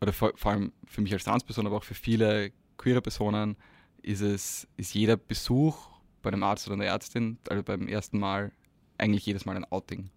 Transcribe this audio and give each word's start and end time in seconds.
oder 0.00 0.12
vor, 0.12 0.32
vor 0.36 0.52
allem 0.52 0.72
für 0.86 1.00
mich 1.00 1.12
als 1.12 1.24
Transperson, 1.24 1.66
aber 1.66 1.76
auch 1.76 1.84
für 1.84 1.94
viele 1.94 2.52
queere 2.76 3.02
Personen, 3.02 3.56
ist 4.02 4.20
es, 4.20 4.66
ist 4.76 4.94
jeder 4.94 5.16
Besuch 5.16 5.88
bei 6.22 6.30
einem 6.30 6.42
Arzt 6.42 6.66
oder 6.66 6.74
einer 6.74 6.86
Ärztin, 6.86 7.38
also 7.48 7.62
beim 7.62 7.88
ersten 7.88 8.18
Mal, 8.18 8.52
eigentlich 8.96 9.26
jedes 9.26 9.44
Mal 9.44 9.56
ein 9.56 9.64
Outing. 9.64 10.10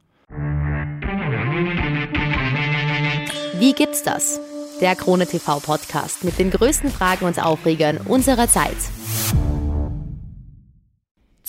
Wie 3.60 3.74
gibt's 3.74 4.04
das? 4.04 4.40
Der 4.80 4.96
Krone 4.96 5.28
TV 5.28 5.60
Podcast 5.60 6.24
mit 6.24 6.40
den 6.40 6.50
größten 6.50 6.90
Fragen 6.90 7.26
und 7.26 7.42
Aufregern 7.44 7.98
unserer 7.98 8.48
Zeit. 8.48 8.78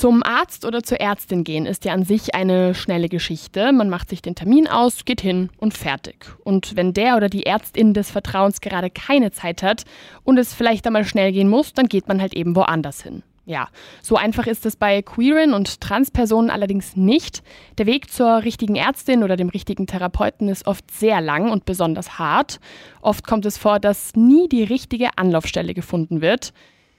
Zum 0.03 0.25
Arzt 0.25 0.64
oder 0.64 0.82
zur 0.82 0.98
Ärztin 0.98 1.45
gehen 1.45 1.64
ist 1.64 1.84
ja 1.84 1.93
an 1.93 2.05
sich 2.05 2.34
eine 2.34 2.75
schnelle 2.75 3.09
Geschichte. 3.09 3.71
Man 3.71 3.89
macht 3.89 4.09
sich 4.09 4.21
den 4.21 4.34
Termin 4.34 4.66
aus, 4.66 5.05
geht 5.05 5.21
hin 5.21 5.48
und 5.59 5.75
fertig. 5.75 6.27
Und 6.43 6.75
wenn 6.75 6.93
der 6.93 7.16
oder 7.16 7.29
die 7.29 7.46
Ärztin 7.46 7.95
des 7.95 8.11
Vertrauens 8.11 8.61
gerade 8.61 8.91
keine 8.91 9.30
Zeit 9.30 9.62
hat 9.62 9.84
und 10.24 10.38
es 10.38 10.55
vielleicht 10.55 10.88
einmal 10.88 11.05
schnell 11.05 11.30
gehen 11.30 11.48
muss, 11.48 11.73
dann 11.73 11.87
geht 11.87 12.09
man 12.09 12.20
halt 12.20 12.34
eben 12.34 12.57
woanders 12.57 13.01
hin. 13.01 13.23
Ja, 13.45 13.69
so 14.02 14.16
einfach 14.16 14.48
ist 14.48 14.66
es 14.66 14.74
bei 14.74 15.02
queeren 15.02 15.55
und 15.55 15.80
Transpersonen 15.80 16.51
allerdings 16.51 16.96
nicht. 16.96 17.45
Der 17.79 17.87
Weg 17.87 18.10
zur 18.10 18.43
richtigen 18.43 18.74
Ärztin 18.74 19.23
oder 19.23 19.37
dem 19.37 19.51
richtigen 19.51 19.87
Therapeuten 19.87 20.48
ist 20.48 20.66
oft 20.66 20.91
sehr 20.91 21.21
lang 21.21 21.48
und 21.48 21.65
besonders 21.65 22.19
hart. 22.19 22.59
Oft 23.02 23.24
kommt 23.24 23.46
es 23.46 23.57
vor, 23.57 23.79
dass 23.79 24.16
nie 24.16 24.48
die 24.48 24.65
richtige 24.65 25.16
Anlaufstelle 25.16 25.74
gefunden 25.74 26.21
wird. 26.21 26.52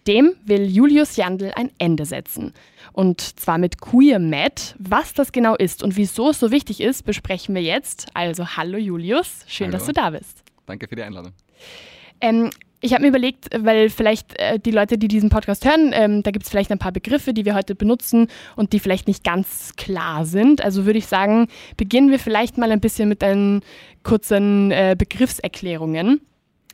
Dem 0.07 0.33
will 0.45 0.65
Julius 0.65 1.15
Jandl 1.15 1.51
ein 1.55 1.71
Ende 1.77 2.05
setzen. 2.05 2.53
Und 2.91 3.21
zwar 3.21 3.57
mit 3.57 3.79
Queer 3.79 4.19
Med. 4.19 4.75
Was 4.77 5.13
das 5.13 5.31
genau 5.31 5.55
ist 5.55 5.83
und 5.83 5.95
wieso 5.95 6.29
es 6.29 6.39
so 6.39 6.51
wichtig 6.51 6.81
ist, 6.81 7.05
besprechen 7.05 7.55
wir 7.55 7.61
jetzt. 7.61 8.07
Also 8.13 8.45
hallo 8.57 8.77
Julius, 8.77 9.45
schön, 9.47 9.67
hallo. 9.67 9.77
dass 9.77 9.85
du 9.85 9.93
da 9.93 10.09
bist. 10.09 10.43
Danke 10.65 10.87
für 10.87 10.95
die 10.95 11.03
Einladung. 11.03 11.33
Ähm, 12.21 12.49
ich 12.83 12.91
habe 12.91 13.03
mir 13.03 13.07
überlegt, 13.07 13.47
weil 13.57 13.89
vielleicht 13.89 14.37
äh, 14.39 14.59
die 14.59 14.71
Leute, 14.71 14.97
die 14.97 15.07
diesen 15.07 15.29
Podcast 15.29 15.63
hören, 15.63 15.91
ähm, 15.93 16.21
da 16.21 16.31
gibt 16.31 16.43
es 16.43 16.51
vielleicht 16.51 16.69
ein 16.69 16.79
paar 16.79 16.91
Begriffe, 16.91 17.33
die 17.33 17.45
wir 17.45 17.55
heute 17.55 17.75
benutzen 17.75 18.27
und 18.57 18.73
die 18.73 18.79
vielleicht 18.79 19.07
nicht 19.07 19.23
ganz 19.23 19.73
klar 19.77 20.25
sind. 20.25 20.61
Also 20.61 20.85
würde 20.85 20.99
ich 20.99 21.07
sagen, 21.07 21.47
beginnen 21.77 22.11
wir 22.11 22.19
vielleicht 22.19 22.57
mal 22.57 22.71
ein 22.71 22.81
bisschen 22.81 23.07
mit 23.07 23.23
einen 23.23 23.61
kurzen 24.03 24.71
äh, 24.71 24.95
Begriffserklärungen. 24.97 26.19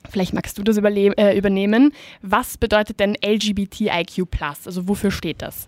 Vielleicht 0.10 0.34
magst 0.34 0.58
du 0.58 0.64
das 0.64 0.78
äh, 0.78 1.38
übernehmen. 1.38 1.94
Was 2.22 2.58
bedeutet 2.58 3.00
denn 3.00 3.16
LGBTIQ? 3.24 4.28
Also 4.66 4.88
wofür 4.88 5.12
steht 5.12 5.42
das? 5.42 5.68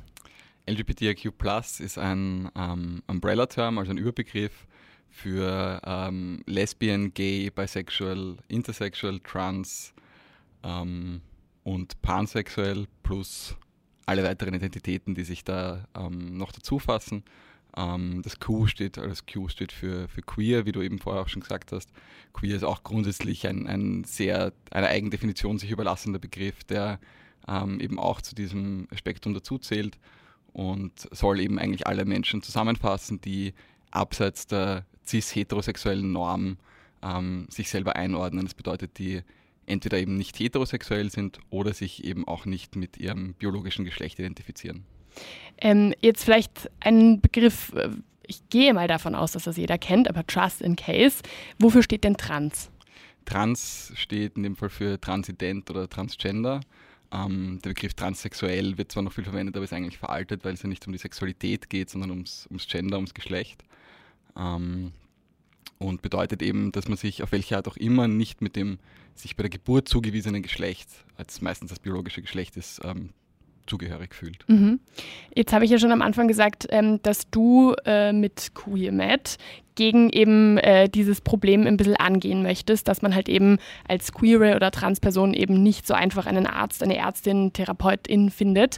LGBTIQ 0.69 1.33
ist 1.79 1.97
ein 1.97 2.49
ähm, 2.55 3.03
Umbrella-Term, 3.07 3.77
also 3.77 3.91
ein 3.91 3.97
Überbegriff 3.97 4.67
für 5.09 5.81
ähm, 5.85 6.41
Lesbian, 6.45 7.13
Gay, 7.13 7.49
Bisexual, 7.49 8.37
Intersexual, 8.47 9.19
Trans, 9.19 9.93
ähm, 10.63 11.21
und 11.63 12.01
pansexuell 12.01 12.87
plus 13.03 13.55
alle 14.05 14.23
weiteren 14.23 14.53
Identitäten, 14.53 15.15
die 15.15 15.23
sich 15.23 15.43
da 15.43 15.87
ähm, 15.95 16.37
noch 16.37 16.51
dazu 16.51 16.79
fassen. 16.79 17.23
Ähm, 17.77 18.21
das 18.23 18.39
Q 18.39 18.67
steht, 18.67 18.97
also 18.97 19.09
das 19.09 19.25
Q 19.25 19.47
steht 19.49 19.71
für, 19.71 20.07
für 20.09 20.21
queer, 20.21 20.65
wie 20.65 20.71
du 20.71 20.81
eben 20.81 20.99
vorher 20.99 21.21
auch 21.21 21.29
schon 21.29 21.41
gesagt 21.41 21.71
hast. 21.71 21.89
Queer 22.33 22.55
ist 22.55 22.63
auch 22.63 22.83
grundsätzlich 22.83 23.47
ein, 23.47 23.67
ein 23.67 24.03
sehr, 24.03 24.53
eine 24.71 24.87
Eigendefinition 24.87 25.57
sich 25.57 25.71
überlassender 25.71 26.19
Begriff, 26.19 26.63
der 26.63 26.99
ähm, 27.47 27.79
eben 27.79 27.99
auch 27.99 28.21
zu 28.21 28.35
diesem 28.35 28.87
Spektrum 28.93 29.33
dazu 29.33 29.57
zählt 29.57 29.97
und 30.53 31.07
soll 31.11 31.39
eben 31.39 31.59
eigentlich 31.59 31.87
alle 31.87 32.05
Menschen 32.05 32.41
zusammenfassen, 32.41 33.21
die 33.21 33.53
abseits 33.91 34.47
der 34.47 34.85
cis-heterosexuellen 35.05 36.11
Norm 36.11 36.57
ähm, 37.01 37.47
sich 37.49 37.69
selber 37.69 37.95
einordnen. 37.95 38.45
Das 38.45 38.53
bedeutet, 38.53 38.97
die 38.97 39.21
entweder 39.65 39.97
eben 39.97 40.17
nicht 40.17 40.39
heterosexuell 40.39 41.09
sind 41.09 41.39
oder 41.49 41.73
sich 41.73 42.03
eben 42.03 42.27
auch 42.27 42.45
nicht 42.45 42.75
mit 42.75 42.97
ihrem 42.97 43.33
biologischen 43.33 43.85
Geschlecht 43.85 44.19
identifizieren. 44.19 44.85
Ähm, 45.57 45.93
jetzt 46.01 46.23
vielleicht 46.23 46.69
ein 46.79 47.21
Begriff, 47.21 47.71
äh, 47.75 47.89
ich 48.25 48.49
gehe 48.49 48.73
mal 48.73 48.87
davon 48.87 49.15
aus, 49.15 49.33
dass 49.33 49.43
das 49.43 49.57
jeder 49.57 49.77
kennt, 49.77 50.09
aber 50.09 50.25
Trust 50.25 50.61
in 50.61 50.75
Case. 50.75 51.21
Wofür 51.59 51.83
steht 51.83 52.03
denn 52.03 52.17
Trans? 52.17 52.71
Trans 53.25 53.91
steht 53.95 54.35
in 54.37 54.43
dem 54.43 54.55
Fall 54.55 54.69
für 54.69 54.99
Transident 54.99 55.69
oder 55.69 55.89
Transgender. 55.89 56.61
Ähm, 57.13 57.59
der 57.63 57.71
Begriff 57.71 57.93
transsexuell 57.93 58.77
wird 58.77 58.91
zwar 58.91 59.03
noch 59.03 59.11
viel 59.11 59.25
verwendet, 59.25 59.55
aber 59.55 59.65
ist 59.65 59.73
eigentlich 59.73 59.97
veraltet, 59.97 60.45
weil 60.45 60.53
es 60.53 60.63
ja 60.63 60.69
nicht 60.69 60.85
um 60.87 60.93
die 60.93 60.99
Sexualität 60.99 61.69
geht, 61.69 61.89
sondern 61.89 62.09
ums, 62.11 62.47
ums 62.47 62.67
Gender, 62.67 62.97
ums 62.97 63.13
Geschlecht. 63.13 63.63
Ähm, 64.37 64.93
und 65.77 66.01
bedeutet 66.01 66.41
eben, 66.41 66.71
dass 66.71 66.87
man 66.87 66.97
sich 66.97 67.23
auf 67.23 67.31
welche 67.31 67.57
Art 67.57 67.67
auch 67.67 67.77
immer 67.77 68.07
nicht 68.07 68.41
mit 68.41 68.55
dem 68.55 68.79
sich 69.15 69.35
bei 69.35 69.43
der 69.43 69.49
Geburt 69.49 69.89
zugewiesenen 69.89 70.41
Geschlecht, 70.41 70.87
als 71.17 71.41
meistens 71.41 71.69
das 71.69 71.79
biologische 71.79 72.21
Geschlecht 72.21 72.55
ist, 72.55 72.79
ähm, 72.83 73.09
zugehörig 73.67 74.13
fühlt. 74.13 74.47
Mhm. 74.47 74.79
Jetzt 75.35 75.53
habe 75.53 75.65
ich 75.65 75.71
ja 75.71 75.79
schon 75.79 75.91
am 75.91 76.01
Anfang 76.01 76.27
gesagt, 76.27 76.67
ähm, 76.69 77.01
dass 77.03 77.29
du 77.29 77.73
äh, 77.85 78.13
mit 78.13 78.51
QueerMed 78.53 79.37
gegen 79.75 80.09
eben 80.09 80.57
äh, 80.57 80.89
dieses 80.89 81.21
Problem 81.21 81.65
ein 81.65 81.77
bisschen 81.77 81.95
angehen 81.95 82.43
möchtest, 82.43 82.87
dass 82.87 83.01
man 83.01 83.15
halt 83.15 83.29
eben 83.29 83.57
als 83.87 84.11
queere 84.11 84.55
oder 84.55 84.71
Transperson 84.71 85.33
eben 85.33 85.63
nicht 85.63 85.87
so 85.87 85.93
einfach 85.93 86.25
einen 86.25 86.45
Arzt, 86.45 86.83
eine 86.83 86.97
Ärztin, 86.97 87.53
Therapeutin 87.53 88.29
findet. 88.29 88.77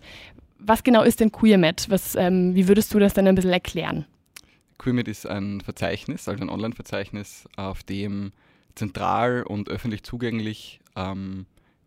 Was 0.59 0.83
genau 0.83 1.03
ist 1.03 1.19
denn 1.19 1.31
QueerMed? 1.31 1.89
Was, 1.89 2.15
ähm, 2.15 2.55
wie 2.55 2.67
würdest 2.67 2.93
du 2.93 2.99
das 2.99 3.13
dann 3.13 3.27
ein 3.27 3.35
bisschen 3.35 3.51
erklären? 3.51 4.05
QueerMed 4.77 5.07
ist 5.07 5.25
ein 5.25 5.61
Verzeichnis, 5.61 6.27
also 6.27 6.43
ein 6.43 6.49
Online-Verzeichnis, 6.49 7.47
auf 7.55 7.83
dem 7.83 8.31
zentral 8.75 9.43
und 9.43 9.69
öffentlich 9.69 10.03
zugänglich 10.03 10.79
ähm, 10.95 11.45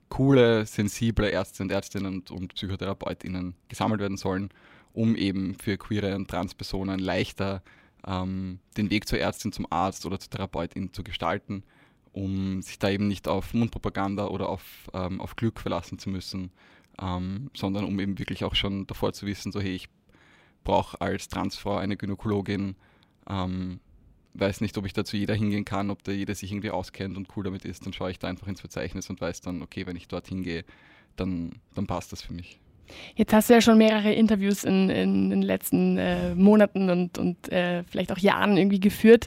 coole, 0.09 0.67
sensible 0.67 1.29
Ärzte 1.29 1.63
und 1.63 1.73
Ärztinnen 1.73 2.15
und, 2.15 2.31
und 2.31 2.55
PsychotherapeutInnen 2.55 3.55
gesammelt 3.69 4.01
werden 4.01 4.17
sollen, 4.17 4.51
um 4.93 5.17
eben 5.17 5.55
für 5.55 5.77
queere 5.77 6.15
und 6.15 6.29
Transpersonen 6.29 6.99
leichter 6.99 7.63
ähm, 8.07 8.61
den 8.77 8.91
Weg 8.91 9.09
zur 9.09 9.19
Ärztin, 9.19 9.53
zum 9.53 9.67
Arzt 9.71 10.07
oder 10.07 10.19
zur 10.19 10.31
Therapeutin 10.31 10.93
zu 10.93 11.03
gestalten, 11.03 11.65
um 12.13 12.63
sich 12.63 12.79
da 12.79 12.89
eben 12.89 13.09
nicht 13.09 13.29
auf 13.29 13.53
Mundpropaganda 13.53 14.29
oder 14.29 14.49
auf, 14.49 14.63
ähm, 14.95 15.21
auf 15.21 15.37
Glück 15.37 15.61
verlassen 15.61 15.99
zu 15.99 16.09
müssen, 16.09 16.51
ähm, 17.01 17.51
sondern 17.55 17.85
um 17.85 17.99
eben 18.01 18.19
wirklich 18.19 18.45
auch 18.45 18.55
schon 18.55 18.87
davor 18.87 19.13
zu 19.13 19.27
wissen, 19.27 19.53
so 19.53 19.61
hey, 19.61 19.75
ich 19.75 19.89
brauche 20.65 21.01
als 21.01 21.29
Transfrau 21.29 21.77
eine 21.77 21.97
Gynäkologin, 21.97 22.77
ähm, 23.29 23.81
weiß 24.39 24.61
nicht, 24.61 24.77
ob 24.79 24.87
ich 24.87 24.93
dazu 24.93 25.17
jeder 25.17 25.35
hingehen 25.35 25.65
kann, 25.65 25.91
ob 25.91 26.03
da 26.05 26.13
jeder 26.13 26.35
sich 26.35 26.53
irgendwie 26.53 26.71
auskennt 26.71 27.17
und 27.17 27.29
cool 27.37 27.45
damit 27.45 27.65
ist, 27.65 27.85
dann 27.87 27.93
schaue 27.93 28.11
ich 28.11 28.19
da 28.19 28.29
einfach 28.29 28.47
ins 28.47 28.61
Verzeichnis 28.61 29.09
und 29.11 29.21
weiß 29.21 29.41
dann, 29.41 29.63
okay, 29.63 29.87
wenn 29.87 29.97
ich 29.97 30.09
dort 30.09 30.29
hingehe, 30.29 30.65
dann, 31.17 31.53
dann 31.75 31.87
passt 31.87 32.13
das 32.13 32.23
für 32.23 32.33
mich. 32.33 32.59
Jetzt 33.17 33.33
hast 33.33 33.51
du 33.51 33.55
ja 33.55 33.61
schon 33.61 33.79
mehrere 33.79 34.13
Interviews 34.13 34.65
in, 34.65 34.91
in 34.91 35.31
den 35.31 35.43
letzten 35.43 35.99
äh, 35.99 36.35
Monaten 36.35 36.89
und, 36.91 37.19
und 37.19 37.53
äh, 37.53 37.83
vielleicht 37.85 38.13
auch 38.13 38.19
Jahren 38.19 38.57
irgendwie 38.57 38.81
geführt. 38.81 39.27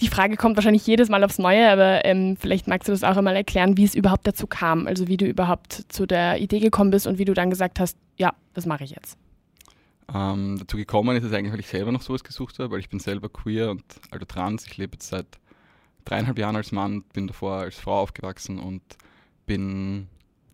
Die 0.00 0.08
Frage 0.08 0.36
kommt 0.36 0.56
wahrscheinlich 0.56 0.86
jedes 0.86 1.10
Mal 1.10 1.22
aufs 1.22 1.38
Neue, 1.38 1.70
aber 1.70 2.04
ähm, 2.06 2.38
vielleicht 2.38 2.66
magst 2.66 2.88
du 2.88 2.92
das 2.92 3.04
auch 3.04 3.18
einmal 3.18 3.36
erklären, 3.36 3.76
wie 3.76 3.84
es 3.84 3.94
überhaupt 3.94 4.26
dazu 4.26 4.46
kam, 4.46 4.86
also 4.86 5.08
wie 5.08 5.18
du 5.18 5.26
überhaupt 5.26 5.84
zu 5.88 6.06
der 6.06 6.40
Idee 6.40 6.60
gekommen 6.60 6.90
bist 6.90 7.06
und 7.06 7.18
wie 7.18 7.26
du 7.26 7.34
dann 7.34 7.50
gesagt 7.50 7.78
hast, 7.78 7.98
ja, 8.16 8.32
das 8.54 8.64
mache 8.64 8.84
ich 8.84 8.92
jetzt. 8.92 9.18
Ähm, 10.12 10.58
dazu 10.58 10.76
gekommen 10.76 11.16
ist 11.16 11.24
es 11.24 11.32
eigentlich, 11.32 11.52
weil 11.52 11.60
ich 11.60 11.68
selber 11.68 11.92
noch 11.92 12.02
sowas 12.02 12.24
gesucht 12.24 12.58
habe, 12.58 12.72
weil 12.72 12.80
ich 12.80 12.88
bin 12.88 12.98
selber 12.98 13.28
queer 13.28 13.70
und 13.70 13.84
also 14.10 14.24
trans. 14.24 14.66
Ich 14.66 14.76
lebe 14.76 14.94
jetzt 14.94 15.08
seit 15.08 15.26
dreieinhalb 16.04 16.38
Jahren 16.38 16.56
als 16.56 16.72
Mann, 16.72 17.04
bin 17.12 17.26
davor 17.26 17.58
als 17.58 17.76
Frau 17.76 18.00
aufgewachsen 18.00 18.58
und 18.58 18.82
bin 19.46 20.08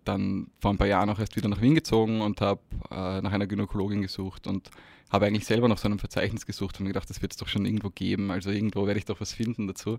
dann 0.05 0.49
vor 0.61 0.71
ein 0.71 0.79
paar 0.79 0.87
Jahren 0.87 1.11
auch 1.11 1.19
erst 1.19 1.37
wieder 1.37 1.49
nach 1.49 1.61
Wien 1.61 1.75
gezogen 1.75 2.21
und 2.21 2.41
habe 2.41 2.61
äh, 2.91 3.21
nach 3.21 3.33
einer 3.33 3.47
Gynäkologin 3.47 4.03
gesucht 4.03 4.47
und 4.47 4.71
habe 5.11 5.27
eigentlich 5.27 5.47
selber 5.47 5.69
nach 5.69 5.79
so 5.79 5.87
einem 5.87 5.99
Verzeichnis 5.99 6.47
gesucht 6.47 6.79
und 6.79 6.85
mir 6.85 6.91
gedacht, 6.91 7.09
das 7.11 7.23
wird 7.23 7.33
es 7.33 7.39
doch 7.39 7.49
schon 7.49 7.65
irgendwo 7.65 7.91
geben, 7.91 8.31
also 8.31 8.51
irgendwo 8.51 8.87
werde 8.87 8.99
ich 8.99 9.05
doch 9.05 9.21
was 9.21 9.33
finden 9.33 9.67
dazu. 9.67 9.99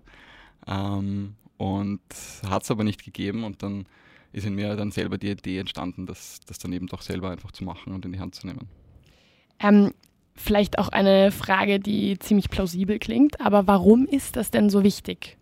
Ähm, 0.66 1.34
und 1.56 2.00
hat 2.48 2.62
es 2.62 2.70
aber 2.70 2.84
nicht 2.84 3.04
gegeben 3.04 3.44
und 3.44 3.62
dann 3.62 3.86
ist 4.32 4.46
in 4.46 4.54
mir 4.54 4.76
dann 4.76 4.92
selber 4.92 5.18
die 5.18 5.30
Idee 5.30 5.58
entstanden, 5.58 6.06
das, 6.06 6.40
das 6.46 6.58
dann 6.58 6.72
eben 6.72 6.86
doch 6.86 7.02
selber 7.02 7.30
einfach 7.30 7.52
zu 7.52 7.64
machen 7.64 7.92
und 7.92 8.04
in 8.04 8.12
die 8.12 8.20
Hand 8.20 8.34
zu 8.34 8.46
nehmen. 8.46 8.68
Ähm, 9.60 9.92
vielleicht 10.34 10.78
auch 10.78 10.88
eine 10.88 11.32
Frage, 11.32 11.80
die 11.80 12.18
ziemlich 12.18 12.50
plausibel 12.50 12.98
klingt, 12.98 13.40
aber 13.40 13.66
warum 13.66 14.06
ist 14.06 14.36
das 14.36 14.50
denn 14.50 14.70
so 14.70 14.84
wichtig? 14.84 15.36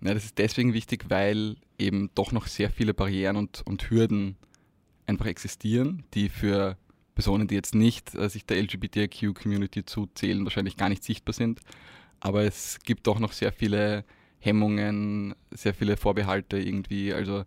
Ja, 0.00 0.14
das 0.14 0.24
ist 0.24 0.38
deswegen 0.38 0.72
wichtig, 0.72 1.06
weil 1.08 1.56
eben 1.78 2.10
doch 2.14 2.32
noch 2.32 2.46
sehr 2.46 2.70
viele 2.70 2.94
Barrieren 2.94 3.36
und, 3.36 3.62
und 3.66 3.90
Hürden 3.90 4.36
einfach 5.06 5.26
existieren, 5.26 6.04
die 6.14 6.28
für 6.28 6.76
Personen, 7.14 7.46
die 7.46 7.54
jetzt 7.54 7.74
nicht 7.74 8.14
äh, 8.14 8.28
sich 8.28 8.46
der 8.46 8.58
LGBTIQ-Community 8.62 9.84
zuzählen, 9.84 10.44
wahrscheinlich 10.44 10.76
gar 10.76 10.88
nicht 10.88 11.04
sichtbar 11.04 11.34
sind. 11.34 11.60
Aber 12.20 12.42
es 12.44 12.78
gibt 12.80 13.06
doch 13.06 13.18
noch 13.18 13.32
sehr 13.32 13.52
viele 13.52 14.04
Hemmungen, 14.38 15.34
sehr 15.50 15.74
viele 15.74 15.96
Vorbehalte 15.96 16.58
irgendwie. 16.58 17.12
Also, 17.12 17.44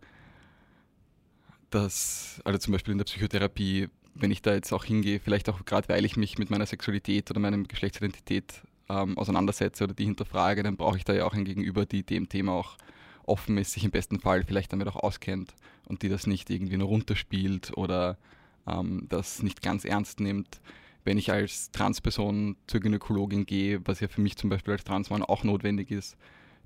das, 1.70 2.42
also 2.46 2.60
zum 2.60 2.74
Beispiel 2.74 2.92
in 2.92 2.98
der 3.00 3.06
Psychotherapie 3.06 3.90
wenn 4.16 4.32
ich 4.32 4.42
da 4.42 4.54
jetzt 4.54 4.72
auch 4.72 4.86
hingehe, 4.86 5.20
vielleicht 5.20 5.50
auch 5.50 5.64
gerade 5.66 5.90
weil 5.90 6.06
ich 6.06 6.16
mich 6.16 6.38
mit 6.38 6.50
meiner 6.50 6.66
Sexualität 6.66 7.30
oder 7.30 7.40
meiner 7.40 7.58
Geschlechtsidentität 7.58 8.62
ähm, 8.90 9.18
auseinandersetze 9.18 9.84
oder 9.84 9.94
die 9.94 10.06
hinterfrage, 10.06 10.64
dann 10.64 10.78
brauche 10.78 10.98
ich 10.98 11.04
da 11.04 11.14
ja 11.14 11.26
auch 11.26 11.34
ein 11.34 11.46
Gegenüber, 11.46 11.86
die 11.86 12.04
dem 12.04 12.30
Thema 12.30 12.54
auch 12.54 12.78
offen 13.26 13.58
ist, 13.58 13.74
sich 13.74 13.84
im 13.84 13.92
besten 13.92 14.20
Fall 14.20 14.44
vielleicht 14.44 14.72
damit 14.72 14.88
auch 14.88 14.96
auskennt 14.96 15.54
und 15.86 16.02
die 16.02 16.10
das 16.10 16.28
nicht 16.28 16.50
irgendwie 16.50 16.78
nur 16.78 16.88
runterspielt 16.88 17.76
oder 17.76 18.18
ähm, 18.68 19.06
das 19.10 19.44
nicht 19.44 19.62
ganz 19.62 19.84
ernst 19.84 20.20
nimmt. 20.20 20.62
Wenn 21.04 21.18
ich 21.18 21.32
als 21.32 21.72
Transperson 21.72 22.56
zur 22.68 22.80
Gynäkologin 22.80 23.46
gehe, 23.46 23.86
was 23.86 24.00
ja 24.00 24.08
für 24.08 24.22
mich 24.22 24.38
zum 24.38 24.50
Beispiel 24.50 24.74
als 24.74 24.84
Transmann 24.84 25.24
auch 25.24 25.44
notwendig 25.44 25.92
ist, 25.92 26.18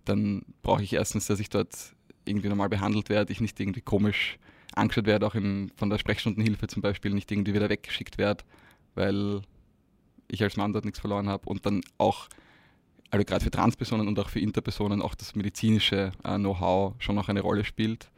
dann 0.06 0.44
brauche 0.62 0.84
ich 0.84 0.94
erstens, 0.94 1.28
dass 1.28 1.40
ich 1.40 1.50
dort 1.50 1.96
irgendwie 2.26 2.48
normal 2.48 2.70
behandelt 2.70 3.10
werde, 3.10 3.32
ich 3.32 3.42
nicht 3.42 3.60
irgendwie 3.60 3.82
komisch 3.82 4.38
angeschaut 4.76 5.06
werde, 5.06 5.26
auch 5.28 5.36
im, 5.36 5.72
von 5.76 5.90
der 5.90 5.98
Sprechstundenhilfe 5.98 6.68
zum 6.68 6.82
Beispiel 6.82 7.14
nicht 7.14 7.32
irgendwie 7.32 7.54
wieder 7.54 7.70
weggeschickt 7.70 8.18
werde, 8.18 8.44
weil 8.96 9.42
ich 10.28 10.44
als 10.44 10.58
Mann 10.58 10.74
dort 10.74 10.86
nichts 10.86 11.00
verloren 11.00 11.28
habe 11.28 11.50
und 11.50 11.66
dann 11.66 11.82
auch, 11.98 12.28
also 13.10 13.26
gerade 13.26 13.44
für 13.44 13.52
Transpersonen 13.52 14.08
und 14.08 14.20
auch 14.20 14.30
für 14.30 14.40
Interpersonen, 14.40 15.02
auch 15.02 15.16
das 15.16 15.36
medizinische 15.36 16.12
äh, 16.24 16.36
Know-how 16.36 16.94
schon 17.00 17.16
noch 17.16 17.30
eine 17.30 17.42
Rolle 17.42 17.66
spielt, 17.66 18.10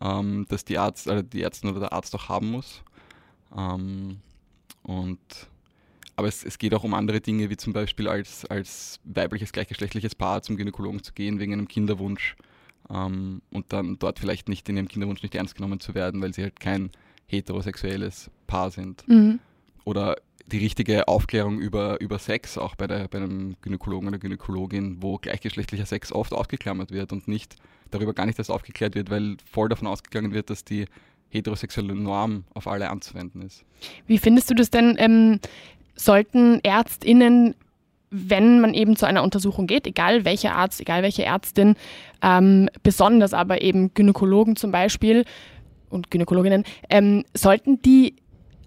ähm, 0.00 0.46
dass 0.48 0.64
die, 0.64 0.78
Arzt, 0.78 1.08
also 1.08 1.22
die 1.22 1.42
Ärztin 1.42 1.70
oder 1.70 1.80
der 1.80 1.92
Arzt 1.92 2.14
auch 2.14 2.28
haben 2.28 2.50
muss. 2.50 2.82
Ähm, 3.56 4.18
und 4.82 5.18
aber 6.16 6.28
es, 6.28 6.44
es, 6.44 6.58
geht 6.58 6.74
auch 6.74 6.84
um 6.84 6.94
andere 6.94 7.20
Dinge, 7.20 7.48
wie 7.48 7.56
zum 7.56 7.72
Beispiel 7.72 8.06
als, 8.06 8.44
als 8.44 9.00
weibliches 9.04 9.52
gleichgeschlechtliches 9.52 10.14
Paar 10.14 10.42
zum 10.42 10.56
Gynäkologen 10.56 11.02
zu 11.02 11.12
gehen 11.12 11.40
wegen 11.40 11.54
einem 11.54 11.66
Kinderwunsch 11.66 12.36
ähm, 12.92 13.42
und 13.50 13.72
dann 13.72 13.98
dort 13.98 14.18
vielleicht 14.18 14.48
nicht 14.48 14.68
in 14.68 14.76
ihrem 14.76 14.88
Kinderwunsch 14.88 15.22
nicht 15.22 15.34
ernst 15.34 15.54
genommen 15.54 15.80
zu 15.80 15.94
werden, 15.94 16.20
weil 16.20 16.34
sie 16.34 16.42
halt 16.42 16.60
kein 16.60 16.90
heterosexuelles 17.26 18.30
Paar 18.46 18.70
sind. 18.70 19.06
Mhm. 19.08 19.38
Oder 19.84 20.16
die 20.46 20.58
richtige 20.58 21.06
Aufklärung 21.08 21.60
über, 21.60 22.00
über 22.00 22.18
Sex, 22.18 22.58
auch 22.58 22.74
bei, 22.74 22.86
der, 22.86 23.08
bei 23.08 23.18
einem 23.18 23.56
Gynäkologen 23.62 24.08
oder 24.08 24.18
Gynäkologin, 24.18 24.98
wo 25.00 25.18
gleichgeschlechtlicher 25.18 25.86
Sex 25.86 26.12
oft 26.12 26.32
ausgeklammert 26.32 26.90
wird 26.90 27.12
und 27.12 27.28
nicht 27.28 27.56
darüber 27.90 28.12
gar 28.12 28.26
nicht 28.26 28.38
erst 28.38 28.50
aufgeklärt 28.50 28.94
wird, 28.94 29.10
weil 29.10 29.36
voll 29.50 29.68
davon 29.68 29.86
ausgegangen 29.86 30.32
wird, 30.32 30.50
dass 30.50 30.64
die 30.64 30.86
heterosexuelle 31.30 31.94
Norm 31.94 32.44
auf 32.54 32.66
alle 32.66 32.90
anzuwenden 32.90 33.42
ist. 33.42 33.64
Wie 34.06 34.18
findest 34.18 34.50
du 34.50 34.54
das 34.54 34.70
denn? 34.70 34.96
Ähm, 34.98 35.40
sollten 35.94 36.60
ÄrztInnen 36.62 37.54
wenn 38.10 38.60
man 38.60 38.74
eben 38.74 38.96
zu 38.96 39.06
einer 39.06 39.22
Untersuchung 39.22 39.66
geht, 39.66 39.86
egal 39.86 40.24
welcher 40.24 40.54
Arzt, 40.54 40.80
egal 40.80 41.02
welche 41.02 41.24
Ärztin, 41.24 41.76
ähm, 42.22 42.68
besonders 42.82 43.32
aber 43.32 43.62
eben 43.62 43.94
Gynäkologen 43.94 44.56
zum 44.56 44.72
Beispiel 44.72 45.24
und 45.88 46.10
Gynäkologinnen, 46.10 46.64
ähm, 46.88 47.24
sollten 47.34 47.80
die 47.82 48.16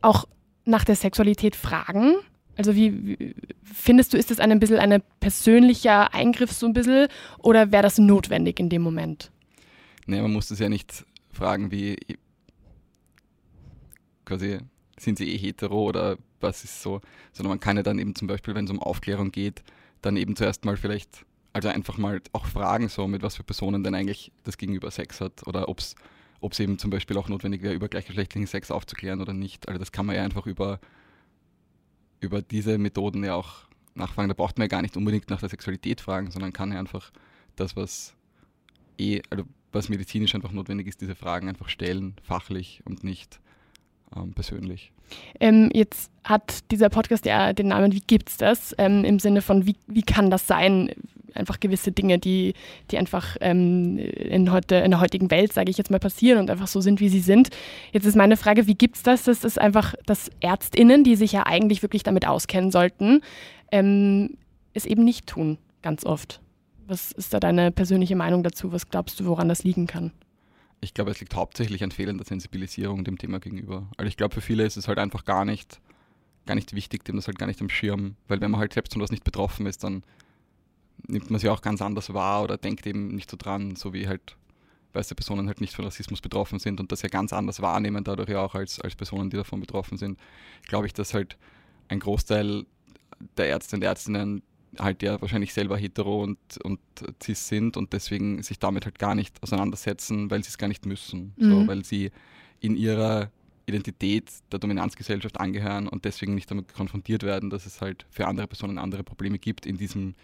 auch 0.01 0.25
nach 0.65 0.85
der 0.85 0.95
Sexualität 0.95 1.55
fragen? 1.55 2.15
Also 2.55 2.75
wie, 2.75 3.07
wie 3.07 3.35
findest 3.63 4.13
du, 4.13 4.17
ist 4.17 4.31
das 4.31 4.39
ein 4.39 4.59
bisschen 4.59 4.77
ein 4.77 5.01
persönlicher 5.19 6.13
Eingriff 6.13 6.51
so 6.51 6.67
ein 6.67 6.73
bisschen 6.73 7.07
oder 7.39 7.71
wäre 7.71 7.83
das 7.83 7.97
notwendig 7.97 8.59
in 8.59 8.69
dem 8.69 8.81
Moment? 8.81 9.31
Nee, 10.05 10.21
man 10.21 10.31
muss 10.31 10.47
das 10.47 10.59
ja 10.59 10.69
nicht 10.69 11.05
fragen, 11.31 11.71
wie 11.71 11.97
quasi 14.25 14.59
sind 14.97 15.17
sie 15.17 15.33
eh 15.33 15.37
hetero 15.37 15.83
oder 15.83 16.17
was 16.43 16.63
ist 16.63 16.81
so, 16.81 17.01
sondern 17.31 17.49
man 17.49 17.59
kann 17.59 17.77
ja 17.77 17.83
dann 17.83 17.99
eben 17.99 18.15
zum 18.15 18.27
Beispiel, 18.27 18.53
wenn 18.55 18.65
es 18.65 18.71
um 18.71 18.79
Aufklärung 18.79 19.31
geht, 19.31 19.63
dann 20.01 20.17
eben 20.17 20.35
zuerst 20.35 20.65
mal 20.65 20.77
vielleicht, 20.77 21.25
also 21.53 21.69
einfach 21.69 21.97
mal 21.97 22.21
auch 22.33 22.45
fragen, 22.45 22.89
so 22.89 23.07
mit 23.07 23.23
was 23.23 23.37
für 23.37 23.43
Personen 23.43 23.83
denn 23.83 23.95
eigentlich 23.95 24.31
das 24.43 24.57
Gegenüber 24.57 24.91
Sex 24.91 25.21
hat 25.21 25.47
oder 25.47 25.69
ob 25.69 25.79
es 25.79 25.95
ob 26.43 26.51
es 26.51 26.59
eben 26.59 26.77
zum 26.77 26.91
Beispiel 26.91 27.17
auch 27.17 27.29
notwendig 27.29 27.61
wäre, 27.63 27.73
über 27.73 27.87
gleichgeschlechtlichen 27.87 28.47
Sex 28.47 28.69
aufzuklären 28.69 29.21
oder 29.21 29.31
nicht. 29.31 29.69
Also 29.69 29.79
das 29.79 29.93
kann 29.93 30.05
man 30.05 30.17
ja 30.17 30.23
einfach 30.23 30.45
über, 30.45 30.81
über 32.19 32.41
diese 32.41 32.77
Methoden 32.77 33.23
ja 33.23 33.35
auch 33.35 33.61
nachfragen. 33.95 34.27
Da 34.27 34.33
braucht 34.33 34.57
man 34.57 34.65
ja 34.65 34.67
gar 34.67 34.81
nicht 34.81 34.97
unbedingt 34.97 35.29
nach 35.29 35.39
der 35.39 35.47
Sexualität 35.47 36.01
fragen, 36.01 36.31
sondern 36.31 36.51
kann 36.51 36.73
ja 36.73 36.79
einfach 36.79 37.11
das, 37.55 37.77
was 37.77 38.13
eh, 38.97 39.21
also 39.29 39.45
was 39.71 39.87
medizinisch 39.87 40.35
einfach 40.35 40.51
notwendig 40.51 40.87
ist, 40.87 40.99
diese 40.99 41.15
Fragen 41.15 41.47
einfach 41.47 41.69
stellen, 41.69 42.15
fachlich 42.23 42.81
und 42.83 43.05
nicht 43.05 43.39
ähm, 44.15 44.33
persönlich. 44.33 44.91
Ähm, 45.39 45.69
jetzt 45.73 46.11
hat 46.23 46.71
dieser 46.71 46.89
Podcast 46.89 47.25
ja 47.25 47.53
den 47.53 47.67
Namen 47.67 47.91
Wie 47.93 48.01
gibt's 48.05 48.37
das? 48.37 48.73
Ähm, 48.77 49.03
Im 49.03 49.19
Sinne 49.19 49.41
von, 49.41 49.65
wie, 49.65 49.75
wie 49.87 50.03
kann 50.03 50.29
das 50.29 50.47
sein? 50.47 50.91
Einfach 51.35 51.59
gewisse 51.59 51.91
Dinge, 51.91 52.19
die, 52.19 52.53
die 52.91 52.97
einfach 52.97 53.37
ähm, 53.41 53.97
in, 53.97 54.51
heute, 54.51 54.75
in 54.75 54.91
der 54.91 54.99
heutigen 54.99 55.31
Welt, 55.31 55.51
sage 55.51 55.71
ich 55.71 55.77
jetzt 55.77 55.89
mal, 55.89 55.99
passieren 55.99 56.39
und 56.39 56.51
einfach 56.51 56.67
so 56.67 56.79
sind, 56.79 56.99
wie 56.99 57.09
sie 57.09 57.21
sind. 57.21 57.49
Jetzt 57.91 58.05
ist 58.05 58.15
meine 58.15 58.37
Frage, 58.37 58.67
wie 58.67 58.75
gibt's 58.75 59.01
das? 59.01 59.23
Das 59.23 59.43
ist 59.43 59.59
einfach, 59.59 59.95
dass 60.05 60.29
ÄrztInnen, 60.41 61.03
die 61.03 61.15
sich 61.15 61.31
ja 61.31 61.45
eigentlich 61.45 61.81
wirklich 61.81 62.03
damit 62.03 62.27
auskennen 62.27 62.69
sollten, 62.69 63.21
ähm, 63.71 64.37
es 64.73 64.85
eben 64.85 65.03
nicht 65.03 65.25
tun, 65.25 65.57
ganz 65.81 66.05
oft. 66.05 66.39
Was 66.85 67.11
ist 67.11 67.33
da 67.33 67.39
deine 67.39 67.71
persönliche 67.71 68.15
Meinung 68.15 68.43
dazu? 68.43 68.71
Was 68.71 68.89
glaubst 68.89 69.19
du, 69.19 69.25
woran 69.25 69.49
das 69.49 69.63
liegen 69.63 69.87
kann? 69.87 70.11
Ich 70.83 70.93
glaube, 70.93 71.11
es 71.11 71.19
liegt 71.19 71.35
hauptsächlich 71.35 71.83
an 71.83 71.91
fehlender 71.91 72.25
Sensibilisierung 72.25 73.03
dem 73.03 73.17
Thema 73.17 73.39
gegenüber. 73.39 73.87
Also 73.97 74.07
ich 74.07 74.17
glaube, 74.17 74.35
für 74.35 74.41
viele 74.41 74.65
ist 74.65 74.77
es 74.77 74.87
halt 74.87 74.99
einfach 74.99 75.25
gar 75.25 75.45
nicht, 75.45 75.79
gar 76.45 76.55
nicht 76.55 76.73
wichtig, 76.75 77.05
dem 77.05 77.15
das 77.15 77.27
halt 77.27 77.39
gar 77.39 77.47
nicht 77.47 77.61
am 77.61 77.69
Schirm, 77.69 78.15
weil 78.27 78.41
wenn 78.41 78.51
man 78.51 78.59
halt 78.59 78.73
selbst 78.73 78.93
von 78.93 79.01
was 79.01 79.11
nicht 79.11 79.23
betroffen 79.23 79.65
ist, 79.65 79.83
dann 79.83 80.03
nimmt 81.07 81.31
man 81.31 81.39
sie 81.39 81.49
auch 81.49 81.61
ganz 81.61 81.81
anders 81.81 82.13
wahr 82.13 82.43
oder 82.43 82.57
denkt 82.57 82.85
eben 82.85 83.07
nicht 83.09 83.29
so 83.29 83.37
dran, 83.37 83.75
so 83.75 83.93
wie 83.93 84.07
halt 84.07 84.35
weiße 84.93 85.15
Personen 85.15 85.47
halt 85.47 85.59
nicht 85.59 85.73
von 85.73 85.85
Rassismus 85.85 86.21
betroffen 86.21 86.59
sind 86.59 86.79
und 86.79 86.91
das 86.91 87.01
ja 87.01 87.09
ganz 87.09 87.33
anders 87.33 87.61
wahrnehmen, 87.61 88.03
dadurch 88.03 88.29
ja 88.29 88.41
auch 88.41 88.55
als, 88.55 88.79
als 88.79 88.95
Personen, 88.95 89.29
die 89.29 89.37
davon 89.37 89.59
betroffen 89.59 89.97
sind, 89.97 90.19
glaube 90.67 90.85
ich, 90.85 90.93
dass 90.93 91.13
halt 91.13 91.37
ein 91.87 91.99
Großteil 91.99 92.65
der 93.37 93.47
Ärzte 93.47 93.75
und 93.75 93.83
Ärztinnen 93.83 94.43
halt 94.79 95.03
ja 95.03 95.21
wahrscheinlich 95.21 95.53
selber 95.53 95.77
hetero 95.77 96.23
und, 96.23 96.37
und 96.63 96.79
cis 97.21 97.47
sind 97.47 97.77
und 97.77 97.93
deswegen 97.93 98.41
sich 98.43 98.59
damit 98.59 98.85
halt 98.85 98.99
gar 98.99 99.15
nicht 99.15 99.41
auseinandersetzen, 99.41 100.31
weil 100.31 100.43
sie 100.43 100.49
es 100.49 100.57
gar 100.57 100.67
nicht 100.67 100.85
müssen. 100.85 101.33
Mhm. 101.37 101.49
So, 101.49 101.67
weil 101.67 101.85
sie 101.85 102.11
in 102.59 102.75
ihrer 102.75 103.31
Identität 103.65 104.31
der 104.51 104.59
Dominanzgesellschaft 104.59 105.39
angehören 105.39 105.87
und 105.87 106.05
deswegen 106.05 106.35
nicht 106.35 106.49
damit 106.51 106.73
konfrontiert 106.73 107.23
werden, 107.23 107.49
dass 107.49 107.65
es 107.65 107.81
halt 107.81 108.05
für 108.09 108.27
andere 108.27 108.47
Personen 108.47 108.77
andere 108.77 109.03
Probleme 109.03 109.39
gibt 109.39 109.65
in 109.65 109.77
diesem, 109.77 110.15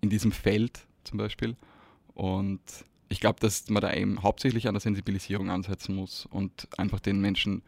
in 0.00 0.10
diesem 0.10 0.32
Feld 0.32 0.86
zum 1.04 1.18
Beispiel. 1.18 1.56
Und 2.14 2.60
ich 3.08 3.20
glaube, 3.20 3.40
dass 3.40 3.68
man 3.70 3.80
da 3.80 3.92
eben 3.92 4.22
hauptsächlich 4.22 4.66
an 4.66 4.74
der 4.74 4.80
Sensibilisierung 4.80 5.50
ansetzen 5.50 5.94
muss 5.94 6.26
und 6.26 6.68
einfach 6.76 7.00
den 7.00 7.20
Menschen 7.20 7.62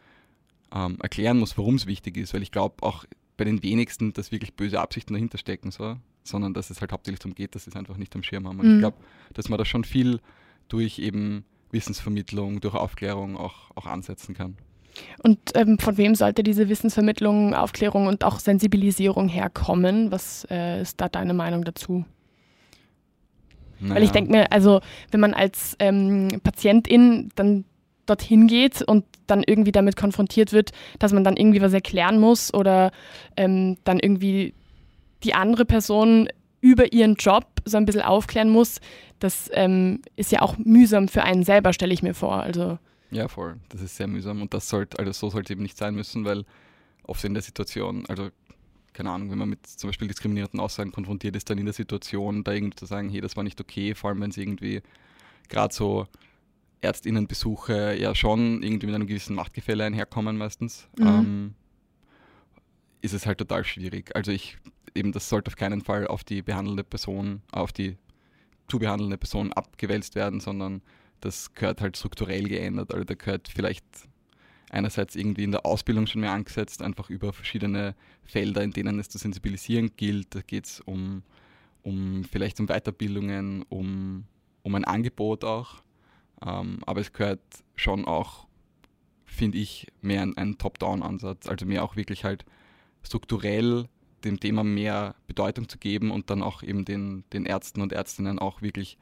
ähm, 0.73 0.97
erklären 1.01 1.39
muss, 1.39 1.57
warum 1.57 1.75
es 1.75 1.85
wichtig 1.85 2.17
ist, 2.17 2.33
weil 2.33 2.43
ich 2.43 2.51
glaube 2.51 2.83
auch 2.83 3.05
bei 3.41 3.45
den 3.45 3.63
wenigsten, 3.63 4.13
dass 4.13 4.31
wirklich 4.31 4.53
böse 4.53 4.79
Absichten 4.79 5.13
dahinter 5.13 5.39
stecken, 5.39 5.71
so, 5.71 5.95
sondern 6.23 6.53
dass 6.53 6.69
es 6.69 6.79
halt 6.79 6.91
hauptsächlich 6.91 7.21
darum 7.21 7.33
geht, 7.33 7.55
dass 7.55 7.63
sie 7.63 7.71
es 7.71 7.75
einfach 7.75 7.97
nicht 7.97 8.15
am 8.15 8.21
Schirm 8.21 8.47
haben. 8.47 8.59
Und 8.59 8.67
mhm. 8.67 8.73
ich 8.75 8.79
glaube, 8.81 8.97
dass 9.33 9.49
man 9.49 9.57
da 9.57 9.65
schon 9.65 9.83
viel 9.83 10.19
durch 10.67 10.99
eben 10.99 11.43
Wissensvermittlung, 11.71 12.61
durch 12.61 12.75
Aufklärung 12.75 13.35
auch, 13.35 13.71
auch 13.73 13.87
ansetzen 13.87 14.35
kann. 14.35 14.57
Und 15.23 15.39
ähm, 15.55 15.79
von 15.79 15.97
wem 15.97 16.13
sollte 16.13 16.43
diese 16.43 16.69
Wissensvermittlung, 16.69 17.55
Aufklärung 17.55 18.05
und 18.05 18.23
auch 18.23 18.37
Sensibilisierung 18.37 19.27
herkommen? 19.27 20.11
Was 20.11 20.45
äh, 20.51 20.79
ist 20.83 21.01
da 21.01 21.09
deine 21.09 21.33
Meinung 21.33 21.63
dazu? 21.63 22.05
Naja. 23.79 23.95
Weil 23.95 24.03
ich 24.03 24.11
denke 24.11 24.29
mir, 24.29 24.51
also 24.51 24.81
wenn 25.09 25.19
man 25.19 25.33
als 25.33 25.75
ähm, 25.79 26.27
Patientin 26.43 27.31
dann 27.33 27.65
dorthin 28.11 28.47
geht 28.47 28.81
und 28.81 29.05
dann 29.27 29.43
irgendwie 29.45 29.71
damit 29.71 29.95
konfrontiert 29.95 30.51
wird, 30.51 30.71
dass 30.99 31.13
man 31.13 31.23
dann 31.23 31.37
irgendwie 31.37 31.61
was 31.61 31.73
erklären 31.73 32.19
muss 32.19 32.53
oder 32.53 32.91
ähm, 33.37 33.77
dann 33.83 33.99
irgendwie 33.99 34.53
die 35.23 35.33
andere 35.33 35.65
Person 35.65 36.27
über 36.59 36.93
ihren 36.93 37.15
Job 37.15 37.45
so 37.65 37.77
ein 37.77 37.85
bisschen 37.85 38.01
aufklären 38.01 38.49
muss, 38.49 38.79
das 39.19 39.49
ähm, 39.53 40.01
ist 40.15 40.31
ja 40.31 40.41
auch 40.41 40.57
mühsam 40.57 41.07
für 41.07 41.23
einen 41.23 41.43
selber, 41.43 41.73
stelle 41.73 41.93
ich 41.93 42.03
mir 42.03 42.13
vor. 42.13 42.41
Also 42.41 42.77
ja, 43.11 43.27
voll. 43.27 43.57
Das 43.69 43.81
ist 43.81 43.97
sehr 43.97 44.07
mühsam 44.07 44.41
und 44.41 44.53
das 44.53 44.69
sollte, 44.69 44.97
also 44.99 45.11
so 45.11 45.29
sollte 45.29 45.53
eben 45.53 45.63
nicht 45.63 45.77
sein 45.77 45.95
müssen, 45.95 46.23
weil 46.23 46.45
oft 47.03 47.23
in 47.23 47.33
der 47.33 47.43
Situation, 47.43 48.05
also 48.07 48.29
keine 48.93 49.11
Ahnung, 49.11 49.31
wenn 49.31 49.37
man 49.37 49.49
mit 49.49 49.65
zum 49.65 49.89
Beispiel 49.89 50.07
diskriminierenden 50.07 50.59
Aussagen 50.59 50.91
konfrontiert 50.91 51.35
ist, 51.35 51.49
dann 51.49 51.57
in 51.57 51.65
der 51.65 51.73
Situation 51.73 52.43
da 52.43 52.51
irgendwie 52.51 52.75
zu 52.75 52.85
sagen, 52.85 53.09
hey, 53.09 53.21
das 53.21 53.35
war 53.35 53.43
nicht 53.43 53.59
okay, 53.59 53.95
vor 53.95 54.09
allem 54.09 54.21
wenn 54.21 54.31
es 54.31 54.37
irgendwie 54.37 54.81
gerade 55.49 55.73
so 55.73 56.07
Ärztinnenbesuche 56.81 57.95
ja 57.97 58.15
schon 58.15 58.63
irgendwie 58.63 58.87
mit 58.87 58.95
einem 58.95 59.07
gewissen 59.07 59.35
Machtgefälle 59.35 59.83
einherkommen 59.83 60.37
meistens, 60.37 60.87
mhm. 60.97 61.07
ähm, 61.07 61.55
ist 63.01 63.13
es 63.13 63.25
halt 63.25 63.37
total 63.37 63.63
schwierig. 63.63 64.15
Also 64.15 64.31
ich, 64.31 64.57
eben 64.95 65.11
das 65.11 65.29
sollte 65.29 65.49
auf 65.49 65.55
keinen 65.55 65.81
Fall 65.81 66.07
auf 66.07 66.23
die 66.23 66.41
behandelnde 66.41 66.83
Person, 66.83 67.41
auf 67.51 67.71
die 67.71 67.97
zu 68.67 68.79
behandelnde 68.79 69.17
Person 69.17 69.51
abgewälzt 69.53 70.15
werden, 70.15 70.39
sondern 70.39 70.81
das 71.19 71.53
gehört 71.53 71.81
halt 71.81 71.97
strukturell 71.97 72.43
geändert. 72.43 72.93
Also 72.93 73.03
da 73.03 73.13
gehört 73.13 73.47
vielleicht 73.47 73.85
einerseits 74.71 75.15
irgendwie 75.15 75.43
in 75.43 75.51
der 75.51 75.65
Ausbildung 75.65 76.07
schon 76.07 76.21
mehr 76.21 76.31
angesetzt, 76.31 76.81
einfach 76.81 77.09
über 77.09 77.33
verschiedene 77.33 77.95
Felder, 78.23 78.63
in 78.63 78.71
denen 78.71 78.99
es 78.99 79.09
zu 79.09 79.17
sensibilisieren 79.17 79.91
gilt. 79.97 80.33
Da 80.33 80.41
geht 80.41 80.65
es 80.65 80.79
um, 80.81 81.23
um 81.83 82.23
vielleicht 82.23 82.59
um 82.59 82.67
Weiterbildungen, 82.67 83.63
um, 83.63 84.23
um 84.63 84.75
ein 84.75 84.85
Angebot 84.85 85.43
auch. 85.43 85.83
Ähm, 86.45 86.79
aber 86.85 87.01
es 87.01 87.13
gehört 87.13 87.41
schon 87.75 88.05
auch, 88.05 88.47
finde 89.25 89.57
ich, 89.57 89.87
mehr 90.01 90.21
ein, 90.21 90.35
ein 90.37 90.57
Top-Down-Ansatz, 90.57 91.47
also 91.47 91.65
mehr 91.65 91.83
auch 91.83 91.95
wirklich 91.95 92.23
halt 92.23 92.45
strukturell 93.03 93.87
dem 94.23 94.39
Thema 94.39 94.63
mehr 94.63 95.15
Bedeutung 95.27 95.67
zu 95.67 95.77
geben 95.77 96.11
und 96.11 96.29
dann 96.29 96.43
auch 96.43 96.63
eben 96.63 96.85
den, 96.85 97.23
den 97.33 97.45
Ärzten 97.45 97.81
und 97.81 97.91
Ärztinnen 97.91 98.39
auch 98.39 98.61
wirklich 98.61 98.97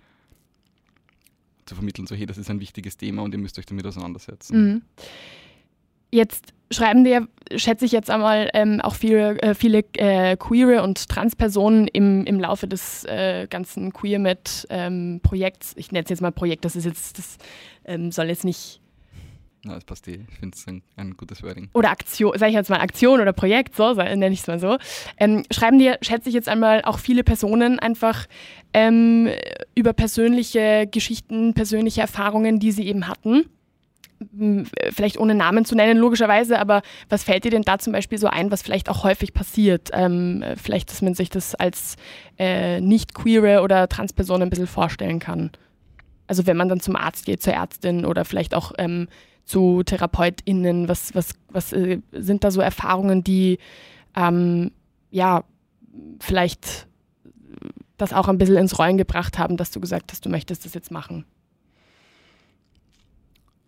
zu 1.65 1.75
vermitteln, 1.75 2.07
so 2.07 2.15
hey, 2.15 2.25
das 2.25 2.37
ist 2.37 2.49
ein 2.49 2.59
wichtiges 2.59 2.97
Thema 2.97 3.21
und 3.21 3.33
ihr 3.33 3.37
müsst 3.37 3.59
euch 3.59 3.65
damit 3.65 3.85
auseinandersetzen. 3.85 4.61
Mhm. 4.61 4.81
Jetzt 6.11 6.53
schreiben 6.71 7.03
dir, 7.03 7.27
schätze 7.55 7.85
ich 7.85 7.91
jetzt 7.91 8.09
einmal, 8.09 8.49
ähm, 8.53 8.81
auch 8.81 8.95
viele, 8.95 9.41
äh, 9.41 9.55
viele 9.55 9.83
äh, 9.93 10.37
queere 10.37 10.83
und 10.83 11.09
Transpersonen 11.09 11.87
im, 11.87 12.25
im 12.25 12.39
Laufe 12.39 12.67
des 12.67 13.05
äh, 13.05 13.47
ganzen 13.49 13.91
Queer-Med-Projekts. 13.93 15.71
Ähm, 15.73 15.79
ich 15.79 15.91
nenne 15.91 16.03
es 16.03 16.09
jetzt 16.09 16.21
mal 16.21 16.31
Projekt, 16.31 16.65
das 16.65 16.75
ist 16.75 16.85
jetzt, 16.85 17.17
das 17.17 17.37
ähm, 17.85 18.11
soll 18.11 18.27
jetzt 18.27 18.45
nicht. 18.45 18.81
Na, 19.63 19.75
das 19.75 19.83
passt 19.83 20.07
eh. 20.07 20.21
Ich 20.29 20.37
finde 20.37 20.55
es 20.55 20.65
ein, 20.67 20.81
ein, 20.95 21.17
gutes 21.17 21.43
Wording. 21.43 21.69
Oder 21.73 21.91
Aktion, 21.91 22.37
sage 22.37 22.51
ich 22.51 22.55
jetzt 22.55 22.69
mal 22.69 22.79
Aktion 22.79 23.19
oder 23.19 23.33
Projekt, 23.33 23.75
so 23.75 23.93
nenne 23.93 24.29
ich 24.29 24.39
es 24.39 24.47
mal 24.47 24.59
so. 24.59 24.77
Ähm, 25.17 25.43
schreiben 25.51 25.79
dir, 25.79 25.97
schätze 26.01 26.29
ich 26.29 26.35
jetzt 26.35 26.47
einmal, 26.47 26.81
auch 26.83 26.97
viele 26.97 27.25
Personen 27.25 27.77
einfach 27.77 28.25
ähm, 28.73 29.27
über 29.75 29.91
persönliche 29.91 30.87
Geschichten, 30.89 31.53
persönliche 31.53 31.99
Erfahrungen, 31.99 32.59
die 32.59 32.71
sie 32.71 32.87
eben 32.87 33.07
hatten 33.07 33.49
vielleicht 34.91 35.17
ohne 35.17 35.35
Namen 35.35 35.65
zu 35.65 35.75
nennen, 35.75 35.97
logischerweise, 35.97 36.59
aber 36.59 36.81
was 37.07 37.23
fällt 37.23 37.45
dir 37.45 37.51
denn 37.51 37.61
da 37.61 37.79
zum 37.79 37.93
Beispiel 37.93 38.17
so 38.17 38.27
ein, 38.27 38.51
was 38.51 38.61
vielleicht 38.61 38.89
auch 38.89 39.03
häufig 39.03 39.33
passiert? 39.33 39.89
Ähm, 39.93 40.43
vielleicht, 40.61 40.91
dass 40.91 41.01
man 41.01 41.13
sich 41.13 41.29
das 41.29 41.55
als 41.55 41.95
äh, 42.37 42.81
nicht-queere 42.81 43.61
oder 43.61 43.87
Transperson 43.87 44.41
ein 44.41 44.49
bisschen 44.49 44.67
vorstellen 44.67 45.19
kann. 45.19 45.51
Also 46.27 46.45
wenn 46.45 46.57
man 46.57 46.69
dann 46.69 46.79
zum 46.79 46.95
Arzt 46.95 47.25
geht, 47.25 47.41
zur 47.41 47.53
Ärztin 47.53 48.05
oder 48.05 48.25
vielleicht 48.25 48.53
auch 48.53 48.73
ähm, 48.77 49.07
zu 49.45 49.83
TherapeutInnen, 49.83 50.87
was, 50.87 51.15
was, 51.15 51.31
was 51.49 51.73
äh, 51.73 52.01
sind 52.11 52.43
da 52.43 52.51
so 52.51 52.61
Erfahrungen, 52.61 53.23
die 53.23 53.57
ähm, 54.15 54.71
ja 55.11 55.43
vielleicht 56.19 56.87
das 57.97 58.13
auch 58.13 58.27
ein 58.27 58.37
bisschen 58.37 58.57
ins 58.57 58.77
Rollen 58.77 58.97
gebracht 58.97 59.39
haben, 59.39 59.57
dass 59.57 59.71
du 59.71 59.79
gesagt 59.79 60.11
hast, 60.11 60.25
du 60.25 60.29
möchtest 60.29 60.65
das 60.65 60.73
jetzt 60.73 60.91
machen? 60.91 61.25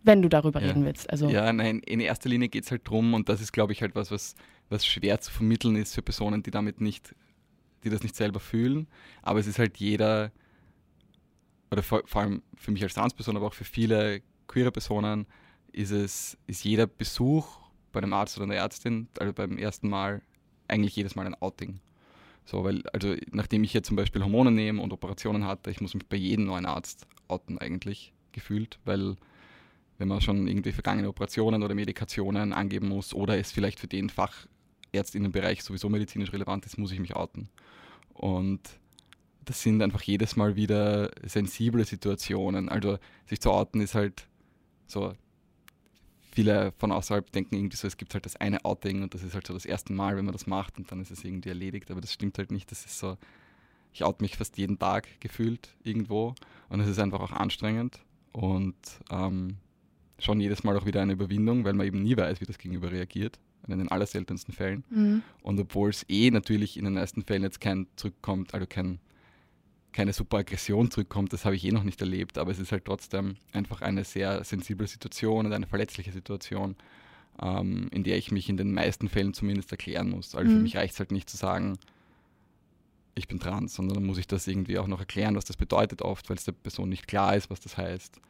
Wenn 0.04 0.22
du 0.22 0.28
darüber 0.28 0.60
ja. 0.60 0.68
reden 0.68 0.84
willst. 0.84 1.08
Also 1.10 1.28
ja, 1.28 1.52
nein, 1.52 1.80
in 1.80 2.00
erster 2.00 2.28
Linie 2.28 2.48
geht 2.48 2.64
es 2.64 2.70
halt 2.70 2.88
drum 2.88 3.14
und 3.14 3.28
das 3.28 3.40
ist, 3.40 3.52
glaube 3.52 3.72
ich, 3.72 3.82
halt 3.82 3.94
was, 3.94 4.10
was, 4.10 4.34
was 4.68 4.86
schwer 4.86 5.20
zu 5.20 5.32
vermitteln 5.32 5.76
ist 5.76 5.94
für 5.94 6.02
Personen, 6.02 6.42
die 6.42 6.50
damit 6.50 6.80
nicht, 6.80 7.14
die 7.84 7.90
das 7.90 8.02
nicht 8.02 8.16
selber 8.16 8.40
fühlen. 8.40 8.88
Aber 9.22 9.38
es 9.38 9.46
ist 9.46 9.58
halt 9.58 9.78
jeder, 9.78 10.32
oder 11.70 11.82
vor, 11.82 12.02
vor 12.06 12.22
allem 12.22 12.42
für 12.56 12.70
mich 12.70 12.82
als 12.82 12.94
Transperson, 12.94 13.36
aber 13.36 13.46
auch 13.46 13.54
für 13.54 13.64
viele 13.64 14.22
queere 14.48 14.72
Personen, 14.72 15.26
ist 15.72 15.90
es, 15.90 16.36
ist 16.46 16.64
jeder 16.64 16.86
Besuch 16.86 17.58
bei 17.92 18.00
einem 18.00 18.12
Arzt 18.12 18.36
oder 18.36 18.44
einer 18.44 18.56
Ärztin, 18.56 19.08
also 19.18 19.32
beim 19.32 19.56
ersten 19.56 19.88
Mal, 19.88 20.22
eigentlich 20.68 20.96
jedes 20.96 21.14
Mal 21.14 21.26
ein 21.26 21.34
Outing. 21.34 21.80
So, 22.44 22.64
weil, 22.64 22.82
also 22.88 23.14
nachdem 23.30 23.62
ich 23.62 23.72
jetzt 23.72 23.86
zum 23.86 23.96
Beispiel 23.96 24.22
Hormone 24.22 24.50
nehme 24.50 24.82
und 24.82 24.92
Operationen 24.92 25.46
hatte, 25.46 25.70
ich 25.70 25.80
muss 25.80 25.94
mich 25.94 26.06
bei 26.06 26.16
jedem 26.16 26.46
neuen 26.46 26.66
Arzt 26.66 27.06
outen 27.28 27.58
eigentlich 27.58 28.12
gefühlt, 28.32 28.78
weil 28.84 29.16
wenn 29.98 30.08
man 30.08 30.20
schon 30.20 30.46
irgendwie 30.46 30.72
vergangene 30.72 31.08
Operationen 31.08 31.62
oder 31.62 31.74
Medikationen 31.74 32.52
angeben 32.52 32.88
muss 32.88 33.14
oder 33.14 33.38
es 33.38 33.52
vielleicht 33.52 33.78
für 33.78 33.88
den 33.88 34.10
Fachärztinnenbereich 34.10 35.62
sowieso 35.62 35.88
medizinisch 35.88 36.32
relevant 36.32 36.66
ist, 36.66 36.78
muss 36.78 36.92
ich 36.92 37.00
mich 37.00 37.14
outen. 37.14 37.48
Und 38.14 38.60
das 39.44 39.62
sind 39.62 39.82
einfach 39.82 40.02
jedes 40.02 40.36
Mal 40.36 40.56
wieder 40.56 41.10
sensible 41.24 41.84
Situationen. 41.84 42.68
Also 42.68 42.98
sich 43.26 43.40
zu 43.40 43.50
outen 43.50 43.80
ist 43.80 43.94
halt 43.94 44.26
so, 44.86 45.14
viele 46.32 46.72
von 46.78 46.92
außerhalb 46.92 47.30
denken 47.30 47.56
irgendwie 47.56 47.76
so, 47.76 47.86
es 47.86 47.96
gibt 47.96 48.14
halt 48.14 48.24
das 48.24 48.36
eine 48.36 48.64
Outing 48.64 49.02
und 49.02 49.14
das 49.14 49.22
ist 49.22 49.34
halt 49.34 49.46
so 49.46 49.52
das 49.52 49.66
erste 49.66 49.92
Mal, 49.92 50.16
wenn 50.16 50.24
man 50.24 50.32
das 50.32 50.46
macht 50.46 50.78
und 50.78 50.90
dann 50.90 51.00
ist 51.00 51.10
es 51.10 51.24
irgendwie 51.24 51.50
erledigt. 51.50 51.90
Aber 51.90 52.00
das 52.00 52.12
stimmt 52.12 52.38
halt 52.38 52.50
nicht. 52.50 52.70
Das 52.70 52.84
ist 52.84 52.98
so, 52.98 53.18
ich 53.92 54.02
oute 54.02 54.22
mich 54.22 54.36
fast 54.36 54.56
jeden 54.58 54.78
Tag 54.78 55.20
gefühlt 55.20 55.74
irgendwo 55.84 56.34
und 56.68 56.80
es 56.80 56.88
ist 56.88 56.98
einfach 56.98 57.20
auch 57.20 57.32
anstrengend. 57.32 58.00
Und 58.32 58.76
ähm, 59.10 59.58
schon 60.22 60.40
jedes 60.40 60.64
Mal 60.64 60.76
auch 60.76 60.86
wieder 60.86 61.02
eine 61.02 61.12
Überwindung, 61.12 61.64
weil 61.64 61.74
man 61.74 61.86
eben 61.86 62.02
nie 62.02 62.16
weiß, 62.16 62.40
wie 62.40 62.44
das 62.44 62.58
Gegenüber 62.58 62.90
reagiert. 62.90 63.38
In 63.68 63.78
den 63.78 63.88
allerseltensten 63.88 64.52
Fällen. 64.52 64.82
Mhm. 64.90 65.22
Und 65.42 65.60
obwohl 65.60 65.90
es 65.90 66.04
eh 66.08 66.32
natürlich 66.32 66.76
in 66.76 66.84
den 66.84 66.94
meisten 66.94 67.22
Fällen 67.22 67.44
jetzt 67.44 67.60
kein 67.60 67.86
zurückkommt, 67.94 68.54
also 68.54 68.66
kein, 68.66 68.98
keine 69.92 70.12
super 70.12 70.38
Aggression 70.38 70.90
zurückkommt, 70.90 71.32
das 71.32 71.44
habe 71.44 71.54
ich 71.54 71.64
eh 71.64 71.70
noch 71.70 71.84
nicht 71.84 72.00
erlebt, 72.00 72.38
aber 72.38 72.50
es 72.50 72.58
ist 72.58 72.72
halt 72.72 72.84
trotzdem 72.84 73.36
einfach 73.52 73.80
eine 73.80 74.02
sehr 74.02 74.42
sensible 74.42 74.88
Situation 74.88 75.46
und 75.46 75.52
eine 75.52 75.68
verletzliche 75.68 76.10
Situation, 76.10 76.74
ähm, 77.40 77.88
in 77.92 78.02
der 78.02 78.18
ich 78.18 78.32
mich 78.32 78.48
in 78.48 78.56
den 78.56 78.74
meisten 78.74 79.08
Fällen 79.08 79.32
zumindest 79.32 79.70
erklären 79.70 80.10
muss. 80.10 80.34
Also 80.34 80.50
mhm. 80.50 80.56
für 80.56 80.62
mich 80.62 80.76
reicht 80.76 80.94
es 80.94 80.98
halt 80.98 81.12
nicht 81.12 81.30
zu 81.30 81.36
sagen, 81.36 81.78
ich 83.14 83.28
bin 83.28 83.38
trans, 83.38 83.74
sondern 83.74 83.94
dann 83.94 84.06
muss 84.06 84.18
ich 84.18 84.26
das 84.26 84.48
irgendwie 84.48 84.78
auch 84.78 84.88
noch 84.88 84.98
erklären, 84.98 85.36
was 85.36 85.44
das 85.44 85.56
bedeutet 85.56 86.02
oft, 86.02 86.28
weil 86.28 86.36
es 86.36 86.44
der 86.44 86.52
Person 86.52 86.88
nicht 86.88 87.06
klar 87.06 87.36
ist, 87.36 87.48
was 87.48 87.60
das 87.60 87.76
heißt. 87.76 88.20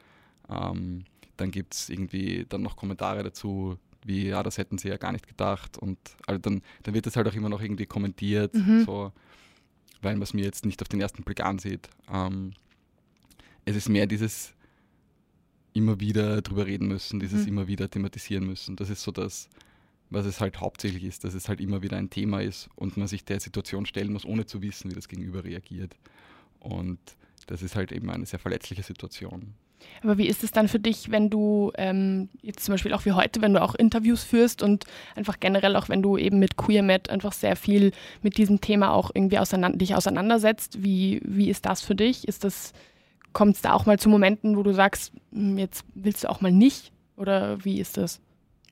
Ähm, 0.51 1.05
dann 1.43 1.51
gibt 1.51 1.75
es 1.75 1.89
irgendwie 1.89 2.47
dann 2.49 2.63
noch 2.63 2.77
Kommentare 2.77 3.25
dazu, 3.25 3.77
wie, 4.05 4.29
ja, 4.29 4.43
das 4.43 4.59
hätten 4.59 4.79
sie 4.79 4.89
ja 4.89 4.97
gar 4.97 5.13
nicht 5.13 5.27
gedacht. 5.27 5.77
Und 5.77 5.99
also 6.27 6.41
dann, 6.41 6.63
dann 6.85 6.95
wird 6.95 7.07
das 7.07 7.17
halt 7.17 7.29
auch 7.29 7.35
immer 7.35 7.49
noch 7.49 7.61
irgendwie 7.61 7.87
kommentiert, 7.87 8.55
mhm. 8.55 8.85
so, 8.85 9.13
weil 10.01 10.15
man 10.15 10.23
es 10.23 10.35
mir 10.35 10.45
jetzt 10.45 10.65
nicht 10.65 10.81
auf 10.83 10.89
den 10.89 11.01
ersten 11.01 11.25
Blick 11.25 11.41
ansieht. 11.41 11.89
Ähm, 12.13 12.53
es 13.65 13.77
ist 13.77 13.89
mehr 13.89 14.07
dieses 14.07 14.55
immer 15.73 16.01
wieder 16.01 16.43
drüber 16.43 16.67
reden 16.67 16.87
müssen, 16.87 17.19
dieses 17.19 17.43
mhm. 17.43 17.49
immer 17.49 17.67
wieder 17.67 17.91
thematisieren 17.91 18.47
müssen. 18.47 18.77
Das 18.77 18.89
ist 18.89 19.03
so 19.03 19.11
das, 19.11 19.49
was 20.11 20.27
es 20.27 20.41
halt 20.41 20.61
hauptsächlich 20.61 21.05
ist, 21.05 21.25
dass 21.25 21.35
es 21.35 21.49
halt 21.49 21.61
immer 21.61 21.83
wieder 21.83 21.97
ein 21.97 22.11
Thema 22.11 22.41
ist 22.41 22.69
und 22.77 22.97
man 22.97 23.09
sich 23.09 23.25
der 23.25 23.41
Situation 23.41 23.87
stellen 23.87 24.13
muss, 24.13 24.25
ohne 24.25 24.47
zu 24.47 24.63
wissen, 24.63 24.91
wie 24.91 24.95
das 24.95 25.09
Gegenüber 25.09 25.43
reagiert. 25.43 25.97
Und 26.61 27.01
das 27.47 27.63
ist 27.63 27.75
halt 27.75 27.91
eben 27.91 28.11
eine 28.11 28.27
sehr 28.27 28.39
verletzliche 28.39 28.83
Situation. 28.83 29.55
Aber 30.03 30.19
wie 30.19 30.27
ist 30.27 30.45
es 30.45 30.51
dann 30.51 30.69
für 30.69 30.79
dich, 30.79 31.11
wenn 31.11 31.31
du 31.31 31.73
ähm, 31.77 32.29
jetzt 32.43 32.65
zum 32.65 32.75
Beispiel 32.75 32.93
auch 32.93 33.05
wie 33.05 33.13
heute, 33.13 33.41
wenn 33.41 33.55
du 33.55 33.63
auch 33.63 33.75
Interviews 33.75 34.25
führst 34.25 34.63
und 34.63 34.85
einfach 35.15 35.41
generell 35.41 35.77
auch 35.77 35.89
wenn 35.89 36.03
du 36.03 36.17
eben 36.17 36.39
mit 36.39 36.57
QueerMed 36.57 37.11
einfach 37.11 37.33
sehr 37.33 37.57
viel 37.57 37.93
mit 38.23 38.37
diesem 38.37 38.61
Thema 38.61 38.93
auch 38.93 39.11
irgendwie 39.15 39.39
auseinander, 39.39 39.79
dich 39.79 39.95
auseinandersetzt, 39.95 40.83
wie, 40.83 41.21
wie 41.25 41.51
ist 41.51 41.67
das 41.67 41.83
für 41.83 41.95
dich? 41.95 42.27
Ist 42.27 42.45
das, 42.45 42.73
kommt 43.33 43.57
es 43.57 43.63
da 43.63 43.73
auch 43.73 43.87
mal 43.87 43.99
zu 43.99 44.09
Momenten, 44.09 44.57
wo 44.57 44.63
du 44.63 44.73
sagst, 44.73 45.13
hm, 45.33 45.59
jetzt 45.59 45.85
willst 45.95 46.25
du 46.25 46.31
auch 46.31 46.41
mal 46.41 46.53
nicht? 46.53 46.93
Oder 47.17 47.65
wie 47.65 47.81
ist 47.81 47.97
das? 47.97 48.21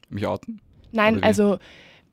Mich 0.08 0.26
outen? 0.26 0.60
Nein, 0.92 1.22
also 1.22 1.58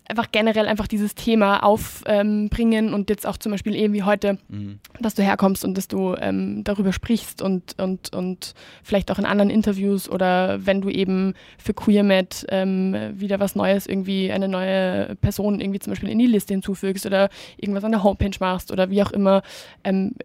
einfach 0.09 0.31
generell 0.31 0.67
einfach 0.67 0.87
dieses 0.87 1.15
Thema 1.15 1.63
aufbringen 1.63 2.87
ähm, 2.87 2.93
und 2.93 3.09
jetzt 3.09 3.27
auch 3.27 3.37
zum 3.37 3.51
Beispiel 3.51 3.75
eben 3.75 3.93
wie 3.93 4.03
heute, 4.03 4.37
mhm. 4.47 4.79
dass 4.99 5.15
du 5.15 5.23
herkommst 5.23 5.65
und 5.65 5.77
dass 5.77 5.87
du 5.87 6.15
ähm, 6.15 6.63
darüber 6.63 6.93
sprichst 6.93 7.41
und, 7.41 7.77
und, 7.79 8.13
und 8.15 8.53
vielleicht 8.83 9.11
auch 9.11 9.19
in 9.19 9.25
anderen 9.25 9.49
Interviews 9.49 10.09
oder 10.09 10.65
wenn 10.65 10.81
du 10.81 10.89
eben 10.89 11.33
für 11.57 11.73
QueerMed 11.73 12.45
ähm, 12.49 12.95
wieder 13.13 13.39
was 13.39 13.55
Neues, 13.55 13.85
irgendwie 13.85 14.31
eine 14.31 14.47
neue 14.47 15.15
Person 15.15 15.59
irgendwie 15.59 15.79
zum 15.79 15.91
Beispiel 15.91 16.09
in 16.09 16.19
die 16.19 16.27
Liste 16.27 16.53
hinzufügst 16.53 17.05
oder 17.05 17.29
irgendwas 17.57 17.83
an 17.83 17.91
der 17.91 18.03
Homepage 18.03 18.37
machst 18.39 18.71
oder 18.71 18.89
wie 18.89 19.03
auch 19.03 19.11
immer, 19.11 19.41
ähm, 19.83 20.15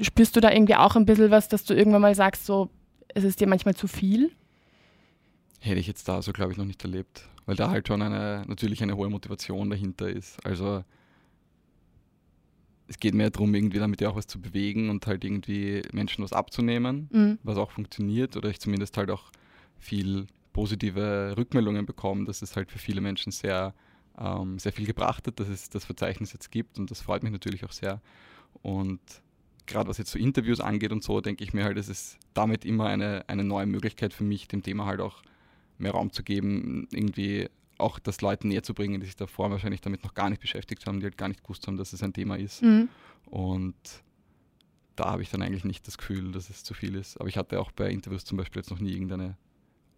spürst 0.00 0.34
du 0.34 0.40
da 0.40 0.50
irgendwie 0.50 0.74
auch 0.74 0.96
ein 0.96 1.06
bisschen 1.06 1.30
was, 1.30 1.48
dass 1.48 1.64
du 1.64 1.74
irgendwann 1.74 2.02
mal 2.02 2.14
sagst, 2.14 2.46
so, 2.46 2.68
es 3.14 3.22
ist 3.22 3.40
dir 3.40 3.46
manchmal 3.46 3.74
zu 3.74 3.86
viel? 3.86 4.32
Hätte 5.62 5.80
ich 5.80 5.86
jetzt 5.86 6.08
da 6.08 6.20
so, 6.22 6.32
glaube 6.32 6.52
ich, 6.52 6.58
noch 6.58 6.64
nicht 6.64 6.82
erlebt 6.82 7.28
weil 7.46 7.56
da 7.56 7.70
halt 7.70 7.88
schon 7.88 8.02
eine, 8.02 8.44
natürlich 8.46 8.82
eine 8.82 8.96
hohe 8.96 9.08
Motivation 9.08 9.70
dahinter 9.70 10.08
ist. 10.08 10.44
Also 10.44 10.84
es 12.88 12.98
geht 12.98 13.14
mehr 13.14 13.30
darum, 13.30 13.54
irgendwie 13.54 13.78
damit 13.78 14.00
ja 14.00 14.10
auch 14.10 14.16
was 14.16 14.26
zu 14.26 14.40
bewegen 14.40 14.90
und 14.90 15.06
halt 15.06 15.24
irgendwie 15.24 15.82
Menschen 15.92 16.22
was 16.22 16.32
abzunehmen, 16.32 17.08
mhm. 17.10 17.38
was 17.42 17.56
auch 17.56 17.70
funktioniert 17.70 18.36
oder 18.36 18.50
ich 18.50 18.60
zumindest 18.60 18.96
halt 18.96 19.10
auch 19.10 19.32
viel 19.78 20.26
positive 20.52 21.34
Rückmeldungen 21.36 21.86
bekomme, 21.86 22.26
dass 22.26 22.42
es 22.42 22.54
halt 22.54 22.70
für 22.70 22.78
viele 22.78 23.00
Menschen 23.00 23.32
sehr, 23.32 23.74
ähm, 24.18 24.58
sehr 24.58 24.72
viel 24.72 24.86
gebracht 24.86 25.26
hat, 25.26 25.40
dass 25.40 25.48
es 25.48 25.70
das 25.70 25.84
Verzeichnis 25.84 26.32
jetzt 26.32 26.50
gibt 26.50 26.78
und 26.78 26.90
das 26.90 27.00
freut 27.00 27.22
mich 27.22 27.32
natürlich 27.32 27.64
auch 27.64 27.72
sehr. 27.72 28.02
Und 28.60 29.00
gerade 29.66 29.88
was 29.88 29.96
jetzt 29.96 30.10
so 30.10 30.18
Interviews 30.18 30.60
angeht 30.60 30.92
und 30.92 31.02
so, 31.02 31.20
denke 31.22 31.42
ich 31.42 31.54
mir 31.54 31.64
halt, 31.64 31.78
es 31.78 31.88
ist 31.88 32.18
damit 32.34 32.66
immer 32.66 32.86
eine, 32.86 33.24
eine 33.28 33.44
neue 33.44 33.66
Möglichkeit 33.66 34.12
für 34.12 34.24
mich, 34.24 34.48
dem 34.48 34.62
Thema 34.62 34.84
halt 34.84 35.00
auch 35.00 35.22
mehr 35.82 35.92
Raum 35.92 36.12
zu 36.12 36.22
geben, 36.22 36.88
irgendwie 36.92 37.48
auch 37.78 37.98
das 37.98 38.20
Leuten 38.20 38.48
näher 38.48 38.62
zu 38.62 38.74
bringen, 38.74 39.00
die 39.00 39.06
sich 39.06 39.16
davor 39.16 39.50
wahrscheinlich 39.50 39.80
damit 39.80 40.04
noch 40.04 40.14
gar 40.14 40.30
nicht 40.30 40.40
beschäftigt 40.40 40.86
haben, 40.86 41.00
die 41.00 41.04
halt 41.04 41.18
gar 41.18 41.28
nicht 41.28 41.42
gewusst 41.42 41.66
haben, 41.66 41.76
dass 41.76 41.92
es 41.92 42.02
ein 42.02 42.12
Thema 42.12 42.36
ist. 42.36 42.62
Mhm. 42.62 42.88
Und 43.26 43.74
da 44.96 45.10
habe 45.10 45.22
ich 45.22 45.30
dann 45.30 45.42
eigentlich 45.42 45.64
nicht 45.64 45.86
das 45.86 45.98
Gefühl, 45.98 46.32
dass 46.32 46.50
es 46.50 46.64
zu 46.64 46.74
viel 46.74 46.94
ist. 46.94 47.18
Aber 47.18 47.28
ich 47.28 47.36
hatte 47.36 47.60
auch 47.60 47.72
bei 47.72 47.90
Interviews 47.90 48.24
zum 48.24 48.38
Beispiel 48.38 48.60
jetzt 48.60 48.70
noch 48.70 48.78
nie 48.78 48.92
irgendeine 48.92 49.36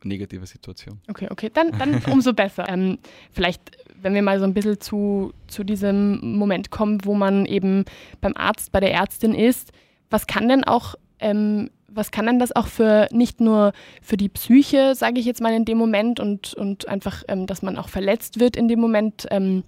negative 0.05 0.47
Situation. 0.47 1.01
Okay, 1.09 1.29
okay, 1.31 1.51
dann, 1.53 1.73
dann 1.79 2.03
umso 2.11 2.33
besser. 2.33 2.69
Ähm, 2.69 2.99
vielleicht, 3.33 3.73
wenn 4.01 4.15
wir 4.15 4.23
mal 4.23 4.39
so 4.39 4.45
ein 4.45 4.55
bisschen 4.55 4.81
zu, 4.81 5.33
zu 5.47 5.65
diesem 5.65 6.37
Moment 6.37 6.71
kommen, 6.71 7.05
wo 7.05 7.15
man 7.15 7.47
eben 7.47 7.85
beim 8.21 8.37
Arzt, 8.37 8.73
bei 8.73 8.81
der 8.81 8.93
Ärztin 8.93 9.35
ist, 9.35 9.73
was 10.11 10.27
kann 10.27 10.49
denn 10.49 10.65
auch 10.65 10.95
ähm, 11.19 11.71
was 11.95 12.11
kann 12.11 12.27
denn 12.27 12.39
das 12.39 12.55
auch 12.55 12.67
für 12.67 13.09
nicht 13.13 13.41
nur 13.41 13.73
für 14.03 14.17
die 14.17 14.29
Psyche, 14.29 14.95
sage 14.95 15.21
ich 15.21 15.27
jetzt 15.27 15.41
mal 15.41 15.55
in 15.55 15.65
dem 15.65 15.79
Moment 15.79 16.21
und, 16.21 16.55
und 16.55 16.89
einfach, 16.89 17.23
ähm, 17.29 17.47
dass 17.47 17.63
man 17.63 17.79
auch 17.79 17.89
verletzt 17.89 18.41
wird 18.41 18.57
in 18.57 18.69
dem 18.69 18.81
Moment 18.81 19.27
ähm, 19.31 19.65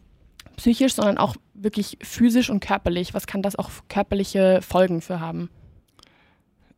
psychisch, 0.57 0.95
sondern 0.95 1.19
auch 1.19 1.37
wirklich 1.55 1.99
physisch 2.03 2.51
und 2.51 2.61
körperlich. 2.61 3.15
Was 3.15 3.27
kann 3.27 3.43
das 3.43 3.57
auch 3.57 3.71
körperliche 3.89 4.61
Folgen 4.63 5.01
für 5.01 5.21
haben? 5.21 5.51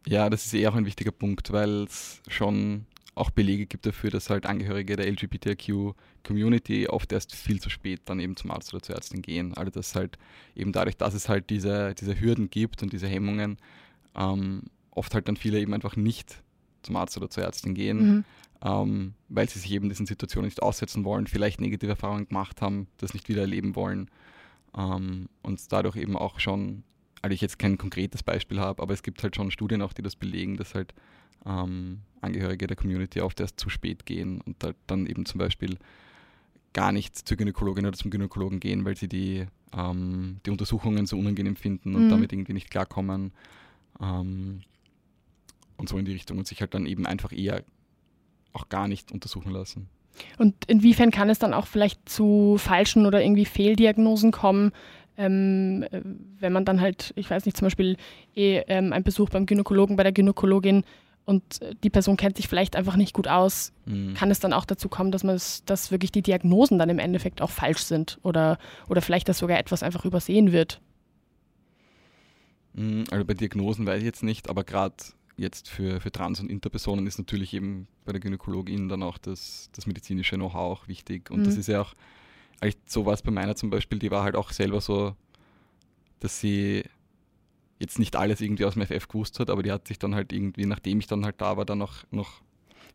Ja, 0.07 0.31
das 0.31 0.47
ist 0.47 0.55
eher 0.55 0.71
auch 0.71 0.77
ein 0.77 0.87
wichtiger 0.87 1.11
Punkt, 1.11 1.53
weil 1.53 1.85
es 1.85 2.23
schon 2.29 2.87
auch 3.15 3.31
Belege 3.31 3.67
gibt 3.67 3.85
dafür, 3.85 4.11
dass 4.11 4.31
halt 4.31 4.47
Angehörige 4.47 4.97
der 4.97 5.07
LGBTQ-Community 5.09 6.89
oft 6.89 7.13
erst 7.13 7.35
viel 7.35 7.61
zu 7.61 7.69
spät 7.69 8.03
dann 8.05 8.21
eben 8.21 8.37
zum 8.37 8.51
Arzt 8.51 8.73
oder 8.73 8.83
zur 8.83 8.95
Ärztin 8.95 9.23
gehen. 9.23 9.55
Also 9.55 9.71
dass 9.71 9.95
halt 9.95 10.19
eben 10.55 10.73
dadurch, 10.73 10.97
dass 10.97 11.15
es 11.15 11.29
halt 11.29 11.51
diese, 11.51 11.95
diese 11.95 12.19
Hürden 12.19 12.49
gibt 12.49 12.83
und 12.83 12.93
diese 12.93 13.09
Hemmungen, 13.09 13.59
ähm, 14.17 14.63
oft 14.99 15.15
halt 15.15 15.29
dann 15.29 15.37
viele 15.37 15.61
eben 15.61 15.75
einfach 15.75 15.97
nicht 15.97 16.43
zum 16.83 16.97
Arzt 16.97 17.17
oder 17.17 17.31
zur 17.31 17.45
Ärztin 17.45 17.75
gehen, 17.75 17.99
mhm. 17.99 18.25
ähm, 18.63 19.15
weil 19.29 19.49
sie 19.49 19.59
sich 19.59 19.73
eben 19.73 19.89
diesen 19.89 20.07
Situationen 20.07 20.47
nicht 20.47 20.63
aussetzen 20.63 21.05
wollen, 21.05 21.27
vielleicht 21.27 21.61
negative 21.61 21.91
Erfahrungen 21.91 22.29
gemacht 22.29 22.61
haben, 22.61 22.87
das 22.99 23.15
nicht 23.15 23.29
wieder 23.29 23.43
erleben 23.43 23.75
wollen 23.77 24.11
ähm, 24.77 25.29
und 25.43 25.61
dadurch 25.73 25.97
eben 25.97 26.17
auch 26.17 26.41
schon, 26.41 26.83
also 27.23 27.35
ich 27.35 27.41
jetzt 27.41 27.59
kein 27.59 27.79
konkretes 27.79 28.23
Beispiel 28.23 28.61
habe, 28.61 28.83
aber 28.83 28.95
es 28.95 29.03
gibt 29.03 29.23
halt 29.23 29.37
schon 29.37 29.51
Studien 29.51 29.83
auch, 29.83 29.93
die 29.93 30.03
das 30.03 30.17
belegen, 30.17 30.57
dass 30.57 30.75
halt 30.75 30.95
ähm, 31.47 32.01
Angehörige 32.21 32.67
der 32.67 32.77
Community 32.77 33.21
oft 33.21 33.41
erst 33.41 33.61
zu 33.61 33.71
spät 33.71 34.07
gehen 34.07 34.41
und 34.41 34.63
halt 34.63 34.77
dann 34.87 35.07
eben 35.07 35.25
zum 35.25 35.39
Beispiel 35.39 35.79
gar 36.73 36.93
nicht 36.93 37.17
zur 37.17 37.37
Gynäkologin 37.37 37.87
oder 37.87 37.97
zum 37.97 38.11
Gynäkologen 38.11 38.61
gehen, 38.61 38.85
weil 38.85 38.97
sie 38.97 39.09
die, 39.09 39.47
ähm, 39.73 40.39
die 40.45 40.51
Untersuchungen 40.51 41.07
so 41.07 41.17
unangenehm 41.19 41.57
finden 41.57 41.95
und 41.95 42.07
mhm. 42.07 42.11
damit 42.11 42.33
irgendwie 42.33 42.53
nicht 42.53 42.71
klarkommen. 42.71 43.33
Ähm, 44.01 44.61
und 45.79 45.89
so 45.89 45.97
in 45.97 46.05
die 46.05 46.13
Richtung 46.13 46.39
und 46.39 46.47
sich 46.47 46.61
halt 46.61 46.75
dann 46.75 46.87
eben 46.87 47.07
einfach 47.07 47.33
eher 47.33 47.65
auch 48.53 48.69
gar 48.69 48.89
nicht 48.89 49.13
untersuchen 49.13 49.53
lassen. 49.53 49.89
Und 50.37 50.55
inwiefern 50.67 51.11
kann 51.11 51.31
es 51.31 51.39
dann 51.39 51.55
auch 51.55 51.67
vielleicht 51.67 52.09
zu 52.09 52.57
falschen 52.59 53.07
oder 53.07 53.23
irgendwie 53.23 53.45
Fehldiagnosen 53.45 54.33
kommen, 54.33 54.73
ähm, 55.17 55.85
äh, 55.91 56.01
wenn 56.39 56.53
man 56.53 56.65
dann 56.65 56.81
halt, 56.81 57.13
ich 57.17 57.31
weiß 57.31 57.45
nicht, 57.45 57.57
zum 57.57 57.67
Beispiel 57.67 57.97
eh, 58.35 58.59
ähm, 58.69 58.93
ein 58.93 59.03
Besuch 59.03 59.31
beim 59.31 59.47
Gynäkologen, 59.47 59.97
bei 59.97 60.05
der 60.05 60.13
Gynäkologin 60.13 60.85
und 61.25 61.61
die 61.85 61.91
Person 61.91 62.17
kennt 62.17 62.37
sich 62.37 62.49
vielleicht 62.49 62.75
einfach 62.75 62.97
nicht 62.97 63.13
gut 63.13 63.29
aus, 63.29 63.73
mhm. 63.85 64.15
kann 64.15 64.31
es 64.31 64.41
dann 64.41 64.53
auch 64.53 64.65
dazu 64.65 64.89
kommen, 64.89 65.13
dass 65.13 65.25
man 65.25 65.35
es, 65.35 65.65
dass 65.65 65.91
wirklich 65.91 66.11
die 66.11 66.23
Diagnosen 66.23 66.79
dann 66.79 66.89
im 66.89 66.99
Endeffekt 66.99 67.43
auch 67.43 67.51
falsch 67.51 67.81
sind 67.81 68.19
oder, 68.23 68.59
oder 68.89 69.03
vielleicht 69.03 69.29
dass 69.29 69.39
sogar 69.39 69.59
etwas 69.59 69.83
einfach 69.83 70.05
übersehen 70.05 70.53
wird. 70.53 70.81
Mhm, 72.73 73.05
also 73.11 73.25
bei 73.25 73.35
Diagnosen 73.35 73.87
weiß 73.87 73.99
ich 73.99 74.07
jetzt 74.07 74.23
nicht, 74.23 74.49
aber 74.49 74.65
gerade 74.65 74.95
jetzt 75.39 75.69
für, 75.69 76.01
für 76.01 76.13
Trans- 76.13 76.41
und 76.41 76.51
Interpersonen 76.51 77.07
ist 77.07 77.19
natürlich 77.19 77.55
eben 77.55 77.87
bei 78.05 78.13
der 78.13 78.21
Gynäkologin 78.21 78.89
dann 78.89 79.03
auch 79.03 79.19
das, 79.19 79.71
das 79.73 79.87
medizinische 79.87 80.37
Know-how 80.37 80.81
auch 80.81 80.89
wichtig. 80.89 81.31
Und 81.31 81.41
mhm. 81.41 81.45
das 81.45 81.57
ist 81.57 81.69
ja 81.69 81.81
auch, 81.81 81.95
so 82.87 83.07
war 83.07 83.15
es 83.15 83.23
bei 83.23 83.31
meiner 83.31 83.55
zum 83.55 83.71
Beispiel, 83.71 83.99
die 83.99 84.11
war 84.11 84.25
halt 84.25 84.37
auch 84.37 84.51
selber 84.51 84.81
so, 84.81 85.15
dass 86.21 86.41
sie 86.41 86.85
jetzt 87.79 88.01
nicht 88.01 88.17
alles 88.17 88.41
irgendwie 88.41 88.65
aus 88.65 88.75
dem 88.75 88.85
FF 88.85 89.07
gewusst 89.07 89.39
hat, 89.39 89.51
aber 89.51 89.63
die 89.63 89.71
hat 89.71 89.87
sich 89.87 89.99
dann 89.99 90.15
halt 90.15 90.33
irgendwie, 90.33 90.67
nachdem 90.67 90.99
ich 90.99 91.07
dann 91.07 91.25
halt 91.25 91.41
da 91.41 91.57
war, 91.57 91.65
dann 91.65 91.79
noch, 91.79 92.05
noch 92.11 92.43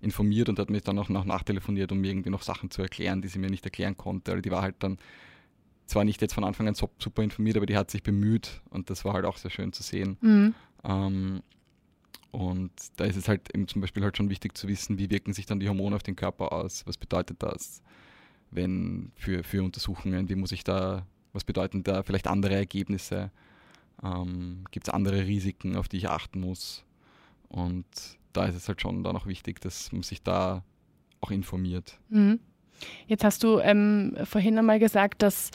informiert 0.02 0.50
und 0.50 0.60
hat 0.60 0.70
mich 0.70 0.84
dann 0.84 1.00
auch 1.00 1.08
noch 1.08 1.24
nachtelefoniert, 1.24 1.94
um 1.94 2.00
mir 2.00 2.10
irgendwie 2.10 2.30
noch 2.30 2.42
Sachen 2.42 2.70
zu 2.70 2.82
erklären, 2.82 3.22
die 3.22 3.30
sie 3.30 3.40
mir 3.40 3.50
nicht 3.50 3.64
erklären 3.64 3.96
konnte. 3.96 4.32
Also 4.32 4.42
die 4.42 4.52
war 4.52 4.62
halt 4.62 4.76
dann 4.80 4.98
zwar 5.86 6.04
nicht 6.04 6.22
jetzt 6.22 6.34
von 6.34 6.44
Anfang 6.44 6.68
an 6.68 6.76
super 6.76 7.24
informiert, 7.24 7.56
aber 7.56 7.66
die 7.66 7.78
hat 7.78 7.90
sich 7.90 8.04
bemüht 8.04 8.62
und 8.70 8.90
das 8.90 9.06
war 9.06 9.14
halt 9.14 9.24
auch 9.24 9.38
sehr 9.38 9.52
schön 9.52 9.72
zu 9.72 9.84
sehen. 9.84 10.18
Mhm. 10.20 10.56
Ähm, 10.84 11.42
und 12.34 12.72
da 12.96 13.06
ist 13.06 13.16
es 13.16 13.28
halt 13.28 13.54
eben 13.54 13.68
zum 13.68 13.80
Beispiel 13.80 14.04
halt 14.04 14.18
schon 14.18 14.32
wichtig 14.32 14.58
zu 14.58 14.68
wissen, 14.68 14.98
wie 14.98 15.12
wirken 15.12 15.34
sich 15.34 15.46
dann 15.46 15.60
die 15.60 15.70
Hormone 15.70 15.96
auf 15.96 16.02
den 16.02 16.16
Körper 16.16 16.52
aus? 16.52 16.82
Was 16.88 16.98
bedeutet 16.98 17.44
das, 17.44 17.84
wenn 18.50 19.12
für, 19.16 19.44
für 19.44 19.62
Untersuchungen? 19.62 20.30
Wie 20.30 20.36
muss 20.36 20.52
ich 20.52 20.64
da, 20.64 21.06
was 21.32 21.44
bedeuten 21.44 21.84
da 21.84 22.02
vielleicht 22.02 22.26
andere 22.26 22.56
Ergebnisse? 22.56 23.30
Ähm, 24.04 24.64
Gibt 24.72 24.88
es 24.88 24.94
andere 24.96 25.28
Risiken, 25.28 25.76
auf 25.76 25.88
die 25.88 25.98
ich 25.98 26.10
achten 26.10 26.40
muss? 26.40 26.84
Und 27.50 27.86
da 28.34 28.46
ist 28.46 28.56
es 28.56 28.68
halt 28.68 28.82
schon 28.82 29.04
dann 29.04 29.16
auch 29.16 29.28
wichtig, 29.28 29.62
dass 29.62 29.92
man 29.92 30.02
sich 30.02 30.24
da 30.24 30.64
auch 31.22 31.30
informiert. 31.30 32.00
Mhm. 32.10 32.40
Jetzt 33.06 33.24
hast 33.24 33.44
du 33.44 33.60
ähm, 33.60 34.18
vorhin 34.24 34.58
einmal 34.58 34.80
gesagt, 34.80 35.22
dass 35.22 35.52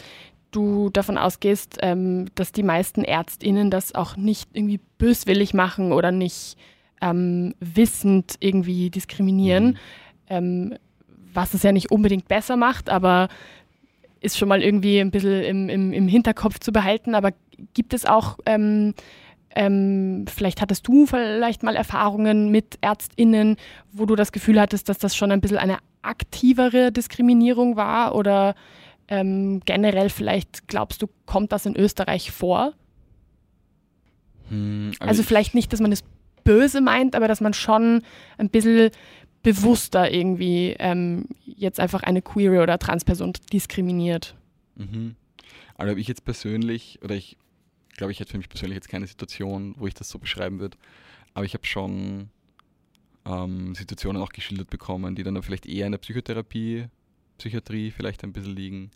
du 0.50 0.90
davon 0.90 1.18
ausgehst, 1.18 1.78
ähm, 1.82 2.26
dass 2.34 2.52
die 2.52 2.62
meisten 2.62 3.04
ÄrztInnen 3.04 3.70
das 3.70 3.94
auch 3.94 4.16
nicht 4.16 4.48
irgendwie 4.52 4.80
böswillig 4.98 5.54
machen 5.54 5.92
oder 5.92 6.10
nicht 6.10 6.56
ähm, 7.00 7.54
wissend 7.60 8.36
irgendwie 8.40 8.90
diskriminieren, 8.90 9.66
mhm. 9.68 9.76
ähm, 10.28 10.74
was 11.32 11.54
es 11.54 11.62
ja 11.62 11.72
nicht 11.72 11.90
unbedingt 11.90 12.28
besser 12.28 12.56
macht, 12.56 12.90
aber 12.90 13.28
ist 14.20 14.38
schon 14.38 14.48
mal 14.48 14.62
irgendwie 14.62 14.98
ein 14.98 15.10
bisschen 15.10 15.42
im, 15.42 15.68
im, 15.68 15.92
im 15.92 16.08
Hinterkopf 16.08 16.58
zu 16.58 16.72
behalten. 16.72 17.14
Aber 17.14 17.32
gibt 17.74 17.94
es 17.94 18.04
auch, 18.04 18.38
ähm, 18.46 18.94
ähm, 19.54 20.24
vielleicht 20.28 20.60
hattest 20.60 20.86
du 20.88 21.06
vielleicht 21.06 21.62
mal 21.62 21.76
Erfahrungen 21.76 22.50
mit 22.50 22.78
ÄrztInnen, 22.80 23.56
wo 23.92 24.06
du 24.06 24.16
das 24.16 24.32
Gefühl 24.32 24.60
hattest, 24.60 24.88
dass 24.88 24.98
das 24.98 25.16
schon 25.16 25.30
ein 25.30 25.40
bisschen 25.40 25.58
eine 25.58 25.78
aktivere 26.02 26.92
Diskriminierung 26.92 27.76
war 27.76 28.14
oder 28.14 28.54
ähm, 29.08 29.60
generell 29.64 30.10
vielleicht 30.10 30.68
glaubst 30.68 31.02
du, 31.02 31.08
kommt 31.26 31.52
das 31.52 31.66
in 31.66 31.76
Österreich 31.76 32.30
vor? 32.30 32.74
Hm, 34.48 34.92
also, 34.98 35.08
also 35.08 35.22
vielleicht 35.22 35.54
nicht, 35.54 35.72
dass 35.72 35.80
man 35.80 35.92
es 35.92 36.04
böse 36.44 36.80
meint, 36.80 37.14
aber 37.14 37.28
dass 37.28 37.40
man 37.40 37.54
schon 37.54 38.02
ein 38.38 38.50
bisschen 38.50 38.90
bewusster 39.42 40.10
irgendwie 40.10 40.74
ähm, 40.78 41.26
jetzt 41.44 41.80
einfach 41.80 42.02
eine 42.02 42.22
queere 42.22 42.62
oder 42.62 42.78
Transperson 42.78 43.32
diskriminiert. 43.52 44.34
Mhm. 44.76 45.16
Also 45.76 45.90
habe 45.90 46.00
ich 46.00 46.08
jetzt 46.08 46.24
persönlich, 46.24 46.98
oder 47.02 47.14
ich 47.14 47.36
glaube, 47.96 48.12
ich 48.12 48.20
hätte 48.20 48.32
für 48.32 48.38
mich 48.38 48.48
persönlich 48.48 48.76
jetzt 48.76 48.88
keine 48.88 49.06
Situation, 49.06 49.74
wo 49.78 49.86
ich 49.86 49.94
das 49.94 50.08
so 50.08 50.18
beschreiben 50.18 50.58
würde, 50.58 50.76
aber 51.34 51.44
ich 51.44 51.54
habe 51.54 51.66
schon 51.66 52.30
ähm, 53.24 53.74
Situationen 53.74 54.20
auch 54.20 54.30
geschildert 54.30 54.70
bekommen, 54.70 55.14
die 55.14 55.22
dann 55.22 55.40
vielleicht 55.42 55.66
eher 55.66 55.86
in 55.86 55.92
der 55.92 55.98
Psychotherapie 55.98 56.86
Psychiatrie 57.38 57.90
vielleicht 57.90 58.22
ein 58.24 58.32
bisschen 58.32 58.54
liegen, 58.54 58.90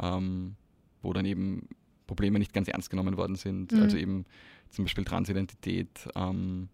ähm, 0.00 0.54
wo 1.02 1.12
dann 1.12 1.24
eben 1.24 1.68
Probleme 2.06 2.38
nicht 2.38 2.52
ganz 2.52 2.68
ernst 2.68 2.90
genommen 2.90 3.16
worden 3.16 3.36
sind. 3.36 3.72
Mhm. 3.72 3.82
Also 3.82 3.96
eben 3.96 4.24
zum 4.70 4.84
Beispiel 4.84 5.04
Transidentität, 5.04 6.08
ähm, 6.14 6.68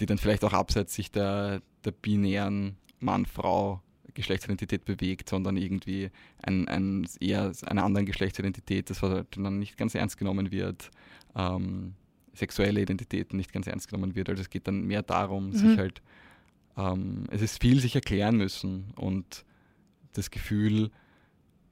die 0.00 0.06
dann 0.06 0.18
vielleicht 0.18 0.44
auch 0.44 0.52
abseits 0.52 0.94
sich 0.94 1.10
der, 1.10 1.62
der 1.84 1.90
binären 1.92 2.76
Mann-Frau 3.00 3.82
Geschlechtsidentität 4.16 4.84
bewegt, 4.84 5.28
sondern 5.28 5.56
irgendwie 5.56 6.10
ein, 6.42 6.66
ein, 6.68 7.06
eher 7.20 7.52
einer 7.66 7.84
anderen 7.84 8.06
Geschlechtsidentität, 8.06 8.90
das 8.90 9.00
dann 9.00 9.58
nicht 9.58 9.76
ganz 9.76 9.94
ernst 9.94 10.16
genommen 10.16 10.50
wird, 10.50 10.90
ähm, 11.36 11.94
sexuelle 12.34 12.80
Identitäten 12.80 13.36
nicht 13.36 13.52
ganz 13.52 13.66
ernst 13.66 13.88
genommen 13.88 14.14
wird. 14.14 14.28
Also 14.28 14.40
es 14.40 14.50
geht 14.50 14.66
dann 14.66 14.82
mehr 14.82 15.02
darum, 15.02 15.48
mhm. 15.48 15.52
sich 15.52 15.78
halt, 15.78 16.02
ähm, 16.76 17.24
es 17.30 17.42
ist 17.42 17.60
viel 17.60 17.78
sich 17.80 17.94
erklären 17.94 18.36
müssen 18.36 18.92
und 18.96 19.44
das 20.16 20.30
Gefühl, 20.30 20.90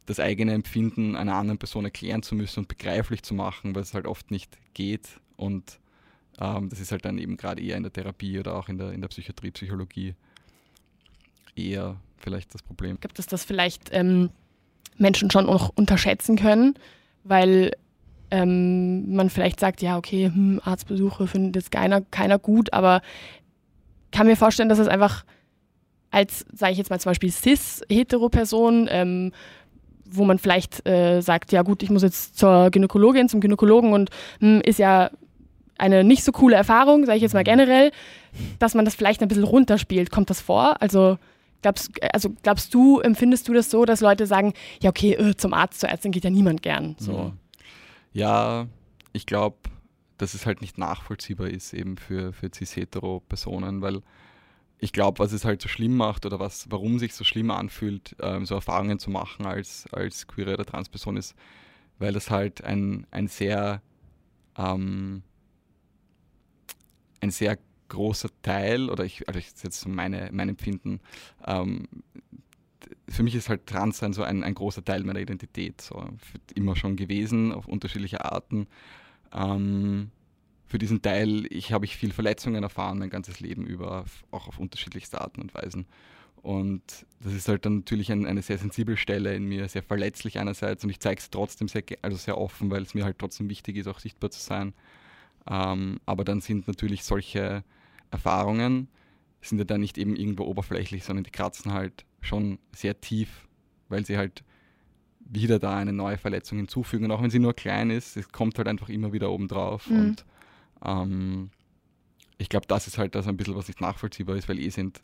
das 0.06 0.20
eigene 0.20 0.52
Empfinden 0.52 1.16
einer 1.16 1.34
anderen 1.34 1.58
Person 1.58 1.84
erklären 1.84 2.22
zu 2.22 2.34
müssen 2.34 2.60
und 2.60 2.68
begreiflich 2.68 3.22
zu 3.22 3.34
machen, 3.34 3.74
weil 3.74 3.82
es 3.82 3.94
halt 3.94 4.06
oft 4.06 4.30
nicht 4.30 4.58
geht. 4.74 5.20
Und 5.36 5.78
ähm, 6.40 6.68
das 6.68 6.80
ist 6.80 6.92
halt 6.92 7.04
dann 7.04 7.18
eben 7.18 7.36
gerade 7.36 7.62
eher 7.62 7.76
in 7.76 7.82
der 7.82 7.92
Therapie 7.92 8.38
oder 8.38 8.54
auch 8.54 8.68
in 8.68 8.78
der, 8.78 8.92
in 8.92 9.00
der 9.00 9.08
Psychiatrie, 9.08 9.50
Psychologie 9.50 10.14
eher 11.56 11.96
vielleicht 12.18 12.54
das 12.54 12.62
Problem. 12.62 12.98
Gibt 13.00 13.18
es 13.18 13.26
das 13.26 13.44
vielleicht 13.44 13.90
ähm, 13.92 14.30
Menschen 14.98 15.30
schon 15.30 15.46
noch 15.46 15.70
unterschätzen 15.74 16.36
können, 16.36 16.74
weil 17.22 17.72
ähm, 18.30 19.14
man 19.14 19.30
vielleicht 19.30 19.60
sagt, 19.60 19.82
ja, 19.82 19.96
okay, 19.96 20.26
hm, 20.26 20.60
Arztbesuche 20.64 21.26
findet 21.26 21.56
jetzt 21.56 21.70
keiner, 21.70 22.00
keiner 22.02 22.38
gut, 22.38 22.72
aber 22.72 23.00
kann 24.10 24.26
mir 24.26 24.36
vorstellen, 24.36 24.68
dass 24.68 24.78
es 24.78 24.88
einfach 24.88 25.24
als, 26.14 26.46
sage 26.52 26.72
ich 26.72 26.78
jetzt 26.78 26.90
mal 26.90 27.00
zum 27.00 27.10
Beispiel 27.10 27.30
cis-hetero-Person, 27.30 28.88
ähm, 28.90 29.32
wo 30.04 30.24
man 30.24 30.38
vielleicht 30.38 30.86
äh, 30.86 31.20
sagt, 31.20 31.52
ja 31.52 31.62
gut, 31.62 31.82
ich 31.82 31.90
muss 31.90 32.02
jetzt 32.02 32.38
zur 32.38 32.70
Gynäkologin, 32.70 33.28
zum 33.28 33.40
Gynäkologen 33.40 33.92
und 33.92 34.10
mh, 34.40 34.48
hm, 34.56 34.60
ist 34.62 34.78
ja 34.78 35.10
eine 35.76 36.04
nicht 36.04 36.22
so 36.22 36.30
coole 36.30 36.54
Erfahrung, 36.54 37.04
sage 37.04 37.16
ich 37.16 37.22
jetzt 37.22 37.34
mal 37.34 37.42
generell, 37.42 37.90
dass 38.60 38.74
man 38.74 38.84
das 38.84 38.94
vielleicht 38.94 39.22
ein 39.22 39.28
bisschen 39.28 39.44
runterspielt. 39.44 40.10
Kommt 40.10 40.30
das 40.30 40.40
vor? 40.40 40.80
Also 40.80 41.18
glaubst, 41.62 41.90
also 42.14 42.30
glaubst 42.42 42.72
du, 42.72 43.00
empfindest 43.00 43.48
du 43.48 43.54
das 43.54 43.70
so, 43.70 43.84
dass 43.84 44.00
Leute 44.00 44.26
sagen, 44.26 44.52
ja 44.80 44.90
okay, 44.90 45.14
äh, 45.14 45.36
zum 45.36 45.52
Arzt, 45.52 45.80
zur 45.80 45.88
Ärztin 45.88 46.12
geht 46.12 46.22
ja 46.22 46.30
niemand 46.30 46.62
gern? 46.62 46.94
So. 46.98 47.12
Mhm. 47.12 47.32
Ja, 48.12 48.66
ich 49.12 49.26
glaube, 49.26 49.56
dass 50.18 50.34
es 50.34 50.46
halt 50.46 50.60
nicht 50.60 50.78
nachvollziehbar 50.78 51.48
ist 51.48 51.74
eben 51.74 51.96
für, 51.96 52.32
für 52.32 52.50
cis-hetero-Personen, 52.54 53.82
weil 53.82 54.02
ich 54.78 54.92
glaube, 54.92 55.18
was 55.18 55.32
es 55.32 55.44
halt 55.44 55.62
so 55.62 55.68
schlimm 55.68 55.96
macht 55.96 56.26
oder 56.26 56.38
was, 56.38 56.70
warum 56.70 56.98
sich 56.98 57.14
so 57.14 57.24
schlimm 57.24 57.50
anfühlt, 57.50 58.16
ähm, 58.20 58.44
so 58.46 58.54
Erfahrungen 58.54 58.98
zu 58.98 59.10
machen 59.10 59.46
als, 59.46 59.86
als 59.92 60.26
queere 60.26 60.54
oder 60.54 60.64
Transperson 60.64 61.16
ist, 61.16 61.34
weil 61.98 62.12
das 62.12 62.30
halt 62.30 62.62
ein, 62.64 63.06
ein 63.10 63.28
sehr 63.28 63.80
ähm, 64.56 65.22
ein 67.20 67.30
sehr 67.30 67.58
großer 67.88 68.28
Teil, 68.42 68.90
oder 68.90 69.04
ich, 69.04 69.26
also 69.28 69.38
ich 69.38 69.50
jetzt 69.62 69.86
meine, 69.88 70.28
mein 70.32 70.48
Empfinden, 70.48 71.00
ähm, 71.46 71.88
für 73.08 73.22
mich 73.22 73.34
ist 73.34 73.48
halt 73.48 73.66
Transsein 73.66 74.12
so 74.12 74.22
ein, 74.22 74.44
ein 74.44 74.54
großer 74.54 74.84
Teil 74.84 75.04
meiner 75.04 75.20
Identität, 75.20 75.80
so 75.80 76.06
immer 76.54 76.76
schon 76.76 76.96
gewesen, 76.96 77.52
auf 77.52 77.66
unterschiedliche 77.66 78.24
Arten. 78.24 78.66
Ähm, 79.32 80.10
für 80.74 80.78
diesen 80.78 81.02
Teil, 81.02 81.46
ich 81.50 81.72
habe 81.72 81.84
ich 81.84 81.96
viel 81.96 82.12
Verletzungen 82.12 82.64
erfahren, 82.64 82.98
mein 82.98 83.08
ganzes 83.08 83.38
Leben 83.38 83.64
über, 83.64 84.06
auch 84.32 84.48
auf 84.48 84.58
unterschiedlichste 84.58 85.20
Arten 85.20 85.40
und 85.40 85.54
Weisen. 85.54 85.86
Und 86.42 86.82
das 87.20 87.32
ist 87.32 87.46
halt 87.46 87.64
dann 87.64 87.76
natürlich 87.76 88.10
ein, 88.10 88.26
eine 88.26 88.42
sehr 88.42 88.58
sensible 88.58 88.96
Stelle 88.96 89.36
in 89.36 89.44
mir, 89.44 89.68
sehr 89.68 89.84
verletzlich 89.84 90.40
einerseits 90.40 90.82
und 90.82 90.90
ich 90.90 90.98
zeige 90.98 91.20
es 91.20 91.30
trotzdem 91.30 91.68
sehr, 91.68 91.84
also 92.02 92.16
sehr 92.16 92.38
offen, 92.38 92.72
weil 92.72 92.82
es 92.82 92.92
mir 92.92 93.04
halt 93.04 93.20
trotzdem 93.20 93.48
wichtig 93.48 93.76
ist, 93.76 93.86
auch 93.86 94.00
sichtbar 94.00 94.32
zu 94.32 94.40
sein. 94.40 94.74
Ähm, 95.48 96.00
aber 96.06 96.24
dann 96.24 96.40
sind 96.40 96.66
natürlich 96.66 97.04
solche 97.04 97.62
Erfahrungen, 98.10 98.88
sind 99.42 99.58
ja 99.58 99.64
dann 99.64 99.80
nicht 99.80 99.96
eben 99.96 100.16
irgendwo 100.16 100.42
oberflächlich, 100.42 101.04
sondern 101.04 101.22
die 101.22 101.30
kratzen 101.30 101.72
halt 101.72 102.04
schon 102.20 102.58
sehr 102.74 103.00
tief, 103.00 103.46
weil 103.88 104.04
sie 104.04 104.16
halt 104.16 104.42
wieder 105.20 105.60
da 105.60 105.76
eine 105.76 105.92
neue 105.92 106.18
Verletzung 106.18 106.58
hinzufügen. 106.58 107.04
Und 107.04 107.12
auch 107.12 107.22
wenn 107.22 107.30
sie 107.30 107.38
nur 107.38 107.54
klein 107.54 107.90
ist, 107.90 108.16
es 108.16 108.28
kommt 108.30 108.58
halt 108.58 108.66
einfach 108.66 108.88
immer 108.88 109.12
wieder 109.12 109.30
oben 109.30 109.46
drauf. 109.46 109.88
Mhm. 109.88 109.98
Und 110.00 110.24
ähm, 110.84 111.50
ich 112.38 112.48
glaube, 112.48 112.66
das 112.66 112.86
ist 112.86 112.98
halt 112.98 113.14
das 113.14 113.26
ein 113.26 113.36
bisschen, 113.36 113.56
was 113.56 113.68
nicht 113.68 113.80
nachvollziehbar 113.80 114.36
ist, 114.36 114.48
weil 114.48 114.58
eh 114.58 114.68
sind 114.68 115.02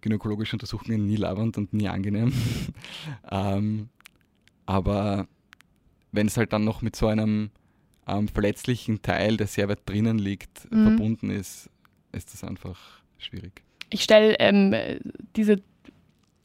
gynäkologische 0.00 0.54
Untersuchungen 0.54 1.06
nie 1.06 1.16
labernd 1.16 1.58
und 1.58 1.72
nie 1.72 1.88
angenehm. 1.88 2.32
ähm, 3.30 3.88
aber 4.66 5.26
wenn 6.12 6.26
es 6.26 6.36
halt 6.36 6.52
dann 6.52 6.64
noch 6.64 6.82
mit 6.82 6.96
so 6.96 7.06
einem 7.06 7.50
ähm, 8.06 8.28
verletzlichen 8.28 9.02
Teil, 9.02 9.36
der 9.36 9.46
sehr 9.46 9.68
weit 9.68 9.80
drinnen 9.86 10.18
liegt, 10.18 10.70
mhm. 10.72 10.88
verbunden 10.88 11.30
ist, 11.30 11.70
ist 12.12 12.32
das 12.32 12.44
einfach 12.44 12.78
schwierig. 13.18 13.62
Ich 13.90 14.02
stelle 14.02 14.36
ähm, 14.38 14.74
diese 15.36 15.62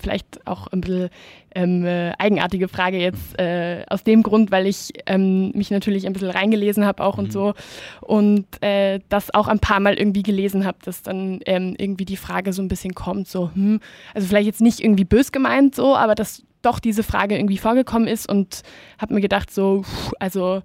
vielleicht 0.03 0.45
auch 0.45 0.67
ein 0.67 0.81
bisschen 0.81 1.09
ähm, 1.55 1.85
äh, 1.85 2.11
eigenartige 2.19 2.67
Frage 2.67 2.99
jetzt 2.99 3.39
äh, 3.39 3.83
aus 3.89 4.03
dem 4.03 4.21
Grund, 4.21 4.51
weil 4.51 4.67
ich 4.67 4.91
ähm, 5.05 5.51
mich 5.51 5.71
natürlich 5.71 6.05
ein 6.05 6.13
bisschen 6.13 6.29
reingelesen 6.29 6.85
habe 6.85 7.03
auch 7.03 7.17
mhm. 7.17 7.23
und 7.23 7.33
so 7.33 7.53
und 8.01 8.45
äh, 8.61 8.99
das 9.09 9.33
auch 9.33 9.47
ein 9.47 9.59
paar 9.59 9.79
Mal 9.79 9.95
irgendwie 9.95 10.23
gelesen 10.23 10.65
habe, 10.65 10.77
dass 10.83 11.01
dann 11.01 11.39
ähm, 11.45 11.75
irgendwie 11.77 12.05
die 12.05 12.17
Frage 12.17 12.53
so 12.53 12.61
ein 12.61 12.67
bisschen 12.67 12.93
kommt, 12.93 13.27
so, 13.27 13.49
hm, 13.53 13.79
also 14.13 14.27
vielleicht 14.27 14.47
jetzt 14.47 14.61
nicht 14.61 14.81
irgendwie 14.81 15.05
bös 15.05 15.31
gemeint 15.31 15.73
so, 15.73 15.95
aber 15.95 16.15
dass 16.15 16.43
doch 16.61 16.79
diese 16.79 17.03
Frage 17.03 17.35
irgendwie 17.35 17.57
vorgekommen 17.57 18.07
ist 18.07 18.29
und 18.29 18.61
habe 18.99 19.13
mir 19.13 19.21
gedacht 19.21 19.51
so, 19.51 19.83
also 20.19 20.61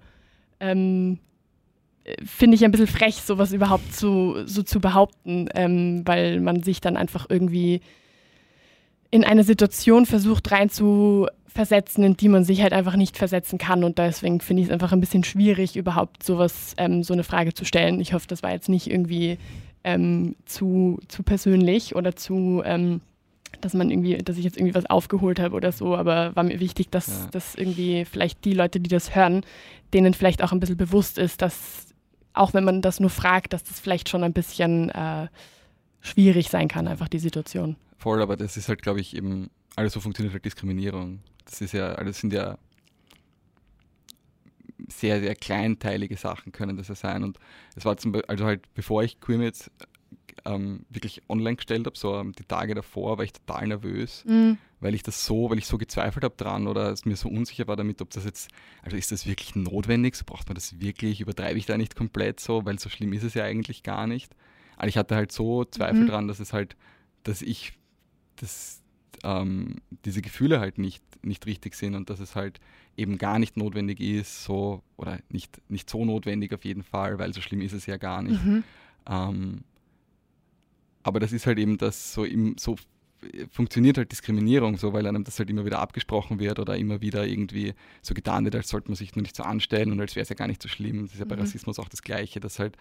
ähm, 0.60 1.18
finde 2.24 2.54
ich 2.54 2.64
ein 2.64 2.70
bisschen 2.70 2.86
frech, 2.86 3.16
sowas 3.16 3.52
überhaupt 3.52 3.94
zu, 3.94 4.46
so 4.46 4.62
zu 4.62 4.80
behaupten, 4.80 5.48
ähm, 5.54 6.02
weil 6.04 6.40
man 6.40 6.62
sich 6.62 6.80
dann 6.80 6.96
einfach 6.96 7.26
irgendwie 7.28 7.80
in 9.10 9.24
eine 9.24 9.44
Situation 9.44 10.06
versucht 10.06 10.50
rein 10.50 10.70
zu 10.70 11.28
versetzen, 11.46 12.04
in 12.04 12.16
die 12.16 12.28
man 12.28 12.44
sich 12.44 12.62
halt 12.62 12.72
einfach 12.72 12.96
nicht 12.96 13.16
versetzen 13.16 13.58
kann. 13.58 13.82
Und 13.82 13.98
deswegen 13.98 14.40
finde 14.40 14.62
ich 14.62 14.68
es 14.68 14.72
einfach 14.72 14.92
ein 14.92 15.00
bisschen 15.00 15.24
schwierig, 15.24 15.76
überhaupt 15.76 16.22
sowas, 16.22 16.74
ähm, 16.76 17.02
so 17.02 17.14
eine 17.14 17.24
Frage 17.24 17.54
zu 17.54 17.64
stellen. 17.64 18.00
Ich 18.00 18.12
hoffe, 18.12 18.26
das 18.28 18.42
war 18.42 18.52
jetzt 18.52 18.68
nicht 18.68 18.88
irgendwie 18.88 19.38
ähm, 19.82 20.36
zu, 20.44 21.00
zu 21.08 21.22
persönlich 21.22 21.96
oder 21.96 22.14
zu, 22.14 22.62
ähm, 22.64 23.00
dass 23.60 23.74
man 23.74 23.90
irgendwie, 23.90 24.18
dass 24.18 24.36
ich 24.36 24.44
jetzt 24.44 24.56
irgendwie 24.56 24.74
was 24.74 24.86
aufgeholt 24.86 25.40
habe 25.40 25.56
oder 25.56 25.72
so, 25.72 25.96
aber 25.96 26.36
war 26.36 26.44
mir 26.44 26.60
wichtig, 26.60 26.90
dass, 26.90 27.08
ja. 27.08 27.28
dass 27.32 27.54
irgendwie 27.54 28.04
vielleicht 28.04 28.44
die 28.44 28.52
Leute, 28.52 28.78
die 28.78 28.90
das 28.90 29.14
hören, 29.14 29.42
denen 29.94 30.14
vielleicht 30.14 30.42
auch 30.44 30.52
ein 30.52 30.60
bisschen 30.60 30.76
bewusst 30.76 31.18
ist, 31.18 31.42
dass 31.42 31.86
auch 32.34 32.54
wenn 32.54 32.64
man 32.64 32.82
das 32.82 33.00
nur 33.00 33.10
fragt, 33.10 33.52
dass 33.52 33.64
das 33.64 33.80
vielleicht 33.80 34.08
schon 34.08 34.22
ein 34.22 34.32
bisschen 34.32 34.90
äh, 34.90 35.26
schwierig 36.00 36.50
sein 36.50 36.68
kann, 36.68 36.86
einfach 36.86 37.08
die 37.08 37.18
Situation. 37.18 37.76
Voll, 37.98 38.22
aber 38.22 38.36
das 38.36 38.56
ist 38.56 38.68
halt, 38.68 38.82
glaube 38.82 39.00
ich, 39.00 39.16
eben, 39.16 39.50
alles 39.76 39.92
so 39.92 40.00
funktioniert 40.00 40.32
halt 40.32 40.44
Diskriminierung. 40.44 41.20
Das 41.44 41.60
ist 41.60 41.72
ja, 41.72 41.92
alles 41.92 42.20
sind 42.20 42.32
ja 42.32 42.58
sehr, 44.88 45.20
sehr 45.20 45.34
kleinteilige 45.34 46.16
Sachen 46.16 46.52
können 46.52 46.76
das 46.76 46.88
ja 46.88 46.94
sein. 46.94 47.24
Und 47.24 47.38
es 47.74 47.84
war 47.84 47.96
zum 47.96 48.12
Beispiel, 48.12 48.30
also 48.30 48.44
halt, 48.44 48.72
bevor 48.74 49.02
ich 49.02 49.20
Queermates 49.20 49.70
ähm, 50.44 50.84
wirklich 50.88 51.22
online 51.28 51.56
gestellt 51.56 51.86
habe, 51.86 51.98
so 51.98 52.16
ähm, 52.16 52.32
die 52.32 52.44
Tage 52.44 52.74
davor, 52.74 53.18
war 53.18 53.24
ich 53.24 53.32
total 53.32 53.66
nervös, 53.66 54.24
mhm. 54.26 54.58
weil 54.80 54.94
ich 54.94 55.02
das 55.02 55.26
so, 55.26 55.50
weil 55.50 55.58
ich 55.58 55.66
so 55.66 55.78
gezweifelt 55.78 56.24
habe 56.24 56.36
dran 56.36 56.66
oder 56.66 56.90
es 56.92 57.04
mir 57.04 57.16
so 57.16 57.28
unsicher 57.28 57.66
war 57.66 57.76
damit, 57.76 58.00
ob 58.00 58.10
das 58.10 58.24
jetzt, 58.24 58.48
also 58.82 58.96
ist 58.96 59.12
das 59.12 59.26
wirklich 59.26 59.56
notwendig, 59.56 60.14
so 60.14 60.24
braucht 60.24 60.48
man 60.48 60.54
das 60.54 60.80
wirklich, 60.80 61.20
übertreibe 61.20 61.58
ich 61.58 61.66
da 61.66 61.76
nicht 61.76 61.96
komplett 61.96 62.40
so, 62.40 62.64
weil 62.64 62.78
so 62.78 62.88
schlimm 62.88 63.12
ist 63.12 63.24
es 63.24 63.34
ja 63.34 63.44
eigentlich 63.44 63.82
gar 63.82 64.06
nicht. 64.06 64.34
Aber 64.76 64.88
ich 64.88 64.96
hatte 64.96 65.16
halt 65.16 65.32
so 65.32 65.64
Zweifel 65.64 66.02
mhm. 66.02 66.06
dran, 66.06 66.28
dass 66.28 66.38
es 66.38 66.52
halt, 66.52 66.76
dass 67.24 67.42
ich 67.42 67.72
dass 68.40 68.82
ähm, 69.24 69.76
diese 70.04 70.22
Gefühle 70.22 70.60
halt 70.60 70.78
nicht, 70.78 71.02
nicht 71.24 71.46
richtig 71.46 71.74
sind 71.74 71.94
und 71.94 72.10
dass 72.10 72.20
es 72.20 72.34
halt 72.34 72.60
eben 72.96 73.18
gar 73.18 73.38
nicht 73.38 73.56
notwendig 73.56 74.00
ist, 74.00 74.44
so 74.44 74.82
oder 74.96 75.18
nicht, 75.28 75.60
nicht 75.68 75.88
so 75.88 76.04
notwendig 76.04 76.52
auf 76.52 76.64
jeden 76.64 76.82
Fall, 76.82 77.18
weil 77.18 77.32
so 77.32 77.40
schlimm 77.40 77.60
ist 77.60 77.72
es 77.72 77.86
ja 77.86 77.96
gar 77.96 78.22
nicht. 78.22 78.44
Mhm. 78.44 78.64
Ähm, 79.08 79.64
aber 81.02 81.20
das 81.20 81.32
ist 81.32 81.46
halt 81.46 81.58
eben 81.58 81.78
das 81.78 82.12
so, 82.12 82.24
im, 82.24 82.56
so 82.58 82.76
funktioniert 83.50 83.98
halt 83.98 84.12
Diskriminierung 84.12 84.76
so, 84.76 84.92
weil 84.92 85.06
einem 85.06 85.24
das 85.24 85.38
halt 85.38 85.50
immer 85.50 85.64
wieder 85.64 85.80
abgesprochen 85.80 86.38
wird 86.38 86.58
oder 86.58 86.76
immer 86.76 87.00
wieder 87.00 87.26
irgendwie 87.26 87.74
so 88.02 88.14
getan 88.14 88.44
wird, 88.44 88.54
als 88.54 88.68
sollte 88.68 88.88
man 88.88 88.96
sich 88.96 89.14
nur 89.16 89.22
nicht 89.22 89.36
so 89.36 89.42
anstellen 89.42 89.90
und 89.92 90.00
als 90.00 90.14
wäre 90.14 90.22
es 90.22 90.28
ja 90.28 90.36
gar 90.36 90.46
nicht 90.46 90.62
so 90.62 90.68
schlimm. 90.68 91.02
Das 91.02 91.14
ist 91.14 91.18
ja 91.18 91.24
bei 91.24 91.36
mhm. 91.36 91.42
Rassismus 91.42 91.78
auch 91.78 91.88
das 91.88 92.02
Gleiche, 92.02 92.40
dass 92.40 92.58
halt 92.58 92.76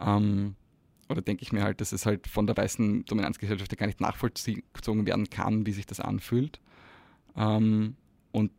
ähm, 0.00 0.54
oder 1.08 1.22
denke 1.22 1.42
ich 1.42 1.52
mir 1.52 1.62
halt, 1.62 1.80
dass 1.80 1.92
es 1.92 2.06
halt 2.06 2.26
von 2.26 2.46
der 2.46 2.56
weißen 2.56 3.04
Dominanzgesellschaft 3.04 3.72
ja 3.72 3.76
gar 3.76 3.86
nicht 3.86 4.00
nachvollzogen 4.00 5.06
werden 5.06 5.30
kann, 5.30 5.66
wie 5.66 5.72
sich 5.72 5.86
das 5.86 6.00
anfühlt. 6.00 6.60
Ähm, 7.36 7.96
und 8.32 8.50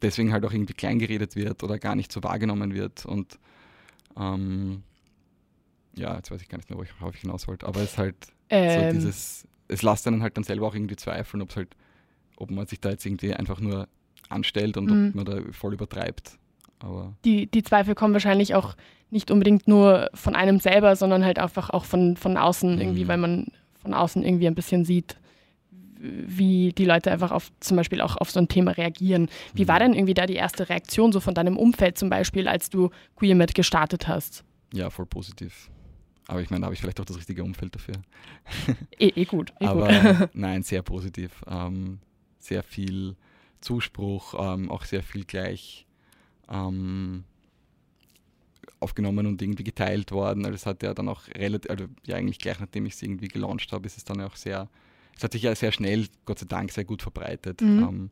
deswegen 0.00 0.32
halt 0.32 0.44
auch 0.44 0.52
irgendwie 0.52 0.74
kleingeredet 0.74 1.36
wird 1.36 1.62
oder 1.62 1.78
gar 1.78 1.94
nicht 1.94 2.12
so 2.12 2.22
wahrgenommen 2.22 2.74
wird. 2.74 3.04
Und 3.06 3.38
ähm, 4.16 4.82
ja, 5.94 6.16
jetzt 6.16 6.30
weiß 6.30 6.40
ich 6.40 6.48
gar 6.48 6.58
nicht 6.58 6.70
mehr, 6.70 6.78
worauf 6.78 7.14
ich 7.14 7.22
hinaus 7.22 7.48
wollte, 7.48 7.66
aber 7.66 7.80
es 7.80 7.92
ist 7.92 7.98
halt 7.98 8.16
ähm. 8.48 8.90
so 8.90 8.98
dieses, 8.98 9.48
es 9.68 9.82
lässt 9.82 10.06
einen 10.06 10.22
halt 10.22 10.36
dann 10.36 10.44
selber 10.44 10.66
auch 10.66 10.74
irgendwie 10.74 10.96
zweifeln, 10.96 11.42
ob 11.42 11.50
es 11.50 11.56
halt, 11.56 11.76
ob 12.36 12.50
man 12.50 12.66
sich 12.66 12.80
da 12.80 12.90
jetzt 12.90 13.04
irgendwie 13.04 13.34
einfach 13.34 13.60
nur 13.60 13.88
anstellt 14.28 14.76
und 14.76 14.86
mhm. 14.86 15.08
ob 15.08 15.14
man 15.14 15.24
da 15.24 15.52
voll 15.52 15.74
übertreibt. 15.74 16.38
Aber 16.82 17.14
die, 17.24 17.46
die 17.46 17.62
Zweifel 17.62 17.94
kommen 17.94 18.12
wahrscheinlich 18.12 18.54
auch 18.54 18.74
nicht 19.10 19.30
unbedingt 19.30 19.68
nur 19.68 20.10
von 20.14 20.34
einem 20.34 20.58
selber, 20.58 20.96
sondern 20.96 21.24
halt 21.24 21.38
einfach 21.38 21.70
auch 21.70 21.84
von, 21.84 22.16
von 22.16 22.36
außen 22.36 22.80
irgendwie, 22.80 23.04
mhm. 23.04 23.08
weil 23.08 23.18
man 23.18 23.46
von 23.74 23.94
außen 23.94 24.24
irgendwie 24.24 24.46
ein 24.46 24.54
bisschen 24.54 24.84
sieht, 24.84 25.16
wie 25.98 26.72
die 26.72 26.84
Leute 26.84 27.12
einfach 27.12 27.30
auf 27.30 27.52
zum 27.60 27.76
Beispiel 27.76 28.00
auch 28.00 28.16
auf 28.16 28.30
so 28.30 28.40
ein 28.40 28.48
Thema 28.48 28.72
reagieren. 28.72 29.28
Wie 29.54 29.68
war 29.68 29.76
mhm. 29.76 29.80
denn 29.80 29.94
irgendwie 29.94 30.14
da 30.14 30.26
die 30.26 30.34
erste 30.34 30.68
Reaktion 30.68 31.12
so 31.12 31.20
von 31.20 31.34
deinem 31.34 31.56
Umfeld 31.56 31.98
zum 31.98 32.10
Beispiel, 32.10 32.48
als 32.48 32.70
du 32.70 32.90
QueerMed 33.16 33.54
gestartet 33.54 34.08
hast? 34.08 34.44
Ja, 34.72 34.90
voll 34.90 35.06
positiv. 35.06 35.70
Aber 36.26 36.40
ich 36.40 36.50
meine, 36.50 36.62
da 36.62 36.66
habe 36.66 36.74
ich 36.74 36.80
vielleicht 36.80 37.00
auch 37.00 37.04
das 37.04 37.18
richtige 37.18 37.44
Umfeld 37.44 37.74
dafür. 37.74 37.94
Eh, 38.98 39.12
eh 39.14 39.24
gut. 39.24 39.52
Eh 39.60 39.66
Aber 39.66 39.88
gut. 39.88 40.30
nein, 40.34 40.62
sehr 40.62 40.82
positiv. 40.82 41.42
Ähm, 41.46 41.98
sehr 42.38 42.62
viel 42.62 43.16
Zuspruch, 43.60 44.34
ähm, 44.38 44.70
auch 44.70 44.84
sehr 44.84 45.02
viel 45.02 45.24
gleich 45.24 45.86
ähm, 46.50 47.24
aufgenommen 48.80 49.26
und 49.26 49.40
irgendwie 49.40 49.64
geteilt 49.64 50.10
worden. 50.12 50.44
Also 50.44 50.56
es 50.56 50.66
hat 50.66 50.82
ja 50.82 50.92
dann 50.92 51.08
auch 51.08 51.22
relativ, 51.28 51.70
also 51.70 51.86
ja 52.04 52.16
eigentlich 52.16 52.38
gleich 52.38 52.60
nachdem 52.60 52.86
ich 52.86 52.94
es 52.94 53.02
irgendwie 53.02 53.28
gelauncht 53.28 53.72
habe, 53.72 53.86
ist 53.86 53.96
es 53.96 54.04
dann 54.04 54.20
auch 54.20 54.36
sehr, 54.36 54.68
es 55.16 55.22
hat 55.22 55.32
sich 55.32 55.42
ja 55.42 55.54
sehr 55.54 55.72
schnell, 55.72 56.08
Gott 56.24 56.40
sei 56.40 56.46
Dank, 56.46 56.72
sehr 56.72 56.84
gut 56.84 57.02
verbreitet, 57.02 57.60
mhm. 57.60 57.82
ähm, 57.82 58.10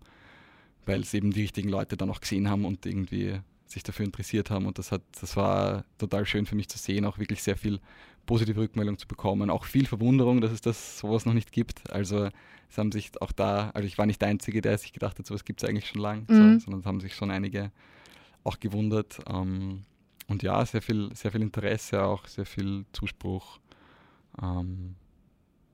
weil 0.87 1.01
es 1.01 1.13
eben 1.13 1.33
die 1.33 1.43
richtigen 1.43 1.69
Leute 1.69 1.97
dann 1.97 2.11
auch 2.11 2.21
gesehen 2.21 2.49
haben 2.49 2.65
und 2.65 2.87
irgendwie 2.87 3.41
sich 3.67 3.83
dafür 3.83 4.05
interessiert 4.05 4.51
haben 4.51 4.67
und 4.67 4.79
das 4.79 4.91
hat, 4.91 5.03
das 5.21 5.37
war 5.37 5.85
total 5.99 6.27
schön 6.27 6.47
für 6.47 6.57
mich 6.57 6.69
zu 6.69 6.79
sehen, 6.79 7.05
auch 7.05 7.19
wirklich 7.19 7.43
sehr 7.43 7.57
viel 7.57 7.81
positive 8.27 8.61
Rückmeldung 8.61 8.99
zu 8.99 9.07
bekommen, 9.07 9.51
auch 9.51 9.65
viel 9.65 9.87
Verwunderung, 9.87 10.41
dass 10.41 10.51
es 10.51 10.61
das 10.61 10.99
sowas 10.99 11.25
noch 11.25 11.35
nicht 11.35 11.53
gibt. 11.53 11.91
Also 11.91 12.29
es 12.69 12.79
haben 12.79 12.93
sich 12.93 13.11
auch 13.21 13.33
da, 13.33 13.71
also 13.71 13.87
ich 13.87 13.99
war 13.99 14.07
nicht 14.07 14.21
der 14.21 14.29
Einzige, 14.29 14.61
der 14.61 14.79
sich 14.79 14.93
gedacht 14.93 15.19
hat, 15.19 15.27
sowas 15.27 15.45
gibt 15.45 15.63
es 15.63 15.69
eigentlich 15.69 15.87
schon 15.87 16.01
lange, 16.01 16.23
mhm. 16.29 16.59
so, 16.59 16.65
sondern 16.65 16.81
es 16.81 16.87
haben 16.87 17.01
sich 17.01 17.15
schon 17.15 17.31
einige 17.31 17.71
auch 18.45 18.61
gewundert. 18.61 19.19
Ähm, 19.29 19.85
und 20.29 20.43
ja, 20.43 20.65
sehr 20.65 20.83
viel, 20.83 21.11
sehr 21.15 21.33
viel 21.33 21.43
Interesse, 21.43 22.05
auch 22.05 22.27
sehr 22.27 22.47
viel 22.47 22.85
Zuspruch. 22.93 23.59
Ähm, 24.41 24.95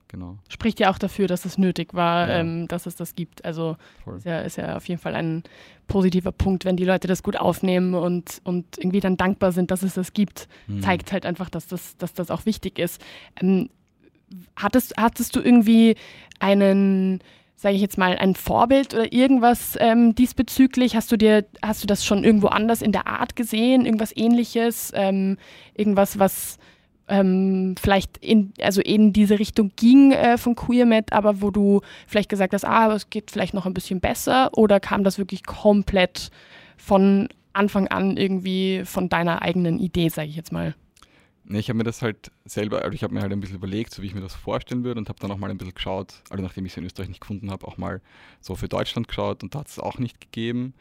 genau. 0.07 0.39
Spricht 0.49 0.79
ja 0.79 0.89
auch 0.89 0.97
dafür, 0.97 1.27
dass 1.27 1.45
es 1.45 1.57
nötig 1.57 1.93
war, 1.93 2.27
ja. 2.27 2.39
ähm, 2.39 2.67
dass 2.67 2.87
es 2.87 2.95
das 2.95 3.15
gibt. 3.15 3.45
Also 3.45 3.77
ist 4.15 4.25
ja, 4.25 4.39
ist 4.39 4.57
ja, 4.57 4.75
auf 4.75 4.87
jeden 4.87 4.99
Fall 4.99 5.15
ein 5.15 5.43
positiver 5.87 6.31
Punkt, 6.31 6.65
wenn 6.65 6.75
die 6.75 6.85
Leute 6.85 7.07
das 7.07 7.21
gut 7.21 7.37
aufnehmen 7.37 7.93
und, 7.93 8.41
und 8.43 8.77
irgendwie 8.77 8.99
dann 8.99 9.15
dankbar 9.15 9.51
sind, 9.51 9.69
dass 9.69 9.83
es 9.83 9.93
das 9.93 10.13
gibt. 10.13 10.47
Mhm. 10.65 10.81
Zeigt 10.81 11.11
halt 11.11 11.25
einfach, 11.25 11.49
dass 11.49 11.67
das, 11.67 11.95
dass 11.97 12.13
das 12.13 12.31
auch 12.31 12.45
wichtig 12.45 12.79
ist. 12.79 12.99
Ähm, 13.39 13.69
hattest, 14.55 14.97
hattest 14.97 15.35
du 15.35 15.39
irgendwie 15.39 15.95
einen 16.39 17.21
sage 17.57 17.75
ich 17.75 17.81
jetzt 17.81 17.97
mal, 17.97 18.15
ein 18.17 18.35
Vorbild 18.35 18.93
oder 18.93 19.11
irgendwas 19.11 19.75
ähm, 19.79 20.13
diesbezüglich? 20.13 20.95
Hast 20.95 21.11
du 21.11 21.17
dir, 21.17 21.43
hast 21.63 21.81
du 21.83 21.87
das 21.87 22.05
schon 22.05 22.23
irgendwo 22.23 22.47
anders 22.47 22.83
in 22.83 22.91
der 22.91 23.07
Art 23.07 23.35
gesehen? 23.35 23.85
Irgendwas 23.85 24.15
ähnliches? 24.15 24.91
Ähm, 24.95 25.37
irgendwas, 25.75 26.19
was 26.19 26.59
ähm, 27.07 27.73
vielleicht 27.81 28.17
in, 28.19 28.53
also 28.61 28.79
in 28.81 29.11
diese 29.11 29.39
Richtung 29.39 29.71
ging 29.75 30.11
äh, 30.11 30.37
von 30.37 30.53
QueerMed, 30.53 31.13
aber 31.13 31.41
wo 31.41 31.49
du 31.49 31.81
vielleicht 32.05 32.29
gesagt 32.29 32.53
hast, 32.53 32.63
ah, 32.63 32.93
es 32.93 33.09
geht 33.09 33.31
vielleicht 33.31 33.55
noch 33.55 33.65
ein 33.65 33.73
bisschen 33.73 34.01
besser? 34.01 34.55
Oder 34.55 34.79
kam 34.79 35.03
das 35.03 35.17
wirklich 35.17 35.43
komplett 35.43 36.29
von 36.77 37.27
Anfang 37.53 37.87
an 37.87 38.17
irgendwie 38.17 38.83
von 38.85 39.09
deiner 39.09 39.41
eigenen 39.41 39.79
Idee, 39.79 40.09
sage 40.09 40.29
ich 40.29 40.35
jetzt 40.35 40.51
mal? 40.51 40.75
Ich 41.49 41.69
habe 41.69 41.77
mir 41.77 41.85
das 41.85 42.01
halt 42.01 42.31
selber, 42.43 42.81
also 42.81 42.93
ich 42.93 43.03
habe 43.03 43.13
mir 43.13 43.21
halt 43.21 43.31
ein 43.31 43.39
bisschen 43.39 43.55
überlegt, 43.55 43.93
so 43.93 44.01
wie 44.01 44.07
ich 44.07 44.15
mir 44.15 44.21
das 44.21 44.35
vorstellen 44.35 44.83
würde 44.83 44.99
und 44.99 45.07
habe 45.07 45.19
dann 45.19 45.31
auch 45.31 45.37
mal 45.37 45.49
ein 45.49 45.57
bisschen 45.57 45.75
geschaut, 45.75 46.21
also 46.29 46.43
nachdem 46.43 46.65
ich 46.65 46.73
es 46.73 46.77
in 46.77 46.83
Österreich 46.83 47.07
nicht 47.07 47.21
gefunden 47.21 47.51
habe, 47.51 47.65
auch 47.65 47.77
mal 47.77 48.01
so 48.41 48.55
für 48.55 48.67
Deutschland 48.67 49.07
geschaut 49.07 49.43
und 49.43 49.55
da 49.55 49.59
hat 49.59 49.67
es 49.67 49.79
auch 49.79 49.97
nicht 49.97 50.19
gegeben. 50.19 50.73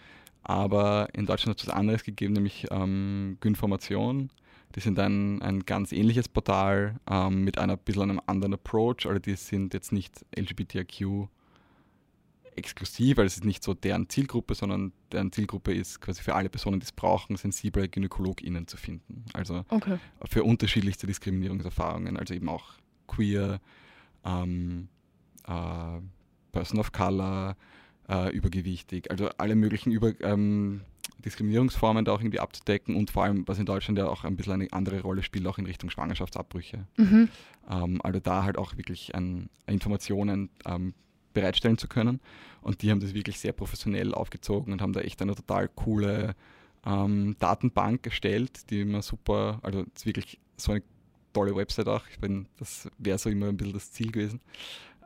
Aber 0.43 1.09
in 1.13 1.27
Deutschland 1.27 1.57
hat 1.57 1.63
es 1.63 1.69
was 1.69 1.75
anderes 1.75 2.05
gegeben, 2.05 2.35
nämlich 2.35 2.67
ähm, 2.71 3.37
Günformation. 3.41 4.31
Die 4.75 4.81
sind 4.81 4.99
ein, 4.99 5.41
ein 5.43 5.65
ganz 5.65 5.93
ähnliches 5.93 6.29
Portal 6.29 7.01
ähm, 7.11 7.43
mit 7.43 7.59
einer 7.59 7.77
bisschen 7.77 8.03
einem 8.03 8.21
anderen 8.27 8.55
Approach. 8.55 9.07
Also 9.07 9.19
die 9.19 9.35
sind 9.35 9.75
jetzt 9.75 9.93
nicht 9.93 10.25
LGBTIQ 10.37 11.29
exklusiv, 12.57 13.17
weil 13.17 13.27
es 13.27 13.37
ist 13.37 13.45
nicht 13.45 13.63
so 13.63 13.75
deren 13.75 14.09
Zielgruppe, 14.09 14.55
sondern 14.55 14.93
deren 15.13 15.33
Zielgruppe 15.33 15.75
ist 15.75 16.01
quasi 16.01 16.23
für 16.23 16.35
alle 16.35 16.49
Personen, 16.49 16.81
die 16.81 16.85
es 16.85 16.93
brauchen, 16.93 17.37
sensible 17.37 17.89
GynäkologInnen 17.89 18.67
zu 18.67 18.77
finden. 18.77 19.25
Also 19.33 19.65
okay. 19.69 19.99
für 20.29 20.45
unterschiedlichste 20.45 21.07
Diskriminierungserfahrungen, 21.07 22.17
also 22.17 22.35
eben 22.35 22.49
auch 22.49 22.75
queer, 23.07 23.61
ähm, 24.25 24.89
äh, 25.47 26.01
Person 26.53 26.81
of 26.81 26.93
Color, 26.93 27.57
äh, 28.09 28.31
übergewichtig, 28.35 29.11
also 29.11 29.29
alle 29.37 29.55
möglichen 29.55 29.91
Über 29.91 30.13
ähm, 30.21 30.83
Diskriminierungsformen 31.25 32.05
da 32.05 32.13
auch 32.13 32.21
irgendwie 32.21 32.41
abzudecken 32.41 32.95
und 32.95 33.11
vor 33.11 33.25
allem, 33.25 33.47
was 33.47 33.59
in 33.59 33.67
Deutschland 33.67 33.99
ja 33.99 34.07
auch 34.07 34.25
ein 34.25 34.37
bisschen 34.37 34.55
eine 34.55 34.73
andere 34.73 35.01
Rolle 35.01 35.23
spielt, 35.23 35.47
auch 35.47 35.59
in 35.59 35.67
Richtung 35.67 35.91
Schwangerschaftsabbrüche. 35.91 36.87
Mhm. 36.97 37.29
Ähm, 37.69 38.01
also 38.03 38.21
da 38.21 38.45
halt 38.45 38.59
auch 38.59 38.77
wirklich 38.77 39.15
an 39.15 39.49
Informationen 39.67 40.51
ähm, 40.65 40.95
bereitstellen 41.37 41.77
zu 41.77 41.87
können. 41.87 42.21
Und 42.63 42.83
die 42.83 42.91
haben 42.91 43.01
das 43.01 43.15
wirklich 43.15 43.39
sehr 43.39 43.53
professionell 43.53 44.15
aufgezogen 44.15 44.73
und 44.73 44.81
haben 44.81 44.95
da 44.95 45.01
echt 45.01 45.21
eine 45.21 45.35
total 45.35 45.69
coole 45.69 46.35
ähm, 46.85 47.37
Datenbank 47.39 48.07
erstellt, 48.07 48.71
die 48.71 48.81
immer 48.81 49.03
super, 49.03 49.61
also 49.63 49.81
es 49.81 50.03
ist 50.03 50.07
wirklich 50.07 50.41
so 50.57 50.73
eine 50.73 50.83
tolle 51.35 51.55
Website 51.55 51.89
auch. 51.89 52.05
Ich 52.11 52.19
bin, 52.19 52.47
das 52.59 52.89
wäre 52.97 53.19
so 53.19 53.29
immer 53.29 53.49
ein 53.49 53.57
bisschen 53.59 53.75
das 53.75 53.93
Ziel 53.93 54.11
gewesen. 54.11 54.41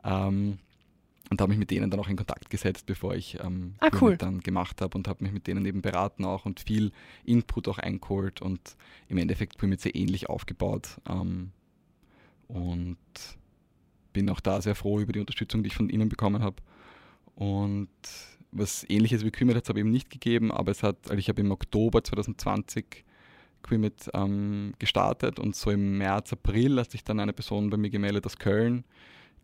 Ähm, 0.05 0.57
und 1.29 1.39
habe 1.39 1.49
mich 1.49 1.59
mit 1.59 1.71
denen 1.71 1.89
dann 1.89 1.99
auch 1.99 2.09
in 2.09 2.17
Kontakt 2.17 2.49
gesetzt, 2.49 2.85
bevor 2.85 3.13
ich 3.15 3.39
ähm, 3.41 3.75
ah, 3.79 3.89
cool. 4.01 4.17
dann 4.17 4.39
gemacht 4.39 4.81
habe 4.81 4.97
und 4.97 5.07
habe 5.07 5.23
mich 5.23 5.33
mit 5.33 5.47
denen 5.47 5.65
eben 5.65 5.81
beraten 5.81 6.25
auch 6.25 6.45
und 6.45 6.61
viel 6.61 6.91
Input 7.25 7.67
auch 7.67 7.77
eingeholt 7.77 8.41
und 8.41 8.75
im 9.07 9.17
Endeffekt 9.17 9.57
bin 9.57 9.71
ich 9.71 9.81
sehr 9.81 9.95
ähnlich 9.95 10.29
aufgebaut. 10.29 10.99
Ähm, 11.09 11.51
und 12.47 12.97
bin 14.13 14.29
auch 14.29 14.39
da 14.39 14.61
sehr 14.61 14.75
froh 14.75 14.99
über 14.99 15.13
die 15.13 15.19
Unterstützung, 15.19 15.63
die 15.63 15.67
ich 15.67 15.75
von 15.75 15.89
ihnen 15.89 16.09
bekommen 16.09 16.43
habe. 16.43 16.57
Und 17.35 17.89
was 18.51 18.85
ähnliches 18.89 19.23
wie 19.23 19.31
Quimet 19.31 19.55
hat 19.55 19.63
es 19.63 19.69
aber 19.69 19.79
eben 19.79 19.91
nicht 19.91 20.09
gegeben, 20.09 20.51
aber 20.51 20.71
es 20.71 20.83
hat, 20.83 20.97
also 21.09 21.17
ich 21.17 21.29
habe 21.29 21.41
im 21.41 21.51
Oktober 21.51 22.03
2020 22.03 23.05
Quimet 23.63 24.09
ähm, 24.13 24.73
gestartet 24.79 25.39
und 25.39 25.55
so 25.55 25.71
im 25.71 25.97
März, 25.97 26.33
April 26.33 26.79
hat 26.79 26.91
sich 26.91 27.03
dann 27.03 27.19
eine 27.19 27.33
Person 27.33 27.69
bei 27.69 27.77
mir 27.77 27.89
gemeldet 27.89 28.25
aus 28.25 28.37
Köln, 28.37 28.83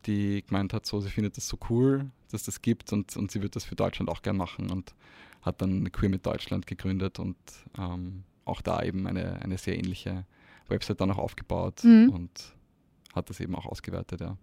die 0.05 0.43
gemeint 0.45 0.73
hat, 0.73 0.85
so 0.85 0.99
sie 0.99 1.09
findet 1.09 1.37
das 1.37 1.47
so 1.47 1.57
cool, 1.69 2.09
dass 2.31 2.43
das 2.43 2.61
gibt 2.61 2.91
und, 2.91 3.15
und 3.15 3.31
sie 3.31 3.41
wird 3.41 3.55
das 3.55 3.63
für 3.63 3.75
Deutschland 3.75 4.09
auch 4.09 4.21
gern 4.21 4.37
machen 4.37 4.71
und 4.71 4.95
hat 5.41 5.61
dann 5.61 5.91
Queer 5.91 6.17
Deutschland 6.17 6.67
gegründet 6.67 7.19
und 7.19 7.37
ähm, 7.77 8.23
auch 8.43 8.61
da 8.61 8.81
eben 8.81 9.07
eine, 9.07 9.41
eine 9.41 9.57
sehr 9.57 9.77
ähnliche 9.77 10.25
Website 10.67 10.99
dann 10.99 11.11
auch 11.11 11.17
aufgebaut 11.17 11.83
mhm. 11.83 12.09
und 12.09 12.55
hat 13.13 13.29
das 13.29 13.39
eben 13.39 13.55
auch 13.55 13.65
ausgewertet, 13.65 14.21
ja. 14.21 14.37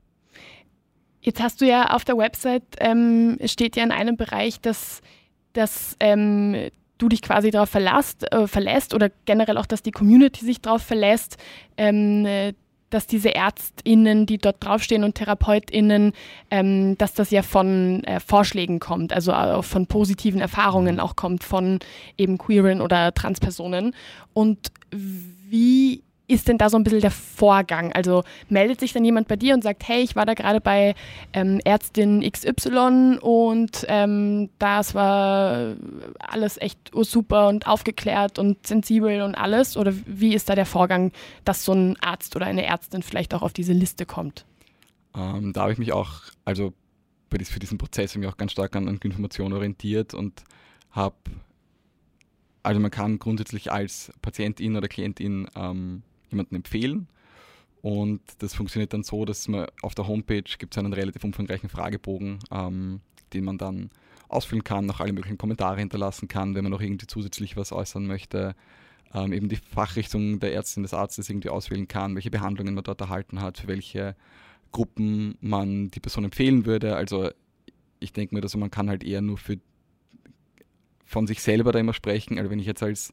Jetzt 1.21 1.43
hast 1.43 1.61
du 1.61 1.67
ja 1.67 1.91
auf 1.95 2.05
der 2.05 2.19
Website, 2.19 2.65
ähm, 2.81 3.39
steht 3.47 3.77
ja 3.77 3.83
in 3.83 3.93
einem 3.93 4.17
Bereich, 4.17 4.61
dass, 4.61 5.01
dass 5.55 5.97
ähm, 6.01 6.71
du 6.99 7.09
dich 7.09 7.23
quasi 7.23 7.51
darauf 7.51 7.71
verlässt, 7.71 8.31
äh, 8.33 8.47
verlässt 8.47 8.95
oder 8.95 9.11
generell 9.25 9.59
auch, 9.59 9.67
dass 9.67 9.83
die 9.83 9.91
Community 9.91 10.45
sich 10.45 10.61
darauf 10.61 10.83
verlässt, 10.83 11.39
ähm, 11.77 12.27
dass 12.95 13.07
diese 13.09 13.31
ÄrztInnen, 13.31 14.25
die 14.25 14.39
dort 14.39 14.65
draufstehen 14.65 15.03
und 15.03 15.17
TherapeutInnen, 15.17 16.13
ähm, 16.51 16.97
dass 16.97 17.13
das 17.13 17.31
ja 17.33 17.43
von 17.43 18.05
äh, 18.05 18.21
Vorschlägen 18.21 18.79
kommt, 18.79 19.13
also 19.13 19.33
auch 19.33 19.65
von 19.65 19.87
positiven 19.87 20.41
Erfahrungen 20.41 21.01
auch 21.01 21.17
kommt 21.17 21.43
von 21.43 21.81
eben 22.17 22.39
queeren 22.39 22.81
oder 22.81 23.13
Transpersonen. 23.13 23.97
Und 24.33 24.71
wie 24.93 26.05
ist 26.35 26.49
denn 26.49 26.59
da 26.59 26.69
so 26.69 26.77
ein 26.77 26.85
bisschen 26.85 27.01
der 27.01 27.11
Vorgang? 27.11 27.93
Also 27.93 28.25
meldet 28.49 28.81
sich 28.81 28.93
dann 28.93 29.05
jemand 29.05 29.29
bei 29.29 29.37
dir 29.37 29.55
und 29.55 29.63
sagt, 29.63 29.87
hey, 29.89 30.03
ich 30.03 30.17
war 30.17 30.27
da 30.27 30.35
gerade 30.35 30.61
bei 30.61 30.95
ähm, 31.33 31.61
Ärztin 31.65 32.29
XY 32.29 33.19
und 33.21 33.87
ähm, 33.89 34.51
das 34.59 34.95
war 34.95 35.77
alles 36.19 36.61
echt 36.61 36.79
super 36.93 37.49
und 37.49 37.67
aufgeklärt 37.67 38.39
und 38.39 38.67
sensibel 38.67 39.23
und 39.23 39.35
alles? 39.35 39.77
Oder 39.77 39.95
wie 40.07 40.35
ist 40.35 40.49
da 40.49 40.55
der 40.55 40.67
Vorgang, 40.67 41.13
dass 41.45 41.65
so 41.65 41.73
ein 41.73 41.97
Arzt 42.01 42.37
oder 42.37 42.47
eine 42.47 42.65
Ärztin 42.65 43.03
vielleicht 43.03 43.33
auch 43.33 43.43
auf 43.43 43.53
diese 43.53 43.73
Liste 43.73 44.05
kommt? 44.05 44.45
Ähm, 45.17 45.53
da 45.53 45.63
habe 45.63 45.73
ich 45.73 45.79
mich 45.79 45.93
auch, 45.93 46.23
also 46.45 46.75
für 47.43 47.59
diesen 47.59 47.79
Prozess 47.79 48.15
mich 48.17 48.29
auch 48.29 48.37
ganz 48.37 48.53
stark 48.53 48.77
an, 48.77 48.89
an 48.89 48.99
Informationen 49.03 49.55
orientiert 49.55 50.15
und 50.15 50.45
habe, 50.91 51.17
also 52.63 52.81
man 52.81 52.91
kann 52.91 53.19
grundsätzlich 53.19 53.73
als 53.73 54.13
Patientin 54.23 54.77
oder 54.77 54.87
Klientin 54.87 55.49
ähm, 55.57 56.03
jemanden 56.35 56.57
empfehlen. 56.57 57.09
Und 57.83 58.23
das 58.39 58.55
funktioniert 58.55 58.93
dann 58.93 59.03
so, 59.03 59.25
dass 59.25 59.47
man 59.49 59.67
auf 59.83 59.95
der 59.95 60.09
Homepage 60.09 60.43
gibt 60.59 60.75
es 60.75 60.79
einen 60.79 60.93
relativ 60.93 61.23
umfangreichen 61.23 61.69
Fragebogen, 61.69 62.39
ähm, 62.51 63.01
den 63.33 63.45
man 63.45 63.59
dann 63.59 63.91
ausfüllen 64.29 64.65
kann, 64.65 64.87
noch 64.87 65.01
alle 65.01 65.13
möglichen 65.13 65.39
Kommentare 65.39 65.79
hinterlassen 65.79 66.29
kann, 66.29 66.55
wenn 66.55 66.65
man 66.65 66.73
noch 66.73 66.81
irgendwie 66.81 67.07
zusätzlich 67.07 67.57
was 67.57 67.73
äußern 67.73 68.07
möchte. 68.07 68.55
Ähm, 69.13 69.33
eben 69.33 69.49
die 69.49 69.57
Fachrichtung 69.57 70.41
der 70.41 70.55
Ärztin, 70.55 70.83
des 70.83 70.95
Arztes 70.95 71.29
irgendwie 71.29 71.51
auswählen 71.51 71.87
kann, 71.87 72.15
welche 72.15 72.31
Behandlungen 72.31 72.75
man 72.75 72.85
dort 72.85 73.01
erhalten 73.01 73.41
hat, 73.41 73.59
für 73.59 73.69
welche 73.69 74.17
Gruppen 74.73 75.37
man 75.41 75.91
die 75.91 76.01
Person 76.01 76.25
empfehlen 76.25 76.67
würde. 76.67 76.97
Also 76.97 77.31
ich 78.01 78.13
denke 78.13 78.35
mir, 78.35 78.41
dass 78.41 78.57
man 78.57 78.71
kann 78.71 78.89
halt 78.89 79.05
eher 79.05 79.21
nur 79.21 79.39
für 79.39 79.59
von 81.05 81.27
sich 81.27 81.43
selber 81.43 81.71
da 81.71 81.79
immer 81.79 81.93
sprechen. 81.93 82.39
Also 82.39 82.51
wenn 82.51 82.59
ich 82.59 82.67
jetzt 82.67 82.83
als 82.83 83.13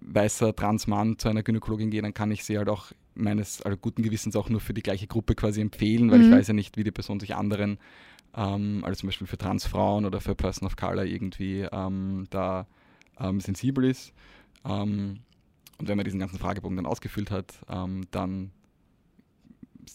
weißer 0.00 0.54
Transmann 0.54 1.18
zu 1.18 1.28
einer 1.28 1.42
Gynäkologin 1.42 1.90
gehe, 1.90 2.02
dann 2.02 2.14
kann 2.14 2.30
ich 2.30 2.44
sie 2.44 2.58
halt 2.58 2.68
auch 2.68 2.92
meines 3.14 3.62
also 3.62 3.76
guten 3.76 4.02
Gewissens 4.02 4.36
auch 4.36 4.48
nur 4.48 4.60
für 4.60 4.74
die 4.74 4.82
gleiche 4.82 5.06
Gruppe 5.06 5.34
quasi 5.34 5.60
empfehlen, 5.60 6.10
weil 6.10 6.18
mhm. 6.18 6.24
ich 6.26 6.30
weiß 6.32 6.48
ja 6.48 6.54
nicht, 6.54 6.76
wie 6.76 6.84
die 6.84 6.90
Person 6.90 7.20
sich 7.20 7.34
anderen, 7.34 7.78
ähm, 8.36 8.82
also 8.84 9.00
zum 9.00 9.08
Beispiel 9.08 9.26
für 9.26 9.38
Transfrauen 9.38 10.04
oder 10.04 10.20
für 10.20 10.34
Person 10.34 10.66
of 10.66 10.76
Color 10.76 11.04
irgendwie 11.04 11.66
ähm, 11.70 12.26
da 12.30 12.66
ähm, 13.18 13.40
sensibel 13.40 13.84
ist. 13.84 14.12
Ähm, 14.64 15.20
und 15.78 15.88
wenn 15.88 15.96
man 15.96 16.04
diesen 16.04 16.20
ganzen 16.20 16.38
Fragebogen 16.38 16.76
dann 16.76 16.86
ausgefüllt 16.86 17.30
hat, 17.30 17.54
ähm, 17.68 18.06
dann 18.10 18.50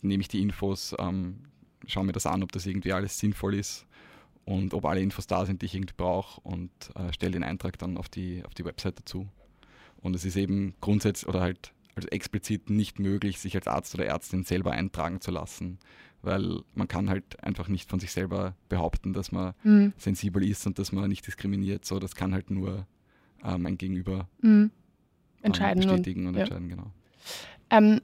nehme 0.01 0.21
ich 0.21 0.27
die 0.27 0.41
Infos, 0.41 0.95
ähm, 0.99 1.39
schaue 1.87 2.05
mir 2.05 2.11
das 2.11 2.25
an, 2.25 2.43
ob 2.43 2.51
das 2.51 2.65
irgendwie 2.65 2.93
alles 2.93 3.17
sinnvoll 3.17 3.55
ist 3.55 3.85
und 4.45 4.73
ob 4.73 4.85
alle 4.85 5.01
Infos 5.01 5.27
da 5.27 5.45
sind, 5.45 5.61
die 5.61 5.67
ich 5.67 5.75
irgendwie 5.75 5.95
brauche 5.95 6.41
und 6.41 6.71
äh, 6.95 7.13
stelle 7.13 7.33
den 7.33 7.43
Eintrag 7.43 7.77
dann 7.77 7.97
auf 7.97 8.09
die, 8.09 8.43
auf 8.45 8.53
die 8.53 8.65
Website 8.65 8.99
dazu. 8.99 9.27
Und 10.01 10.15
es 10.15 10.25
ist 10.25 10.35
eben 10.35 10.75
grundsätzlich 10.81 11.27
oder 11.27 11.41
halt 11.41 11.73
also 11.95 12.07
explizit 12.09 12.69
nicht 12.69 12.99
möglich, 12.99 13.39
sich 13.39 13.55
als 13.55 13.67
Arzt 13.67 13.93
oder 13.95 14.05
Ärztin 14.05 14.43
selber 14.43 14.71
eintragen 14.71 15.21
zu 15.21 15.31
lassen, 15.31 15.79
weil 16.21 16.61
man 16.73 16.87
kann 16.87 17.09
halt 17.09 17.43
einfach 17.43 17.67
nicht 17.67 17.89
von 17.89 17.99
sich 17.99 18.11
selber 18.11 18.55
behaupten, 18.69 19.13
dass 19.13 19.31
man 19.31 19.53
mhm. 19.63 19.93
sensibel 19.97 20.43
ist 20.43 20.65
und 20.65 20.79
dass 20.79 20.91
man 20.91 21.09
nicht 21.09 21.27
diskriminiert. 21.27 21.85
So, 21.85 21.99
das 21.99 22.15
kann 22.15 22.33
halt 22.33 22.51
nur 22.51 22.87
ähm, 23.43 23.65
ein 23.65 23.77
Gegenüber 23.77 24.27
mhm. 24.41 24.71
entscheiden 25.41 25.83
bestätigen 25.83 26.21
und, 26.21 26.27
und 26.29 26.35
ja. 26.35 26.41
entscheiden, 26.41 26.69
genau. 26.69 26.91
Ähm, 27.69 28.01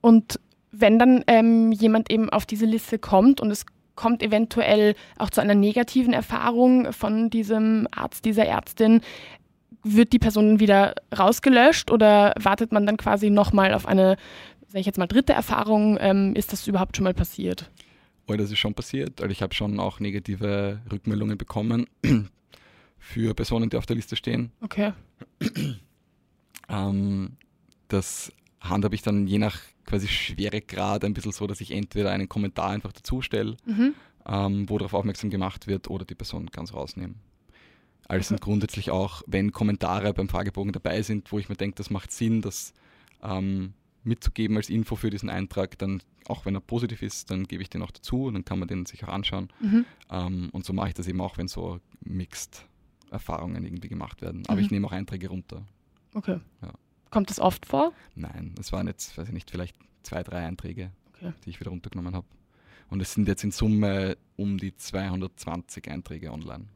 und 0.00 0.38
wenn 0.72 0.98
dann 0.98 1.24
ähm, 1.26 1.72
jemand 1.72 2.10
eben 2.10 2.30
auf 2.30 2.46
diese 2.46 2.66
Liste 2.66 2.98
kommt 2.98 3.40
und 3.40 3.50
es 3.50 3.66
kommt 3.96 4.22
eventuell 4.22 4.94
auch 5.18 5.30
zu 5.30 5.40
einer 5.42 5.54
negativen 5.54 6.14
Erfahrung 6.14 6.92
von 6.92 7.28
diesem 7.28 7.86
Arzt, 7.90 8.24
dieser 8.24 8.46
Ärztin, 8.46 9.02
wird 9.82 10.12
die 10.12 10.18
Person 10.18 10.60
wieder 10.60 10.94
rausgelöscht 11.16 11.90
oder 11.90 12.34
wartet 12.38 12.72
man 12.72 12.86
dann 12.86 12.96
quasi 12.96 13.30
nochmal 13.30 13.74
auf 13.74 13.86
eine, 13.86 14.16
sage 14.66 14.80
ich 14.80 14.86
jetzt 14.86 14.98
mal, 14.98 15.06
dritte 15.06 15.32
Erfahrung? 15.32 15.98
Ähm, 16.00 16.34
ist 16.34 16.52
das 16.52 16.66
überhaupt 16.66 16.96
schon 16.96 17.04
mal 17.04 17.14
passiert? 17.14 17.70
Oh, 18.26 18.34
das 18.34 18.50
ist 18.50 18.58
schon 18.58 18.74
passiert. 18.74 19.20
Also 19.20 19.32
ich 19.32 19.42
habe 19.42 19.54
schon 19.54 19.80
auch 19.80 20.00
negative 20.00 20.80
Rückmeldungen 20.90 21.36
bekommen 21.36 21.86
für 22.98 23.34
Personen, 23.34 23.70
die 23.70 23.76
auf 23.76 23.86
der 23.86 23.96
Liste 23.96 24.16
stehen. 24.16 24.52
Okay. 24.60 24.92
Ähm, 26.70 27.32
das 27.88 28.32
handhabe 28.60 28.94
ich 28.94 29.02
dann 29.02 29.26
je 29.26 29.38
nach 29.38 29.58
quasi 29.86 30.06
Schweregrad 30.06 31.04
ein 31.04 31.14
bisschen 31.14 31.32
so, 31.32 31.46
dass 31.46 31.60
ich 31.60 31.72
entweder 31.72 32.10
einen 32.10 32.28
Kommentar 32.28 32.70
einfach 32.70 32.92
dazu 32.92 33.22
stelle, 33.22 33.56
mhm. 33.66 33.94
ähm, 34.26 34.68
wo 34.68 34.78
darauf 34.78 34.94
aufmerksam 34.94 35.30
gemacht 35.30 35.66
wird, 35.66 35.90
oder 35.90 36.04
die 36.04 36.14
Person 36.14 36.46
ganz 36.46 36.72
rausnehmen. 36.72 37.16
Also 38.10 38.28
sind 38.28 38.40
grundsätzlich 38.40 38.90
auch, 38.90 39.22
wenn 39.26 39.52
Kommentare 39.52 40.12
beim 40.12 40.28
Fragebogen 40.28 40.72
dabei 40.72 41.02
sind, 41.02 41.30
wo 41.30 41.38
ich 41.38 41.48
mir 41.48 41.54
denke, 41.54 41.76
das 41.76 41.90
macht 41.90 42.10
Sinn, 42.10 42.42
das 42.42 42.74
ähm, 43.22 43.72
mitzugeben 44.02 44.56
als 44.56 44.68
Info 44.68 44.96
für 44.96 45.10
diesen 45.10 45.30
Eintrag, 45.30 45.78
dann 45.78 46.02
auch 46.26 46.44
wenn 46.44 46.56
er 46.56 46.60
positiv 46.60 47.02
ist, 47.02 47.30
dann 47.30 47.44
gebe 47.44 47.62
ich 47.62 47.70
den 47.70 47.82
auch 47.82 47.90
dazu 47.92 48.24
und 48.24 48.34
dann 48.34 48.44
kann 48.44 48.58
man 48.58 48.66
den 48.66 48.84
sich 48.84 49.04
auch 49.04 49.08
anschauen. 49.08 49.48
Mhm. 49.60 49.84
Ähm, 50.10 50.48
und 50.52 50.64
so 50.64 50.72
mache 50.72 50.88
ich 50.88 50.94
das 50.94 51.06
eben 51.06 51.20
auch, 51.20 51.38
wenn 51.38 51.46
so 51.46 51.78
Mixed 52.00 52.66
Erfahrungen 53.12 53.64
irgendwie 53.64 53.88
gemacht 53.88 54.22
werden. 54.22 54.44
Aber 54.46 54.56
mhm. 54.56 54.64
ich 54.64 54.70
nehme 54.70 54.86
auch 54.86 54.92
Einträge 54.92 55.28
runter. 55.28 55.62
Okay. 56.14 56.40
Ja. 56.62 56.72
Kommt 57.10 57.30
das 57.30 57.38
oft 57.38 57.66
vor? 57.66 57.92
Nein, 58.16 58.54
es 58.58 58.72
waren 58.72 58.86
jetzt, 58.86 59.16
weiß 59.18 59.28
ich 59.28 59.34
nicht, 59.34 59.50
vielleicht 59.50 59.76
zwei, 60.02 60.22
drei 60.22 60.46
Einträge, 60.46 60.90
Okay. 61.14 61.32
die 61.44 61.50
ich 61.50 61.60
wieder 61.60 61.70
runtergenommen 61.70 62.14
habe. 62.14 62.26
Und 62.88 63.00
es 63.00 63.14
sind 63.14 63.28
jetzt 63.28 63.44
in 63.44 63.52
Summe 63.52 64.16
um 64.36 64.58
die 64.58 64.74
220 64.74 65.88
Einträge 65.88 66.32
online. 66.32 66.66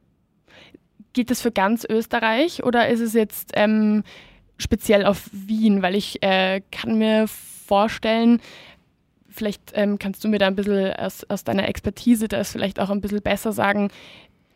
Geht 1.15 1.31
das 1.31 1.41
für 1.41 1.51
ganz 1.51 1.87
Österreich 1.89 2.63
oder 2.63 2.89
ist 2.89 3.01
es 3.01 3.15
jetzt 3.15 3.53
ähm, 3.55 4.05
speziell 4.59 5.07
auf 5.07 5.31
Wien? 5.33 5.81
Weil 5.81 5.95
ich 5.95 6.23
äh, 6.23 6.61
kann 6.71 6.99
mir 6.99 7.27
vorstellen, 7.29 8.41
vielleicht 9.31 9.73
ähm, 9.75 9.99
kannst 9.99 10.23
du 10.23 10.29
mir 10.29 10.39
da 10.39 10.47
ein 10.47 10.57
bisschen 10.57 10.93
aus, 10.93 11.25
aus 11.25 11.45
deiner 11.45 11.69
Expertise 11.69 12.29
das 12.29 12.53
vielleicht 12.53 12.79
auch 12.79 12.91
ein 12.91 13.01
bisschen 13.01 13.23
besser 13.23 13.53
sagen, 13.53 13.91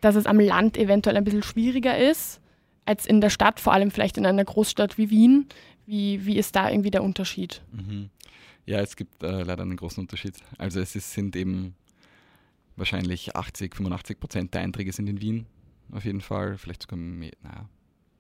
dass 0.00 0.14
es 0.14 0.26
am 0.26 0.38
Land 0.38 0.76
eventuell 0.76 1.16
ein 1.16 1.24
bisschen 1.24 1.42
schwieriger 1.42 1.96
ist 1.96 2.40
als 2.84 3.06
in 3.06 3.20
der 3.20 3.30
Stadt, 3.30 3.60
vor 3.60 3.72
allem 3.72 3.90
vielleicht 3.90 4.16
in 4.16 4.26
einer 4.26 4.44
Großstadt 4.44 4.98
wie 4.98 5.10
Wien. 5.10 5.46
Wie, 5.86 6.24
wie 6.26 6.36
ist 6.36 6.54
da 6.54 6.70
irgendwie 6.70 6.90
der 6.90 7.02
Unterschied? 7.02 7.62
Mhm. 7.72 8.10
Ja, 8.66 8.80
es 8.80 8.96
gibt 8.96 9.22
äh, 9.22 9.42
leider 9.42 9.62
einen 9.62 9.76
großen 9.76 10.02
Unterschied. 10.02 10.34
Also 10.58 10.80
es 10.80 10.94
ist, 10.94 11.12
sind 11.12 11.34
eben 11.34 11.74
wahrscheinlich 12.76 13.34
80, 13.34 13.74
85 13.74 14.20
Prozent 14.20 14.54
der 14.54 14.60
Einträge 14.62 14.92
sind 14.92 15.08
in 15.08 15.20
Wien, 15.20 15.46
auf 15.92 16.04
jeden 16.04 16.20
Fall. 16.20 16.58
Vielleicht 16.58 16.82
sogar 16.82 16.98
mehr, 16.98 17.32
naja, 17.42 17.68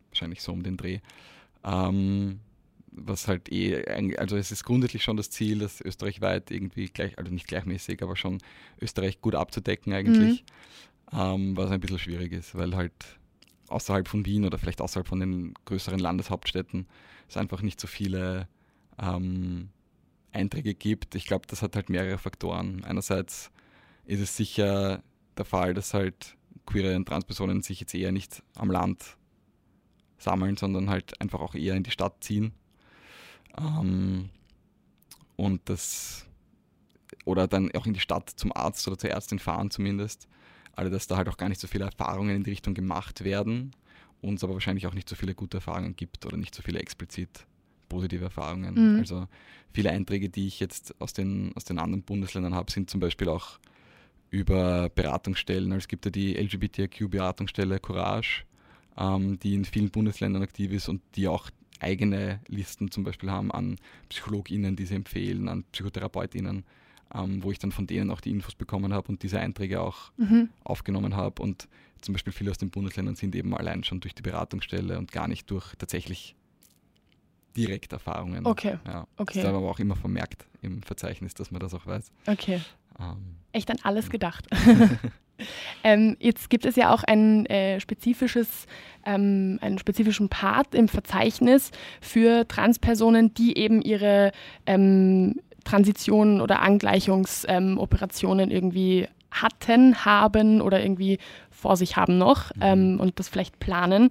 wahrscheinlich 0.08 0.42
so 0.42 0.52
um 0.52 0.62
den 0.62 0.76
Dreh. 0.76 1.00
Ähm, 1.64 2.40
was 2.90 3.28
halt 3.28 3.50
eh, 3.52 3.84
also 4.16 4.36
es 4.36 4.50
ist 4.50 4.64
grundsätzlich 4.64 5.04
schon 5.04 5.16
das 5.16 5.30
Ziel, 5.30 5.60
das 5.60 5.80
österreichweit 5.80 6.50
irgendwie 6.50 6.86
gleich, 6.86 7.16
also 7.18 7.32
nicht 7.32 7.46
gleichmäßig, 7.46 8.02
aber 8.02 8.16
schon 8.16 8.38
Österreich 8.80 9.20
gut 9.20 9.34
abzudecken 9.34 9.92
eigentlich. 9.92 10.44
Ähm, 11.12 11.56
was 11.56 11.70
ein 11.70 11.80
bisschen 11.80 11.98
schwierig 11.98 12.32
ist, 12.32 12.54
weil 12.54 12.74
halt 12.76 12.92
außerhalb 13.68 14.08
von 14.08 14.26
Wien 14.26 14.44
oder 14.44 14.58
vielleicht 14.58 14.80
außerhalb 14.80 15.06
von 15.06 15.20
den 15.20 15.54
größeren 15.64 15.98
Landeshauptstädten 15.98 16.86
es 17.28 17.36
einfach 17.36 17.62
nicht 17.62 17.80
so 17.80 17.86
viele 17.86 18.48
ähm, 18.98 19.68
Einträge 20.32 20.74
gibt. 20.74 21.14
Ich 21.14 21.26
glaube, 21.26 21.46
das 21.46 21.62
hat 21.62 21.76
halt 21.76 21.90
mehrere 21.90 22.18
Faktoren. 22.18 22.84
Einerseits 22.84 23.50
ist 24.06 24.20
es 24.20 24.36
sicher 24.36 25.02
der 25.36 25.44
Fall, 25.44 25.74
dass 25.74 25.94
halt 25.94 26.36
queere 26.68 26.94
und 26.96 27.06
Transpersonen 27.06 27.62
sich 27.62 27.80
jetzt 27.80 27.94
eher 27.94 28.12
nicht 28.12 28.42
am 28.54 28.70
Land 28.70 29.16
sammeln, 30.18 30.56
sondern 30.56 30.90
halt 30.90 31.20
einfach 31.20 31.40
auch 31.40 31.54
eher 31.54 31.74
in 31.74 31.82
die 31.82 31.90
Stadt 31.90 32.22
ziehen. 32.22 32.52
Ähm, 33.56 34.30
und 35.36 35.60
das 35.68 36.26
oder 37.24 37.46
dann 37.46 37.70
auch 37.74 37.86
in 37.86 37.94
die 37.94 38.00
Stadt 38.00 38.30
zum 38.30 38.54
Arzt 38.54 38.86
oder 38.88 38.98
zur 38.98 39.10
Ärztin 39.10 39.38
fahren 39.38 39.70
zumindest. 39.70 40.28
Also 40.72 40.90
dass 40.90 41.06
da 41.06 41.16
halt 41.16 41.28
auch 41.28 41.36
gar 41.36 41.48
nicht 41.48 41.60
so 41.60 41.66
viele 41.66 41.84
Erfahrungen 41.84 42.36
in 42.36 42.44
die 42.44 42.50
Richtung 42.50 42.74
gemacht 42.74 43.24
werden, 43.24 43.72
uns 44.20 44.44
aber 44.44 44.54
wahrscheinlich 44.54 44.86
auch 44.86 44.94
nicht 44.94 45.08
so 45.08 45.16
viele 45.16 45.34
gute 45.34 45.58
Erfahrungen 45.58 45.96
gibt 45.96 46.26
oder 46.26 46.36
nicht 46.36 46.54
so 46.54 46.62
viele 46.62 46.78
explizit 46.78 47.46
positive 47.88 48.24
Erfahrungen. 48.24 48.94
Mhm. 48.94 49.00
Also 49.00 49.26
viele 49.72 49.90
Einträge, 49.90 50.28
die 50.28 50.46
ich 50.46 50.60
jetzt 50.60 50.94
aus 51.00 51.12
den, 51.12 51.52
aus 51.56 51.64
den 51.64 51.78
anderen 51.78 52.02
Bundesländern 52.02 52.54
habe, 52.54 52.70
sind 52.70 52.90
zum 52.90 53.00
Beispiel 53.00 53.28
auch 53.28 53.58
über 54.30 54.88
Beratungsstellen. 54.90 55.72
Also 55.72 55.84
es 55.84 55.88
gibt 55.88 56.04
ja 56.04 56.10
die 56.10 56.34
LGBTQ-Beratungsstelle 56.36 57.78
Courage, 57.78 58.44
ähm, 58.96 59.38
die 59.40 59.54
in 59.54 59.64
vielen 59.64 59.90
Bundesländern 59.90 60.42
aktiv 60.42 60.72
ist 60.72 60.88
und 60.88 61.00
die 61.16 61.28
auch 61.28 61.50
eigene 61.80 62.40
Listen 62.48 62.90
zum 62.90 63.04
Beispiel 63.04 63.30
haben 63.30 63.52
an 63.52 63.76
PsychologInnen, 64.08 64.76
die 64.76 64.84
sie 64.86 64.96
empfehlen, 64.96 65.48
an 65.48 65.64
PsychotherapeutInnen, 65.72 66.64
ähm, 67.14 67.42
wo 67.42 67.52
ich 67.52 67.58
dann 67.58 67.72
von 67.72 67.86
denen 67.86 68.10
auch 68.10 68.20
die 68.20 68.30
Infos 68.30 68.54
bekommen 68.54 68.92
habe 68.92 69.08
und 69.08 69.22
diese 69.22 69.38
Einträge 69.38 69.80
auch 69.80 70.10
Mhm. 70.16 70.48
aufgenommen 70.64 71.14
habe. 71.16 71.40
Und 71.40 71.68
zum 72.00 72.14
Beispiel 72.14 72.32
viele 72.32 72.50
aus 72.50 72.58
den 72.58 72.70
Bundesländern 72.70 73.14
sind 73.16 73.34
eben 73.34 73.54
allein 73.56 73.84
schon 73.84 74.00
durch 74.00 74.14
die 74.14 74.22
Beratungsstelle 74.22 74.98
und 74.98 75.12
gar 75.12 75.28
nicht 75.28 75.50
durch 75.50 75.74
tatsächlich 75.76 76.34
direkte 77.58 77.96
Erfahrungen. 77.96 78.46
Okay, 78.46 78.78
Ja. 78.86 79.06
okay. 79.16 79.40
Ist 79.40 79.44
aber 79.46 79.58
auch 79.58 79.78
immer 79.78 79.96
vermerkt 79.96 80.46
im 80.62 80.82
Verzeichnis, 80.82 81.34
dass 81.34 81.50
man 81.50 81.60
das 81.60 81.74
auch 81.74 81.86
weiß. 81.86 82.10
okay. 82.26 82.60
Ähm, 83.00 83.36
Echt 83.52 83.70
an 83.70 83.78
alles 83.82 84.10
gedacht. 84.10 84.46
ähm, 85.84 86.16
jetzt 86.20 86.50
gibt 86.50 86.64
es 86.64 86.74
ja 86.76 86.92
auch 86.92 87.04
ein 87.04 87.46
äh, 87.46 87.78
spezifisches, 87.80 88.66
ähm, 89.06 89.58
einen 89.62 89.78
spezifischen 89.78 90.28
Part 90.28 90.74
im 90.74 90.88
Verzeichnis 90.88 91.70
für 92.00 92.46
Transpersonen, 92.48 93.32
die 93.34 93.56
eben 93.56 93.80
ihre 93.82 94.32
ähm, 94.66 95.36
Transitionen 95.64 96.40
oder 96.40 96.60
Angleichungsoperationen 96.62 98.50
irgendwie 98.50 99.06
hatten, 99.30 100.04
haben 100.04 100.60
oder 100.60 100.82
irgendwie 100.82 101.18
vor 101.50 101.76
sich 101.76 101.96
haben 101.96 102.18
noch 102.18 102.54
Mhm. 102.56 102.62
ähm, 102.62 103.00
und 103.00 103.18
das 103.18 103.28
vielleicht 103.28 103.58
planen. 103.60 104.08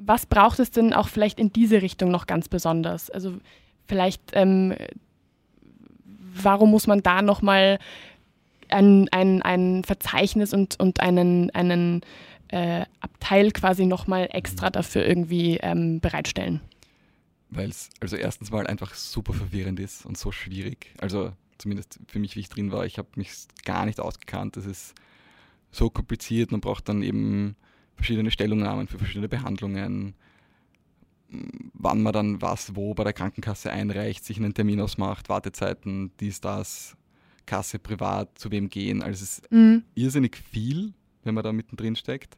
Was 0.00 0.26
braucht 0.26 0.58
es 0.60 0.70
denn 0.70 0.92
auch 0.94 1.08
vielleicht 1.08 1.38
in 1.40 1.52
diese 1.52 1.82
Richtung 1.82 2.10
noch 2.10 2.26
ganz 2.26 2.48
besonders? 2.48 3.10
Also 3.10 3.38
vielleicht, 3.86 4.22
ähm, 4.32 4.74
warum 6.04 6.70
muss 6.70 6.86
man 6.86 7.02
da 7.02 7.20
nochmal 7.22 7.78
ein, 8.68 9.08
ein, 9.10 9.42
ein 9.42 9.84
Verzeichnis 9.84 10.54
und, 10.54 10.78
und 10.78 11.00
einen, 11.00 11.50
einen 11.50 12.02
äh, 12.48 12.84
Abteil 13.00 13.50
quasi 13.50 13.86
nochmal 13.86 14.28
extra 14.32 14.70
dafür 14.70 15.04
irgendwie 15.04 15.58
ähm, 15.58 16.00
bereitstellen? 16.00 16.60
Weil 17.50 17.70
es 17.70 17.90
also 18.00 18.16
erstens 18.16 18.50
mal 18.50 18.66
einfach 18.66 18.94
super 18.94 19.32
verwirrend 19.32 19.80
ist 19.80 20.04
und 20.04 20.18
so 20.18 20.32
schwierig. 20.32 20.94
Also 21.00 21.32
zumindest 21.56 21.98
für 22.06 22.18
mich, 22.18 22.36
wie 22.36 22.40
ich 22.40 22.48
drin 22.48 22.72
war, 22.72 22.86
ich 22.86 22.98
habe 22.98 23.08
mich 23.16 23.32
gar 23.64 23.86
nicht 23.86 24.00
ausgekannt. 24.00 24.56
Das 24.56 24.66
ist 24.66 24.94
so 25.70 25.90
kompliziert. 25.90 26.52
Man 26.52 26.60
braucht 26.60 26.88
dann 26.88 27.02
eben 27.02 27.56
verschiedene 27.98 28.30
Stellungnahmen 28.30 28.88
für 28.88 28.98
verschiedene 28.98 29.28
Behandlungen, 29.28 30.14
wann 31.74 32.02
man 32.02 32.12
dann 32.12 32.40
was 32.40 32.74
wo 32.74 32.94
bei 32.94 33.04
der 33.04 33.12
Krankenkasse 33.12 33.70
einreicht, 33.70 34.24
sich 34.24 34.38
einen 34.38 34.54
Termin 34.54 34.80
ausmacht, 34.80 35.28
Wartezeiten, 35.28 36.10
dies, 36.20 36.40
das, 36.40 36.96
Kasse 37.44 37.78
privat, 37.78 38.38
zu 38.38 38.50
wem 38.50 38.68
gehen. 38.68 39.02
Also 39.02 39.24
es 39.24 39.38
ist 39.38 39.52
Mhm. 39.52 39.82
irrsinnig 39.94 40.36
viel, 40.36 40.92
wenn 41.24 41.34
man 41.34 41.44
da 41.44 41.52
mittendrin 41.52 41.96
steckt. 41.96 42.36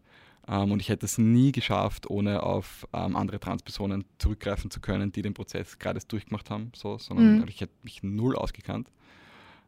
Ähm, 0.48 0.72
und 0.72 0.80
ich 0.80 0.88
hätte 0.88 1.04
es 1.06 1.18
nie 1.18 1.52
geschafft, 1.52 2.08
ohne 2.08 2.42
auf 2.42 2.86
ähm, 2.92 3.16
andere 3.16 3.38
Transpersonen 3.40 4.04
zurückgreifen 4.18 4.70
zu 4.70 4.80
können, 4.80 5.12
die 5.12 5.22
den 5.22 5.34
Prozess 5.34 5.78
gerade 5.78 6.00
durchgemacht 6.06 6.48
haben, 6.50 6.72
so, 6.74 6.98
sondern 6.98 7.34
Mhm. 7.34 7.40
also 7.40 7.48
ich 7.48 7.60
hätte 7.60 7.72
mich 7.82 8.02
null 8.02 8.34
ausgekannt. 8.36 8.88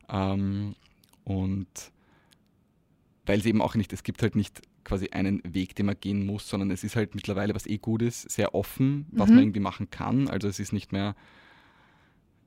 Ähm, 0.08 0.74
und 1.24 1.66
weil 3.26 3.38
es 3.38 3.46
eben 3.46 3.62
auch 3.62 3.74
nicht, 3.74 3.92
es 3.92 4.02
gibt 4.02 4.22
halt 4.22 4.34
nicht 4.34 4.62
quasi 4.84 5.08
einen 5.10 5.40
Weg, 5.44 5.74
den 5.76 5.86
man 5.86 5.96
gehen 6.00 6.26
muss, 6.26 6.48
sondern 6.48 6.70
es 6.70 6.84
ist 6.84 6.96
halt 6.96 7.14
mittlerweile, 7.14 7.54
was 7.54 7.66
eh 7.66 7.78
gut 7.78 8.02
ist, 8.02 8.30
sehr 8.30 8.54
offen, 8.54 9.06
was 9.12 9.28
Mhm. 9.30 9.34
man 9.36 9.44
irgendwie 9.44 9.60
machen 9.60 9.90
kann. 9.90 10.28
Also 10.28 10.48
es 10.48 10.58
ist 10.58 10.72
nicht 10.72 10.92
mehr, 10.92 11.14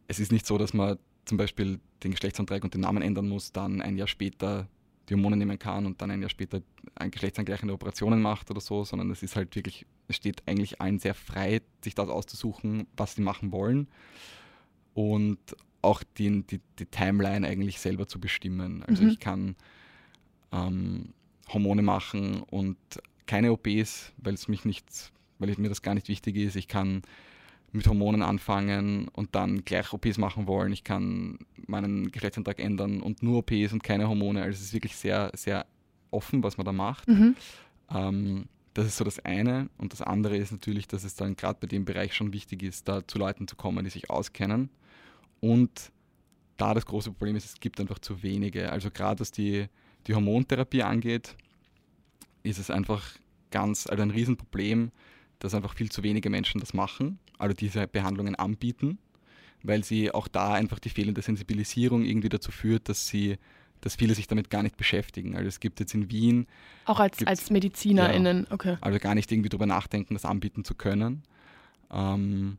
es 0.08 0.20
ist 0.20 0.32
nicht 0.32 0.46
so, 0.46 0.58
dass 0.58 0.74
man 0.74 0.98
zum 1.26 1.38
Beispiel 1.38 1.80
den 2.04 2.12
Geschlechtsantrag 2.12 2.64
und 2.64 2.74
den 2.74 2.82
Namen 2.82 3.02
ändern 3.02 3.28
muss, 3.28 3.52
dann 3.52 3.82
ein 3.82 3.98
Jahr 3.98 4.08
später 4.08 4.68
die 5.10 5.14
Hormone 5.14 5.38
nehmen 5.38 5.58
kann 5.60 5.86
und 5.86 6.02
dann 6.02 6.12
ein 6.12 6.22
Jahr 6.22 6.30
später 6.30 6.62
ein 6.96 7.12
geschlechtsangleichende 7.12 7.74
Operationen 7.74 8.22
macht 8.22 8.50
oder 8.52 8.60
so, 8.62 8.84
sondern 8.84 9.12
es 9.12 9.22
ist 9.24 9.36
halt 9.36 9.56
wirklich, 9.56 9.86
es 10.08 10.16
steht 10.16 10.44
eigentlich 10.48 10.82
allen 10.82 11.00
sehr 11.00 11.14
frei, 11.14 11.62
sich 11.84 11.94
das 11.96 12.10
auszusuchen, 12.10 12.88
was 12.98 13.16
sie 13.16 13.22
machen 13.22 13.52
wollen 13.52 13.88
und 14.94 15.38
auch 15.82 16.02
die, 16.18 16.44
die, 16.44 16.60
die 16.80 16.86
Timeline 16.88 17.46
eigentlich 17.48 17.80
selber 17.80 18.08
zu 18.08 18.20
bestimmen. 18.20 18.84
Also 18.84 19.04
Mhm. 19.04 19.10
ich 19.10 19.20
kann 19.20 19.56
ähm, 20.52 21.14
Hormone 21.50 21.82
machen 21.82 22.42
und 22.44 22.78
keine 23.26 23.52
OPs, 23.52 24.14
weil 24.18 24.34
es 24.34 24.48
mich 24.48 24.66
nicht, 24.66 25.12
weil 25.40 25.54
mir 25.58 25.70
das 25.70 25.82
gar 25.82 25.94
nicht 25.94 26.08
wichtig 26.08 26.36
ist. 26.36 26.56
Ich 26.56 26.68
kann 26.68 27.02
mit 27.72 27.88
Hormonen 27.88 28.22
anfangen 28.22 29.10
und 29.10 29.36
dann 29.36 29.66
gleich 29.66 29.92
OPs 29.92 30.18
machen 30.18 30.48
wollen. 30.48 30.72
Ich 30.72 30.84
kann 30.84 31.40
meinen 31.68 32.12
Geschlechtsantrag 32.12 32.60
ändern 32.60 33.02
und 33.02 33.22
nur 33.22 33.40
OPs 33.40 33.74
und 33.74 33.84
keine 33.84 34.08
Hormone. 34.08 34.42
Also 34.42 34.56
es 34.56 34.62
ist 34.62 34.74
wirklich 34.74 34.96
sehr, 34.96 35.32
sehr 35.36 35.66
offen, 36.12 36.44
was 36.44 36.58
man 36.58 36.66
da 36.66 36.72
macht. 36.72 37.08
Mhm. 37.08 37.36
Ähm, 37.90 38.46
das 38.74 38.88
ist 38.88 38.98
so 38.98 39.04
das 39.04 39.20
eine. 39.20 39.70
Und 39.78 39.94
das 39.94 40.02
andere 40.02 40.38
ist 40.38 40.52
natürlich, 40.52 40.88
dass 40.88 41.04
es 41.04 41.16
dann 41.16 41.36
gerade 41.36 41.58
bei 41.60 41.68
dem 41.68 41.86
Bereich 41.86 42.14
schon 42.14 42.34
wichtig 42.34 42.64
ist, 42.64 42.88
da 42.88 43.06
zu 43.06 43.18
Leuten 43.18 43.48
zu 43.48 43.56
kommen, 43.56 43.84
die 43.84 43.92
sich 43.92 44.10
auskennen. 44.10 44.70
Und 45.40 45.92
da 46.58 46.74
das 46.74 46.86
große 46.86 47.12
Problem 47.12 47.36
ist, 47.36 47.46
es 47.46 47.60
gibt 47.60 47.80
einfach 47.80 48.00
zu 48.00 48.24
wenige. 48.24 48.72
Also 48.72 48.90
gerade 48.90 49.20
was 49.20 49.32
die, 49.32 49.68
die 50.08 50.16
Hormontherapie 50.16 50.84
angeht, 50.84 51.36
ist 52.44 52.60
es 52.60 52.70
einfach 52.70 53.04
ganz, 53.52 53.88
also 53.88 54.04
ein 54.04 54.12
Riesenproblem, 54.12 54.92
dass 55.40 55.54
einfach 55.54 55.76
viel 55.76 55.92
zu 55.92 56.04
wenige 56.04 56.30
Menschen 56.30 56.60
das 56.60 56.74
machen, 56.74 57.20
also 57.38 57.54
diese 57.54 57.88
Behandlungen 57.88 58.36
anbieten, 58.36 58.98
weil 59.64 59.84
sie 59.84 60.12
auch 60.12 60.28
da 60.28 60.54
einfach 60.54 60.80
die 60.80 60.90
fehlende 60.90 61.22
Sensibilisierung 61.22 62.04
irgendwie 62.04 62.30
dazu 62.30 62.52
führt, 62.52 62.88
dass 62.90 63.08
sie, 63.08 63.38
dass 63.82 63.96
viele 63.96 64.16
sich 64.16 64.28
damit 64.28 64.50
gar 64.50 64.64
nicht 64.64 64.78
beschäftigen. 64.78 65.36
Also 65.36 65.48
es 65.48 65.60
gibt 65.60 65.80
jetzt 65.80 65.94
in 65.94 66.10
Wien 66.10 66.48
Auch 66.86 67.00
als, 67.00 67.26
als 67.26 67.50
MedizinerInnen, 67.50 68.48
okay. 68.50 68.78
also 68.82 69.00
gar 69.00 69.16
nicht 69.16 69.32
irgendwie 69.32 69.50
drüber 69.50 69.66
nachdenken, 69.66 70.14
das 70.14 70.26
anbieten 70.26 70.64
zu 70.64 70.76
können. 70.76 71.24
Ähm, 71.92 72.58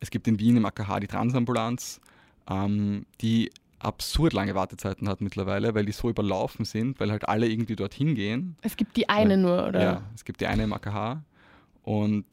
es 0.00 0.10
gibt 0.10 0.28
in 0.28 0.38
Wien 0.38 0.56
im 0.56 0.66
AKH 0.66 1.00
die 1.00 1.06
Transambulanz, 1.06 2.00
ähm, 2.48 3.06
die 3.20 3.50
absurd 3.78 4.32
lange 4.32 4.54
Wartezeiten 4.54 5.08
hat 5.08 5.20
mittlerweile, 5.20 5.74
weil 5.74 5.84
die 5.84 5.92
so 5.92 6.08
überlaufen 6.08 6.64
sind, 6.64 6.98
weil 6.98 7.10
halt 7.10 7.28
alle 7.28 7.46
irgendwie 7.48 7.76
dorthin 7.76 8.14
gehen. 8.14 8.56
Es 8.62 8.76
gibt 8.76 8.96
die 8.96 9.08
eine 9.08 9.36
nur, 9.36 9.66
oder? 9.68 9.82
Ja, 9.82 10.02
es 10.14 10.24
gibt 10.24 10.40
die 10.40 10.46
eine 10.46 10.64
im 10.64 10.72
AKH 10.72 11.22
und 11.82 12.24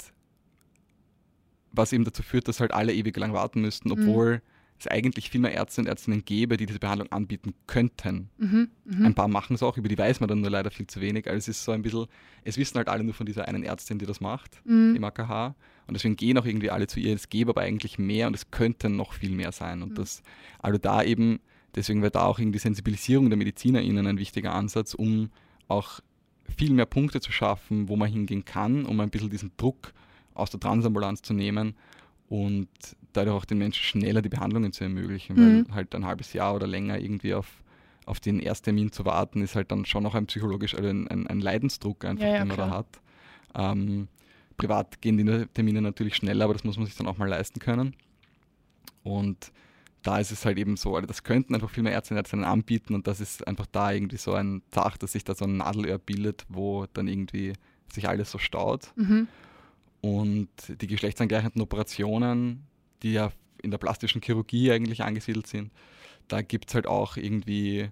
was 1.72 1.92
eben 1.92 2.04
dazu 2.06 2.24
führt, 2.24 2.48
dass 2.48 2.60
halt 2.60 2.72
alle 2.72 2.94
ewig 2.94 3.18
lang 3.18 3.34
warten 3.34 3.62
müssten, 3.62 3.90
Mhm. 3.90 4.42
Es 4.86 4.88
eigentlich 4.92 5.30
viel 5.30 5.42
mehr 5.42 5.54
Ärzte 5.54 5.82
und 5.82 5.88
Ärztinnen 5.88 6.24
gäbe, 6.26 6.58
die 6.58 6.66
diese 6.66 6.80
Behandlung 6.80 7.12
anbieten 7.12 7.54
könnten. 7.68 8.30
Mhm. 8.38 8.70
Mhm. 8.86 9.06
Ein 9.06 9.14
paar 9.16 9.28
machen 9.28 9.56
es 9.56 9.64
auch, 9.64 9.78
über 9.78 9.88
die 9.88 9.98
weiß 9.98 10.20
man 10.20 10.28
dann 10.30 10.42
nur 10.42 10.50
leider 10.50 10.72
viel 10.72 10.88
zu 10.88 11.02
wenig. 11.02 11.28
Also 11.28 11.38
es 11.38 11.48
ist 11.48 11.64
so 11.64 11.72
ein 11.72 11.82
bisschen, 11.82 12.06
es 12.44 12.58
wissen 12.58 12.78
halt 12.78 12.88
alle 12.90 13.04
nur 13.04 13.14
von 13.14 13.26
dieser 13.26 13.48
einen 13.48 13.64
Ärztin, 13.64 14.00
die 14.00 14.06
das 14.06 14.22
macht 14.22 14.62
Mhm. 14.66 14.96
im 14.96 15.04
AKH. 15.04 15.56
Und 15.88 15.94
deswegen 15.96 16.16
gehen 16.16 16.38
auch 16.38 16.46
irgendwie 16.46 16.70
alle 16.70 16.88
zu 16.88 17.00
ihr. 17.00 17.14
Es 17.14 17.30
gäbe 17.30 17.52
aber 17.52 17.62
eigentlich 17.62 17.98
mehr 18.00 18.28
und 18.28 18.36
es 18.36 18.52
könnten 18.52 18.96
noch 18.96 19.14
viel 19.14 19.32
mehr 19.32 19.52
sein. 19.52 19.82
Und 19.82 19.92
Mhm. 19.92 19.96
das, 19.96 20.24
also 20.60 20.78
da 20.78 21.04
eben, 21.04 21.40
deswegen 21.76 22.02
wäre 22.02 22.12
da 22.12 22.24
auch 22.26 22.40
irgendwie 22.40 22.60
Sensibilisierung 22.60 23.30
der 23.30 23.38
MedizinerInnen 23.38 24.08
ein 24.08 24.18
wichtiger 24.18 24.54
Ansatz, 24.54 24.94
um 24.94 25.30
auch 25.68 26.00
viel 26.58 26.72
mehr 26.74 26.86
Punkte 26.86 27.20
zu 27.22 27.32
schaffen, 27.32 27.90
wo 27.90 27.96
man 27.96 28.10
hingehen 28.12 28.46
kann, 28.46 28.86
um 28.86 29.00
ein 29.00 29.10
bisschen 29.10 29.30
diesen 29.30 29.52
Druck 29.58 29.94
aus 30.34 30.50
der 30.50 30.60
Transambulanz 30.60 31.22
zu 31.22 31.34
nehmen 31.34 31.76
und 32.28 32.68
dadurch 33.14 33.36
auch 33.36 33.46
den 33.46 33.58
Menschen 33.58 33.84
schneller 33.84 34.22
die 34.22 34.30
Behandlungen 34.30 34.72
zu 34.74 34.84
ermöglichen, 34.84 35.36
Mhm. 35.36 35.66
weil 35.70 35.76
halt 35.76 35.96
ein 35.96 36.06
halbes 36.06 36.34
Jahr 36.34 36.54
oder 36.56 36.68
länger 36.68 37.00
irgendwie 37.00 37.34
auf, 37.34 37.48
auf 38.06 38.20
den 38.20 38.40
Ersttermin 38.40 38.92
zu 38.92 39.06
warten, 39.06 39.42
ist 39.42 39.56
halt 39.56 39.72
dann 39.72 39.86
schon 39.86 40.04
noch 40.04 40.16
ein 40.16 40.26
psychologisch, 40.28 40.76
also 40.76 40.90
ein, 40.90 41.08
ein, 41.08 41.28
ein 41.28 41.40
Leidensdruck 41.40 42.04
einfach, 42.06 42.24
Ja, 42.26 42.34
ja, 42.34 42.40
den 42.40 42.48
man 42.50 42.58
klar. 42.58 42.70
da 42.70 42.78
hat. 42.78 43.72
Ähm, 43.74 44.08
privat 44.58 45.02
gehen 45.02 45.18
die 45.18 45.46
Termine 45.54 45.82
natürlich 45.82 46.16
schneller, 46.16 46.46
aber 46.46 46.54
das 46.54 46.64
muss 46.64 46.78
man 46.78 46.86
sich 46.86 46.96
dann 46.96 47.08
auch 47.08 47.18
mal 47.18 47.28
leisten 47.30 47.60
können. 47.60 47.96
Und 49.04 49.52
da 50.02 50.20
ist 50.20 50.32
es 50.32 50.46
halt 50.46 50.58
eben 50.58 50.76
so, 50.76 50.96
also 50.96 51.08
das 51.08 51.24
könnten 51.24 51.56
einfach 51.56 51.70
viel 51.70 51.84
mehr 51.84 51.94
Ärzte 51.94 52.14
und 52.14 52.18
Ärztinnen 52.18 52.46
anbieten 52.46 52.94
und 52.94 53.08
das 53.08 53.20
ist 53.22 53.48
einfach 53.48 53.66
da 53.72 53.92
irgendwie 53.92 54.18
so 54.18 54.34
ein 54.34 54.62
Dach, 54.72 54.98
dass 54.98 55.14
sich 55.14 55.24
da 55.24 55.34
so 55.34 55.46
ein 55.46 55.58
Nadelöhr 55.58 55.98
bildet, 55.98 56.46
wo 56.50 56.86
dann 56.94 57.08
irgendwie 57.08 57.54
sich 57.92 58.08
alles 58.10 58.30
so 58.32 58.38
staut. 58.38 58.92
Mhm. 58.98 59.28
Und 60.02 60.50
die 60.82 60.88
geschlechtsangleichenden 60.88 61.62
Operationen, 61.62 62.64
die 63.04 63.14
ja 63.14 63.32
in 63.62 63.72
der 63.72 63.78
plastischen 63.78 64.22
Chirurgie 64.22 64.72
eigentlich 64.72 65.04
angesiedelt 65.04 65.48
sind, 65.48 65.72
da 66.28 66.42
gibt 66.42 66.70
es 66.70 66.76
halt 66.76 66.88
auch 66.88 67.18
irgendwie 67.18 67.90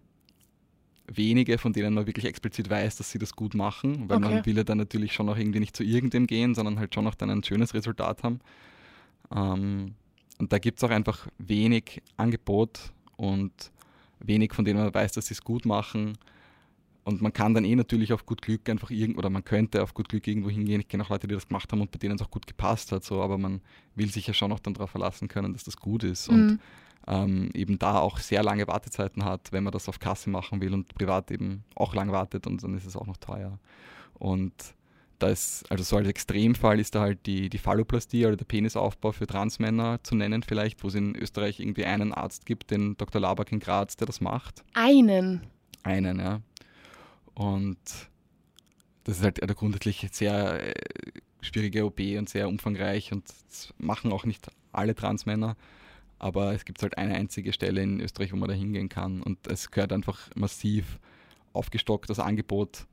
wenige, 1.08 1.58
von 1.58 1.74
denen 1.74 1.94
man 1.94 2.08
wirklich 2.08 2.26
explizit 2.26 2.70
weiß, 2.70 2.96
dass 2.98 3.12
sie 3.12 3.20
das 3.20 3.36
gut 3.36 3.54
machen, 3.54 4.08
weil 4.10 4.18
Okay. 4.18 4.34
man 4.36 4.46
will 4.46 4.58
ja 4.58 4.64
dann 4.64 4.78
natürlich 4.78 5.14
schon 5.14 5.28
auch 5.30 5.38
irgendwie 5.38 5.60
nicht 5.60 5.76
zu 5.76 5.84
irgendem 5.84 6.28
gehen, 6.28 6.56
sondern 6.56 6.80
halt 6.80 6.94
schon 6.96 7.06
auch 7.08 7.16
dann 7.16 7.30
ein 7.30 7.44
schönes 7.44 7.74
Resultat 7.74 8.24
haben. 8.24 8.40
Ähm, 9.36 9.96
und 10.40 10.54
da 10.54 10.58
gibt 10.60 10.80
es 10.80 10.84
auch 10.84 10.90
einfach 10.90 11.28
wenig 11.38 12.02
Angebot 12.18 12.92
und 13.18 13.72
wenig, 14.20 14.54
von 14.54 14.66
denen 14.66 14.80
man 14.80 14.94
weiß, 14.94 15.12
dass 15.14 15.28
sie 15.28 15.34
es 15.34 15.42
gut 15.44 15.66
machen. 15.66 16.18
Und 17.04 17.22
man 17.22 17.34
kann 17.34 17.54
dann 17.56 17.66
eh 17.66 17.76
natürlich 17.76 18.14
auf 18.14 18.26
gut 18.28 18.42
Glück 18.44 18.70
einfach 18.70 18.92
irgend 18.92 19.18
oder 19.18 19.30
man 19.32 19.44
könnte 19.44 19.82
auf 19.82 19.94
gut 19.96 20.08
Glück 20.10 20.28
irgendwo 20.28 20.50
hingehen. 20.50 20.82
Ich 20.82 20.88
kenne 20.88 21.04
auch 21.04 21.10
Leute, 21.10 21.28
die 21.28 21.34
das 21.34 21.48
gemacht 21.48 21.72
haben 21.72 21.82
und 21.82 21.92
bei 21.92 21.98
denen 21.98 22.16
es 22.16 22.22
auch 22.22 22.30
gut 22.30 22.46
gepasst 22.46 22.92
hat, 22.92 23.04
so, 23.04 23.22
aber 23.24 23.40
man 23.40 23.62
will 23.96 24.12
sich 24.12 24.28
ja 24.28 24.34
schon 24.36 24.52
auch 24.52 24.60
dann 24.60 24.76
darauf 24.76 24.92
verlassen 24.92 25.28
können, 25.28 25.54
dass 25.54 25.64
das 25.64 25.78
gut 25.78 26.04
ist. 26.04 26.30
Und 26.30 26.46
Mhm. 26.46 26.60
ähm, 27.08 27.50
eben 27.56 27.80
da 27.80 28.00
auch 28.00 28.20
sehr 28.20 28.44
lange 28.44 28.68
Wartezeiten 28.68 29.26
hat, 29.26 29.52
wenn 29.52 29.64
man 29.64 29.74
das 29.74 29.90
auf 29.90 29.98
Kasse 30.00 30.30
machen 30.30 30.62
will 30.62 30.74
und 30.76 30.94
privat 30.94 31.32
eben 31.32 31.64
auch 31.76 31.96
lang 31.96 32.12
wartet 32.12 32.46
und 32.46 32.62
dann 32.64 32.78
ist 32.78 32.86
es 32.86 32.96
auch 32.96 33.08
noch 33.08 33.18
teuer. 33.18 33.58
Und 34.14 34.54
da 35.18 35.30
ist, 35.30 35.66
also 35.72 35.84
so 35.84 35.98
als 35.98 36.08
Extremfall 36.08 36.80
ist 36.80 36.94
da 36.94 37.02
halt 37.02 37.26
die, 37.26 37.50
die 37.50 37.58
Phalloplastie 37.58 38.26
oder 38.28 38.36
der 38.38 38.46
Penisaufbau 38.46 39.12
für 39.12 39.26
Transmänner 39.28 40.00
zu 40.04 40.16
nennen 40.16 40.44
vielleicht, 40.44 40.84
wo 40.84 40.88
es 40.88 40.96
in 40.96 41.16
Österreich 41.16 41.60
irgendwie 41.60 41.86
einen 41.86 42.14
Arzt 42.14 42.46
gibt, 42.46 42.70
den 42.72 42.96
Dr. 42.98 43.22
Labak 43.22 43.52
in 43.52 43.60
Graz, 43.60 43.96
der 43.98 44.06
das 44.08 44.22
macht. 44.22 44.64
Einen. 44.74 45.42
Einen, 45.84 46.20
ja. 46.20 46.42
Und 47.34 47.80
das 49.04 49.18
ist 49.18 49.24
halt 49.24 49.42
eine 49.42 49.56
grundsätzlich 49.56 50.08
sehr 50.12 50.68
äh, 50.68 50.74
schwierige 51.42 51.86
OP 51.86 52.00
und 52.00 52.30
sehr 52.30 52.48
umfangreich 52.48 53.12
und 53.12 53.24
das 53.50 53.74
machen 53.78 54.12
auch 54.12 54.26
nicht 54.26 54.50
alle 54.72 54.96
Transmänner. 54.96 55.56
Aber 56.20 56.54
es 56.54 56.66
gibt 56.66 56.84
halt 56.84 56.98
eine 56.98 57.16
einzige 57.16 57.52
Stelle 57.52 57.82
in 57.82 58.00
Österreich, 58.00 58.32
wo 58.32 58.36
man 58.36 58.48
da 58.48 58.54
hingehen 58.54 58.90
kann. 58.90 59.24
Und 59.24 59.48
es 59.48 59.72
gehört 59.72 59.92
einfach 59.92 60.30
massiv 60.36 61.00
aufgestockt, 61.52 62.12
das 62.12 62.20
Angebot, 62.20 62.86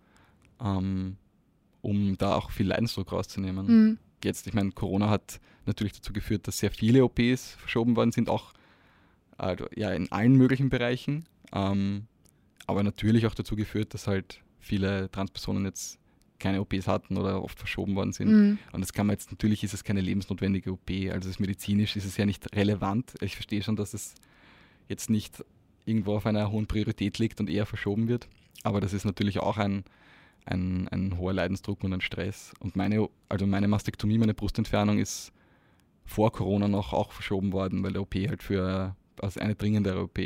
ähm, 0.64 1.18
um 1.82 2.16
da 2.16 2.36
auch 2.36 2.51
viel 2.51 2.68
Leidensdruck 2.68 3.12
rauszunehmen. 3.12 3.66
Mhm. 3.66 3.99
Jetzt, 4.24 4.47
ich 4.47 4.55
meine, 4.55 4.72
Corona 4.72 5.11
hat 5.11 5.41
natürlich 5.66 5.93
dazu 5.93 6.14
geführt, 6.14 6.49
dass 6.49 6.59
sehr 6.59 6.70
viele 6.70 7.05
OPs 7.05 7.53
verschoben 7.53 7.97
worden 7.97 8.12
sind, 8.12 8.30
auch 8.30 8.55
also, 9.36 9.66
ja, 9.76 9.91
in 9.93 10.11
allen 10.11 10.34
möglichen 10.34 10.70
Bereichen. 10.70 11.26
Ähm, 11.53 12.07
aber 12.69 12.83
natürlich 12.83 13.27
auch 13.27 13.35
dazu 13.35 13.57
geführt, 13.57 13.95
dass 13.95 14.07
halt 14.07 14.41
viele 14.61 15.11
Transpersonen 15.11 15.64
jetzt 15.64 15.99
keine 16.39 16.61
OPs 16.61 16.87
hatten 16.87 17.16
oder 17.16 17.43
oft 17.43 17.59
verschoben 17.59 17.97
worden 17.97 18.12
sind. 18.12 18.31
Mhm. 18.31 18.59
Und 18.73 18.81
das 18.83 18.93
kann 18.93 19.07
man 19.07 19.14
jetzt, 19.14 19.33
natürlich 19.33 19.64
ist 19.64 19.73
es 19.73 19.83
keine 19.83 20.03
lebensnotwendige 20.03 20.73
OP, 20.73 20.91
also 21.11 21.29
ist 21.29 21.41
medizinisch 21.41 21.97
ist 21.97 22.05
es 22.05 22.16
ja 22.16 22.27
nicht 22.27 22.55
relevant. 22.55 23.14
Ich 23.23 23.35
verstehe 23.35 23.62
schon, 23.62 23.75
dass 23.75 23.95
es 23.95 24.14
jetzt 24.87 25.09
nicht 25.09 25.45
irgendwo 25.87 26.14
auf 26.14 26.27
einer 26.27 26.53
hohen 26.53 26.66
Priorität 26.66 27.19
liegt 27.19 27.41
und 27.41 27.49
eher 27.49 27.64
verschoben 27.64 28.07
wird. 28.07 28.29
Aber 28.62 28.81
das 28.83 28.93
ist 28.93 29.07
natürlich 29.07 29.41
auch 29.41 29.57
ein, 29.57 29.85
ein, 30.45 30.89
ein 30.89 31.19
hoher 31.19 31.33
Leidensdruck 31.33 31.83
und 31.83 31.95
ein 31.95 32.03
Stress. 32.03 32.53
Und 32.61 32.77
meine, 32.77 33.09
also 33.31 33.47
meine 33.47 33.66
Mastektomie, 33.66 34.19
meine 34.19 34.35
Brustentfernung 34.35 34.99
ist 34.99 35.33
vor 36.05 36.33
Corona 36.33 36.69
noch 36.69 36.93
auch 36.93 37.12
verschoben 37.12 37.53
worden, 37.53 37.83
weil 37.83 37.95
der 37.95 38.03
OP 38.03 38.14
halt 38.14 38.43
für 38.43 38.95
also 39.21 39.41
eine 39.41 39.55
dringendere 39.55 40.03
OP 40.03 40.21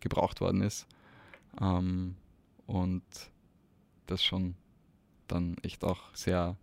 gebraucht 0.00 0.42
worden 0.42 0.60
ist. 0.60 0.86
Ähm, 1.60 2.16
und 2.66 3.02
das 4.06 4.24
schon 4.24 4.54
dann 5.28 5.56
echt 5.62 5.84
auch 5.84 6.14
sehr, 6.14 6.56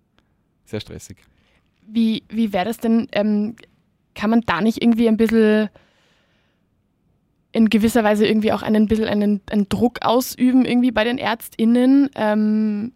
sehr 0.65 0.79
stressig. 0.79 1.17
Wie, 1.85 2.23
wie 2.29 2.53
wäre 2.53 2.65
das 2.65 2.77
denn? 2.77 3.07
Ähm, 3.11 3.55
kann 4.15 4.29
man 4.29 4.41
da 4.41 4.61
nicht 4.61 4.81
irgendwie 4.81 5.07
ein 5.07 5.17
bisschen 5.17 5.69
in 7.51 7.69
gewisser 7.69 8.03
Weise 8.03 8.25
irgendwie 8.25 8.51
auch 8.51 8.61
einen 8.61 8.87
bisschen 8.87 9.07
einen, 9.07 9.41
einen 9.49 9.69
Druck 9.69 9.99
ausüben, 10.01 10.65
irgendwie 10.65 10.91
bei 10.91 11.03
den 11.03 11.17
ÄrztInnen? 11.17 12.09
Ähm, 12.15 12.93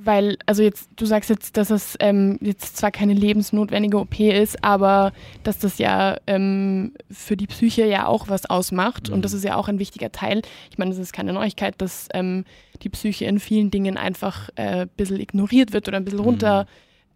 weil, 0.00 0.38
also 0.46 0.62
jetzt, 0.62 0.90
du 0.96 1.06
sagst 1.06 1.28
jetzt, 1.28 1.56
dass 1.56 1.70
es 1.70 1.96
ähm, 1.98 2.38
jetzt 2.40 2.76
zwar 2.76 2.90
keine 2.90 3.14
lebensnotwendige 3.14 3.98
OP 3.98 4.20
ist, 4.20 4.62
aber 4.62 5.12
dass 5.42 5.58
das 5.58 5.78
ja 5.78 6.16
ähm, 6.26 6.92
für 7.10 7.36
die 7.36 7.48
Psyche 7.48 7.84
ja 7.84 8.06
auch 8.06 8.28
was 8.28 8.46
ausmacht. 8.46 9.08
Mhm. 9.08 9.14
Und 9.14 9.24
das 9.24 9.32
ist 9.32 9.44
ja 9.44 9.56
auch 9.56 9.68
ein 9.68 9.78
wichtiger 9.78 10.12
Teil. 10.12 10.42
Ich 10.70 10.78
meine, 10.78 10.92
es 10.92 10.98
ist 10.98 11.12
keine 11.12 11.32
Neuigkeit, 11.32 11.74
dass 11.78 12.08
ähm, 12.14 12.44
die 12.82 12.88
Psyche 12.88 13.24
in 13.24 13.40
vielen 13.40 13.70
Dingen 13.70 13.96
einfach 13.96 14.48
äh, 14.54 14.82
ein 14.82 14.90
bisschen 14.96 15.18
ignoriert 15.18 15.72
wird 15.72 15.88
oder 15.88 15.96
ein 15.96 16.04
bisschen 16.04 16.20
runter, 16.20 16.66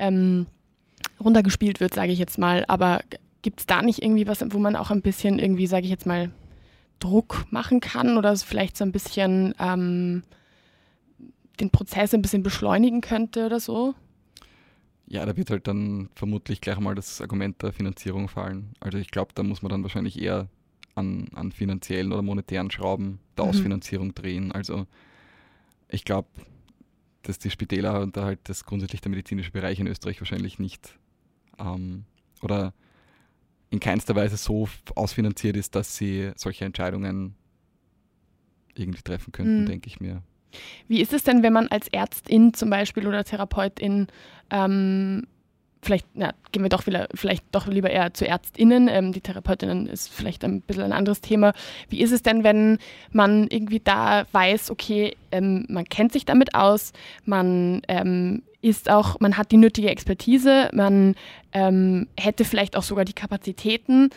ähm, 0.01 0.47
runtergespielt 1.23 1.79
wird, 1.79 1.95
sage 1.95 2.11
ich 2.11 2.19
jetzt 2.19 2.39
mal. 2.39 2.65
Aber 2.67 3.01
gibt 3.43 3.61
es 3.61 3.67
da 3.67 3.81
nicht 3.81 4.03
irgendwie 4.03 4.27
was, 4.27 4.45
wo 4.51 4.59
man 4.59 4.75
auch 4.75 4.91
ein 4.91 5.03
bisschen 5.03 5.39
irgendwie, 5.39 5.69
sage 5.69 5.85
ich 5.85 5.91
jetzt 5.91 6.07
mal, 6.07 6.31
Druck 6.99 7.47
machen 7.51 7.81
kann 7.81 8.17
oder 8.17 8.37
vielleicht 8.37 8.77
so 8.77 8.85
ein 8.85 8.93
bisschen 8.93 9.55
ähm, 9.59 10.23
den 11.63 11.71
Prozess 11.71 12.13
ein 12.13 12.23
bisschen 12.23 12.43
beschleunigen 12.43 13.01
könnte 13.01 13.47
oder 13.47 13.61
so? 13.61 13.95
Ja, 15.07 15.25
da 15.27 15.37
wird 15.37 15.51
halt 15.51 15.67
dann 15.67 16.09
vermutlich 16.15 16.61
gleich 16.61 16.79
mal 16.79 16.95
das 16.95 17.21
Argument 17.21 17.63
der 17.63 17.73
Finanzierung 17.73 18.29
fallen. 18.29 18.73
Also 18.81 18.99
ich 18.99 19.11
glaube, 19.11 19.33
da 19.35 19.43
muss 19.43 19.63
man 19.63 19.71
dann 19.71 19.83
wahrscheinlich 19.83 20.21
eher 20.21 20.49
an, 20.95 21.29
an 21.35 21.53
finanziellen 21.53 22.13
oder 22.13 22.23
monetären 22.23 22.71
Schrauben 22.71 23.19
der 23.37 23.45
Mhm. 23.45 23.51
Ausfinanzierung 23.51 24.15
drehen. 24.15 24.53
Also 24.53 24.87
ich 25.89 26.05
glaube, 26.05 26.29
dass 27.23 27.39
die 27.39 27.51
Spitäler 27.51 28.01
und 28.01 28.17
da 28.17 28.25
halt 28.25 28.41
das 28.45 28.65
grundsätzlich 28.65 29.01
der 29.01 29.11
medizinische 29.11 29.53
Bereich 29.53 29.79
in 29.79 29.87
Österreich 29.87 30.21
wahrscheinlich 30.21 30.59
nicht 30.59 30.99
ähm, 31.59 32.05
oder 32.43 32.75
in 33.71 33.81
keinster 33.81 34.17
Weise 34.17 34.37
so 34.37 34.69
ausfinanziert 34.95 35.57
ist, 35.57 35.75
dass 35.75 35.97
sie 35.97 36.33
solche 36.37 36.65
Entscheidungen 36.65 37.35
irgendwie 38.75 39.03
treffen 39.03 39.33
könnten, 39.33 39.63
Mhm. 39.63 39.67
denke 39.67 39.87
ich 39.89 40.01
mir. 40.01 40.23
Wie 40.89 41.01
ist 41.01 41.13
es 41.13 41.23
denn, 41.23 41.43
wenn 41.43 41.53
man 41.53 41.69
als 41.69 41.89
Ärztin 41.89 42.55
zum 42.55 42.71
Beispiel 42.71 43.07
oder 43.07 43.25
Therapeutin 43.25 44.09
ähm, 44.51 45.27
vielleicht, 45.83 46.07
na, 46.15 46.33
gehen 46.53 46.63
wir 46.63 46.69
doch 46.69 46.87
wieder, 46.87 47.09
vielleicht 47.15 47.45
doch 47.53 47.67
lieber 47.67 47.91
eher 47.91 48.15
zu 48.15 48.25
ÄrztInnen. 48.25 48.89
Ähm, 48.89 49.13
die 49.13 49.21
Therapeutinnen 49.21 49.89
ist 49.89 50.09
vielleicht 50.09 50.45
ein 50.45 50.61
bisschen 50.63 50.85
ein 50.85 50.93
anderes 50.93 51.21
Thema. 51.21 51.53
Wie 51.89 52.01
ist 52.01 52.13
es 52.13 52.23
denn, 52.23 52.45
wenn 52.45 52.79
man 53.11 53.49
irgendwie 53.49 53.81
da 53.81 54.25
weiß, 54.33 54.71
okay, 54.71 55.17
ähm, 55.33 55.67
man 55.69 55.85
kennt 55.85 56.13
sich 56.13 56.25
damit 56.25 56.55
aus, 56.55 56.93
man 57.25 57.83
ähm, 57.89 58.43
ist 58.63 58.89
auch, 58.89 59.19
man 59.19 59.37
hat 59.37 59.51
die 59.51 59.57
nötige 59.57 59.91
Expertise, 59.91 60.71
man 60.73 61.17
ähm, 61.53 62.07
hätte 62.17 62.45
vielleicht 62.45 62.77
auch 62.77 62.85
sogar 62.85 63.05
die 63.05 63.13
Kapazitäten. 63.13 64.11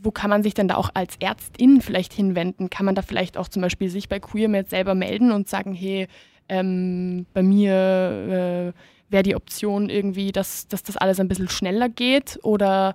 Wo 0.00 0.10
kann 0.10 0.30
man 0.30 0.42
sich 0.42 0.54
denn 0.54 0.68
da 0.68 0.76
auch 0.76 0.90
als 0.94 1.16
Ärztin 1.16 1.80
vielleicht 1.80 2.12
hinwenden? 2.12 2.70
Kann 2.70 2.86
man 2.86 2.94
da 2.94 3.02
vielleicht 3.02 3.36
auch 3.36 3.48
zum 3.48 3.62
Beispiel 3.62 3.88
sich 3.88 4.08
bei 4.08 4.20
QueerMed 4.20 4.70
selber 4.70 4.94
melden 4.94 5.32
und 5.32 5.48
sagen, 5.48 5.74
hey, 5.74 6.06
ähm, 6.48 7.26
bei 7.34 7.42
mir 7.42 7.72
äh, 7.72 9.12
wäre 9.12 9.22
die 9.22 9.36
Option 9.36 9.90
irgendwie, 9.90 10.32
dass, 10.32 10.68
dass 10.68 10.82
das 10.82 10.96
alles 10.96 11.20
ein 11.20 11.28
bisschen 11.28 11.48
schneller 11.48 11.88
geht? 11.88 12.38
Oder 12.42 12.94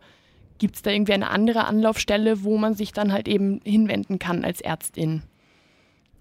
gibt 0.58 0.76
es 0.76 0.82
da 0.82 0.92
irgendwie 0.92 1.14
eine 1.14 1.30
andere 1.30 1.66
Anlaufstelle, 1.66 2.44
wo 2.44 2.58
man 2.58 2.74
sich 2.76 2.92
dann 2.94 3.12
halt 3.12 3.28
eben 3.28 3.60
hinwenden 3.64 4.20
kann 4.20 4.44
als 4.44 4.62
Ärztin? 4.62 5.24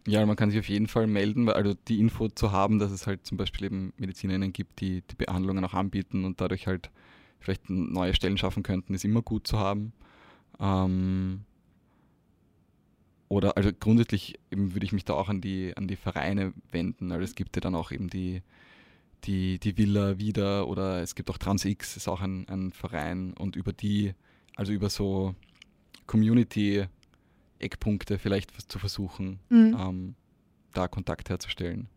Ja, 0.06 0.26
man 0.26 0.34
kann 0.34 0.50
sich 0.50 0.58
auf 0.58 0.68
jeden 0.68 0.88
Fall 0.88 1.06
melden, 1.06 1.46
weil 1.46 1.54
also 1.54 1.74
die 1.86 2.00
Info 2.00 2.28
zu 2.28 2.50
haben, 2.50 2.80
dass 2.80 2.90
es 2.90 3.06
halt 3.06 3.24
zum 3.24 3.38
Beispiel 3.38 3.66
eben 3.66 3.92
MedizinerInnen 3.98 4.52
gibt, 4.52 4.80
die 4.80 5.02
die 5.02 5.14
Behandlungen 5.14 5.64
auch 5.64 5.74
anbieten 5.74 6.24
und 6.24 6.40
dadurch 6.40 6.66
halt 6.66 6.90
vielleicht 7.38 7.70
neue 7.70 8.14
Stellen 8.14 8.36
schaffen 8.36 8.62
könnten, 8.62 8.94
ist 8.94 9.04
immer 9.04 9.22
gut 9.22 9.46
zu 9.46 9.58
haben. 9.58 9.92
Ähm, 10.62 11.44
oder 13.28 13.56
also 13.56 13.70
grundsätzlich 13.72 14.38
würde 14.50 14.86
ich 14.86 14.92
mich 14.92 15.04
da 15.04 15.14
auch 15.14 15.28
an 15.28 15.40
die, 15.40 15.76
an 15.76 15.88
die 15.88 15.96
Vereine 15.96 16.52
wenden. 16.70 17.10
Also 17.12 17.24
es 17.24 17.34
gibt 17.34 17.56
ja 17.56 17.60
dann 17.60 17.74
auch 17.74 17.90
eben 17.90 18.08
die, 18.08 18.42
die, 19.24 19.58
die 19.58 19.76
Villa 19.76 20.18
wieder 20.18 20.68
oder 20.68 21.02
es 21.02 21.14
gibt 21.14 21.30
auch 21.30 21.38
TransX, 21.38 21.96
ist 21.96 22.08
auch 22.08 22.20
ein, 22.20 22.46
ein 22.48 22.72
Verein 22.72 23.32
und 23.32 23.56
über 23.56 23.72
die, 23.72 24.12
also 24.54 24.72
über 24.72 24.90
so 24.90 25.34
Community-Eckpunkte 26.06 28.18
vielleicht 28.18 28.70
zu 28.70 28.78
versuchen, 28.78 29.40
mhm. 29.48 29.76
ähm, 29.78 30.14
da 30.72 30.88
Kontakt 30.88 31.30
herzustellen. 31.30 31.88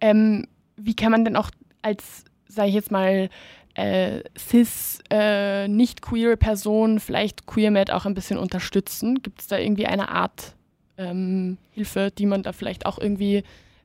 Ähm, 0.00 0.48
wie 0.76 0.96
kann 0.96 1.12
man 1.12 1.24
denn 1.24 1.36
auch 1.36 1.50
als, 1.82 2.24
sage 2.48 2.68
ich 2.68 2.74
jetzt 2.74 2.90
mal, 2.90 3.28
äh, 3.74 4.22
cis, 4.38 4.98
äh, 5.10 5.68
nicht 5.68 6.02
queer 6.02 6.36
Person 6.36 7.00
vielleicht 7.00 7.46
QueerMed 7.46 7.90
auch 7.90 8.06
ein 8.06 8.14
bisschen 8.14 8.38
unterstützen? 8.38 9.22
Gibt 9.22 9.40
es 9.40 9.46
da 9.46 9.58
irgendwie 9.58 9.86
eine 9.86 10.10
Art 10.10 10.54
ähm, 10.98 11.58
Hilfe, 11.70 12.10
die 12.16 12.26
man 12.26 12.42
da 12.42 12.52
vielleicht 12.52 12.86
auch 12.86 12.98
irgendwie 12.98 13.42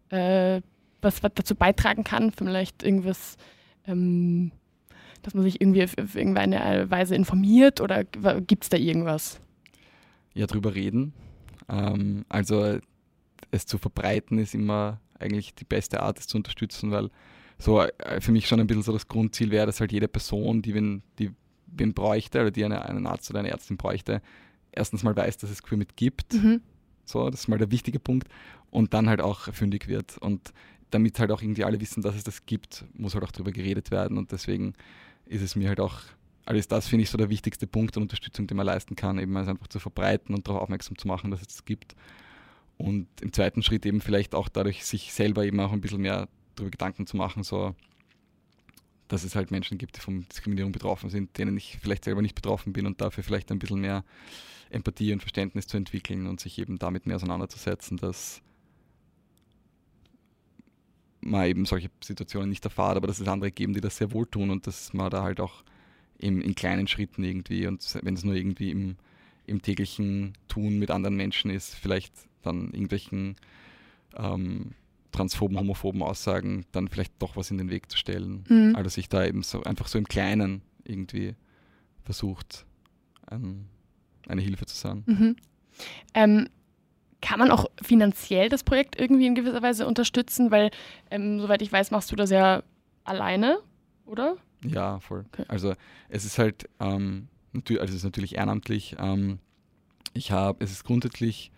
äh, 0.10 0.62
was, 1.02 1.24
was, 1.24 1.32
dazu 1.36 1.56
beitragen 1.56 2.04
kann? 2.04 2.32
Vielleicht 2.32 2.84
irgendwas, 2.84 3.38
ähm, 3.86 4.52
dass 5.22 5.34
man 5.34 5.44
sich 5.44 5.62
irgendwie 5.62 5.84
auf, 5.84 5.98
auf 5.98 6.16
irgendeine 6.16 6.90
Weise 6.90 7.16
informiert 7.16 7.80
oder 7.80 8.04
gibt 8.04 8.64
es 8.64 8.70
da 8.70 8.78
irgendwas? 8.78 9.40
Ja, 10.34 10.48
drüber 10.48 10.76
reden. 10.76 11.14
Ähm, 11.70 12.26
also 12.30 12.80
es 13.52 13.66
zu 13.66 13.78
verbreiten 13.78 14.38
ist 14.38 14.54
immer 14.54 15.00
eigentlich 15.20 15.56
die 15.56 15.66
beste 15.66 16.02
Art, 16.02 16.20
es 16.20 16.28
zu 16.28 16.38
unterstützen, 16.38 16.92
weil 16.92 17.10
so 17.58 17.82
äh, 17.82 18.22
für 18.22 18.32
mich 18.32 18.48
schon 18.48 18.60
ein 18.60 18.68
bisschen 18.68 18.84
so 18.84 18.94
das 18.94 19.08
Grundziel 19.08 19.52
wäre, 19.52 19.66
dass 19.66 19.80
halt 19.80 19.92
jede 19.92 20.08
Person, 20.08 20.62
die 20.62 20.74
wen, 20.74 21.02
die 21.20 21.32
wen 21.68 21.94
bräuchte 21.94 22.42
oder 22.42 22.52
die 22.52 22.66
eine, 22.66 22.84
einen 22.84 23.08
Arzt 23.08 23.30
oder 23.30 23.40
eine 23.40 23.50
Ärztin 23.50 23.78
bräuchte, 23.78 24.22
erstens 24.72 25.04
mal 25.04 25.16
weiß, 25.16 25.38
dass 25.38 25.50
es 25.50 25.64
Queermit 25.64 25.96
gibt. 25.96 26.34
Mhm. 26.34 26.62
So, 27.06 27.30
das 27.30 27.42
ist 27.42 27.48
mal 27.48 27.58
der 27.58 27.72
wichtige 27.72 28.00
Punkt. 28.00 28.28
Und 28.70 28.94
dann 28.94 29.10
halt 29.10 29.22
auch 29.22 29.54
fündig 29.54 29.88
wird. 29.88 30.18
Und 30.18 30.54
damit 30.92 31.20
halt 31.20 31.32
auch 31.32 31.42
irgendwie 31.42 31.64
alle 31.64 31.80
wissen, 31.82 32.02
dass 32.02 32.16
es 32.16 32.24
das 32.24 32.46
gibt, 32.46 32.86
muss 32.94 33.14
halt 33.14 33.24
auch 33.24 33.32
darüber 33.32 33.52
geredet 33.52 33.92
werden. 33.92 34.18
Und 34.18 34.32
deswegen 34.32 34.74
ist 35.26 35.42
es 35.42 35.56
mir 35.56 35.70
halt 35.70 35.80
auch, 35.80 36.02
alles 36.46 36.68
das 36.68 36.88
finde 36.88 37.04
ich 37.04 37.10
so 37.10 37.18
der 37.18 37.30
wichtigste 37.30 37.68
Punkt 37.68 37.96
der 37.96 38.02
Unterstützung, 38.02 38.48
die 38.48 38.54
man 38.54 38.66
leisten 38.66 38.96
kann, 38.96 39.20
eben 39.20 39.36
also 39.36 39.52
einfach 39.52 39.68
zu 39.68 39.80
verbreiten 39.80 40.34
und 40.36 40.48
darauf 40.48 40.64
aufmerksam 40.64 40.98
zu 40.98 41.08
machen, 41.08 41.32
dass 41.32 41.42
es 41.42 41.48
das 41.48 41.66
gibt. 41.66 41.96
Und 42.78 43.08
im 43.22 43.34
zweiten 43.34 43.64
Schritt 43.64 43.86
eben 43.86 44.02
vielleicht 44.02 44.36
auch 44.36 44.50
dadurch 44.50 44.86
sich 44.86 45.12
selber 45.12 45.46
eben 45.46 45.60
auch 45.60 45.72
ein 45.72 45.82
bisschen 45.82 46.02
mehr 46.02 46.28
darüber 46.58 46.72
Gedanken 46.72 47.08
zu 47.08 47.18
machen, 47.18 47.44
so 47.44 47.76
dass 49.08 49.24
es 49.24 49.36
halt 49.36 49.52
Menschen 49.52 49.78
gibt, 49.78 49.96
die 49.96 50.02
von 50.02 50.28
Diskriminierung 50.28 50.72
betroffen 50.72 51.10
sind, 51.10 51.38
denen 51.38 51.56
ich 51.56 51.78
vielleicht 51.82 52.04
selber 52.04 52.22
nicht 52.22 52.36
betroffen 52.36 52.74
bin 52.74 52.86
und 52.86 53.00
dafür 53.02 53.24
vielleicht 53.24 53.52
ein 53.52 53.60
bisschen 53.60 53.80
mehr 53.80 54.04
Empathie 54.70 55.14
und 55.14 55.22
Verständnis 55.22 55.68
zu 55.68 55.78
entwickeln 55.78 56.28
und 56.28 56.40
sich 56.40 56.60
eben 56.60 56.78
damit 56.78 57.06
mehr 57.06 57.16
auseinanderzusetzen, 57.16 57.98
dass 57.98 58.42
man 61.22 61.48
eben 61.48 61.66
solche 61.66 61.90
Situationen 62.04 62.50
nicht 62.50 62.66
erfahrt, 62.66 62.98
aber 62.98 63.08
dass 63.08 63.20
es 63.20 63.28
andere 63.28 63.52
geben, 63.52 63.74
die 63.74 63.82
das 63.82 63.98
sehr 63.98 64.12
wohl 64.12 64.28
tun 64.28 64.50
und 64.50 64.68
dass 64.68 64.94
man 64.94 65.10
da 65.10 65.24
halt 65.24 65.40
auch 65.40 65.64
eben 66.20 66.42
in 66.42 66.56
kleinen 66.56 66.88
Schritten 66.88 67.24
irgendwie 67.24 67.68
und 67.68 67.98
wenn 68.02 68.16
es 68.16 68.24
nur 68.24 68.36
irgendwie 68.36 68.72
im, 68.72 68.98
im 69.46 69.62
täglichen 69.62 70.34
Tun 70.48 70.80
mit 70.80 70.92
anderen 70.92 71.16
Menschen 71.16 71.52
ist, 71.52 71.76
vielleicht 71.76 72.14
dann 72.42 72.72
irgendwelchen 72.72 73.36
ähm, 74.16 74.72
transphoben, 75.12 75.58
homophoben 75.58 76.04
Aussagen 76.04 76.66
dann 76.72 76.88
vielleicht 76.88 77.14
doch 77.20 77.36
was 77.36 77.52
in 77.52 77.58
den 77.58 77.70
Weg 77.70 77.92
zu 77.92 77.98
stellen. 77.98 78.44
Mhm. 78.48 78.76
Also 78.76 78.90
sich 78.90 79.10
da 79.10 79.26
eben 79.26 79.44
so 79.44 79.64
einfach 79.64 79.88
so 79.88 79.98
im 79.98 80.08
Kleinen 80.08 80.62
irgendwie 80.84 81.36
versucht, 82.04 82.66
ein, 83.26 83.68
eine 84.28 84.42
Hilfe 84.42 84.66
zu 84.66 84.76
sein. 84.76 85.04
Mhm. 85.06 85.36
Ähm, 86.14 86.50
kann 87.22 87.40
man 87.40 87.52
auch 87.52 87.66
finanziell 87.82 88.50
das 88.50 88.64
Projekt 88.64 89.00
irgendwie 89.00 89.26
in 89.26 89.36
gewisser 89.36 89.62
Weise 89.62 89.88
unterstützen? 89.88 90.52
Weil, 90.52 90.72
ähm, 91.10 91.40
soweit 91.40 91.62
ich 91.62 91.72
weiß, 91.72 91.92
machst 91.92 92.12
du 92.12 92.16
das 92.16 92.30
ja 92.30 92.64
alleine, 93.04 93.60
oder? 94.06 94.38
Ja, 94.64 95.00
voll. 95.00 95.26
Okay. 95.32 95.46
Also 95.48 95.74
es 96.10 96.26
ist 96.26 96.38
halt, 96.38 96.70
ähm, 96.80 97.28
natürlich, 97.54 97.82
also 97.82 97.92
es 97.92 97.98
ist 97.98 98.06
natürlich 98.06 98.36
ehrenamtlich. 98.36 98.96
Ähm, 99.00 99.40
ich 100.14 100.32
habe, 100.32 100.64
es 100.64 100.72
ist 100.72 100.84
grundsätzlich 100.84 101.52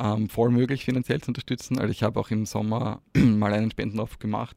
ähm, 0.00 0.28
voll 0.28 0.50
möglich, 0.50 0.84
finanziell 0.84 1.20
zu 1.20 1.28
unterstützen. 1.28 1.78
Also 1.78 1.92
ich 1.92 2.02
habe 2.02 2.18
auch 2.18 2.30
im 2.30 2.46
Sommer 2.46 3.02
mal 3.16 3.52
einen 3.52 3.70
Spendenaufruf 3.70 4.18
gemacht, 4.18 4.56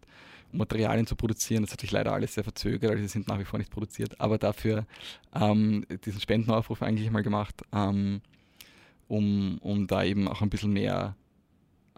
um 0.52 0.60
Materialien 0.60 1.06
zu 1.06 1.16
produzieren. 1.16 1.64
Das 1.64 1.74
hat 1.74 1.82
sich 1.82 1.92
leider 1.92 2.14
alles 2.14 2.34
sehr 2.34 2.44
verzögert, 2.44 2.92
also 2.92 3.02
sie 3.02 3.10
sind 3.10 3.28
nach 3.28 3.40
wie 3.40 3.46
vor 3.46 3.60
nicht 3.60 3.72
produziert. 3.72 4.20
Aber 4.22 4.38
dafür 4.38 4.86
ähm, 5.36 5.86
diesen 6.06 6.22
Spendenaufruf 6.22 6.82
eigentlich 6.82 7.12
mal 7.12 7.24
gemacht, 7.24 7.62
ähm, 7.74 8.22
um, 9.08 9.58
um 9.60 9.86
da 9.88 10.04
eben 10.04 10.28
auch 10.28 10.42
ein 10.42 10.50
bisschen 10.50 10.72
mehr 10.72 11.16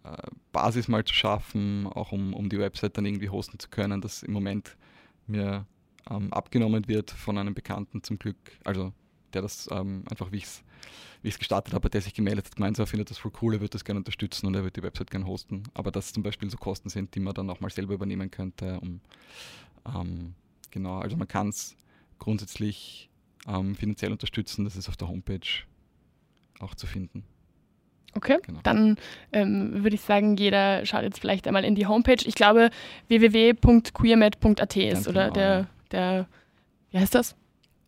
äh, 0.03 0.17
Basis 0.51 0.87
mal 0.87 1.05
zu 1.05 1.13
schaffen, 1.13 1.87
auch 1.87 2.11
um, 2.11 2.33
um 2.33 2.49
die 2.49 2.59
Website 2.59 2.97
dann 2.97 3.05
irgendwie 3.05 3.29
hosten 3.29 3.59
zu 3.59 3.69
können, 3.69 4.01
das 4.01 4.23
im 4.23 4.33
Moment 4.33 4.75
mir 5.27 5.67
ähm, 6.09 6.33
abgenommen 6.33 6.87
wird 6.87 7.11
von 7.11 7.37
einem 7.37 7.53
Bekannten 7.53 8.03
zum 8.03 8.17
Glück. 8.17 8.37
Also 8.63 8.91
der 9.33 9.41
das 9.41 9.69
ähm, 9.71 10.03
einfach, 10.09 10.31
wie 10.31 10.37
ich 10.37 10.45
es 10.45 10.63
wie 11.21 11.29
ich 11.29 11.35
es 11.35 11.39
gestartet 11.39 11.73
habe, 11.73 11.89
der 11.89 12.01
sich 12.01 12.13
gemeldet 12.13 12.45
hat, 12.45 12.55
gemeint, 12.55 12.77
er 12.77 12.87
findet 12.87 13.09
das 13.09 13.17
voll 13.17 13.31
cool, 13.41 13.55
er 13.55 13.59
würde 13.59 13.71
das 13.71 13.83
gerne 13.83 13.99
unterstützen 13.99 14.45
und 14.45 14.55
er 14.55 14.61
würde 14.61 14.79
die 14.79 14.83
Website 14.83 15.09
gerne 15.09 15.25
hosten. 15.25 15.63
Aber 15.73 15.91
dass 15.91 16.13
zum 16.13 16.23
Beispiel 16.23 16.49
so 16.49 16.57
Kosten 16.57 16.89
sind, 16.89 17.15
die 17.15 17.19
man 17.19 17.33
dann 17.33 17.49
auch 17.49 17.59
mal 17.59 17.71
selber 17.71 17.93
übernehmen 17.93 18.29
könnte. 18.29 18.79
Um, 18.79 19.01
ähm, 19.87 20.35
genau, 20.71 20.99
also 20.99 21.17
man 21.17 21.27
kann 21.27 21.49
es 21.49 21.75
grundsätzlich 22.19 23.09
ähm, 23.47 23.75
finanziell 23.75 24.11
unterstützen, 24.11 24.65
das 24.65 24.75
ist 24.75 24.89
auf 24.89 24.97
der 24.97 25.07
Homepage 25.07 25.63
auch 26.59 26.75
zu 26.75 26.87
finden. 26.87 27.23
Okay, 28.13 28.37
genau. 28.43 28.59
dann 28.63 28.97
ähm, 29.33 29.83
würde 29.83 29.95
ich 29.95 30.01
sagen, 30.01 30.37
jeder 30.37 30.85
schaut 30.85 31.03
jetzt 31.03 31.19
vielleicht 31.19 31.47
einmal 31.47 31.65
in 31.65 31.75
die 31.75 31.85
Homepage. 31.85 32.23
Ich 32.25 32.35
glaube, 32.35 32.69
www.queermed.at 33.09 34.75
ist, 34.77 34.93
Ganz 34.93 35.07
oder 35.07 35.23
genau, 35.23 35.33
der, 35.33 35.67
der, 35.91 36.27
wie 36.91 36.99
heißt 36.99 37.13
das? 37.13 37.35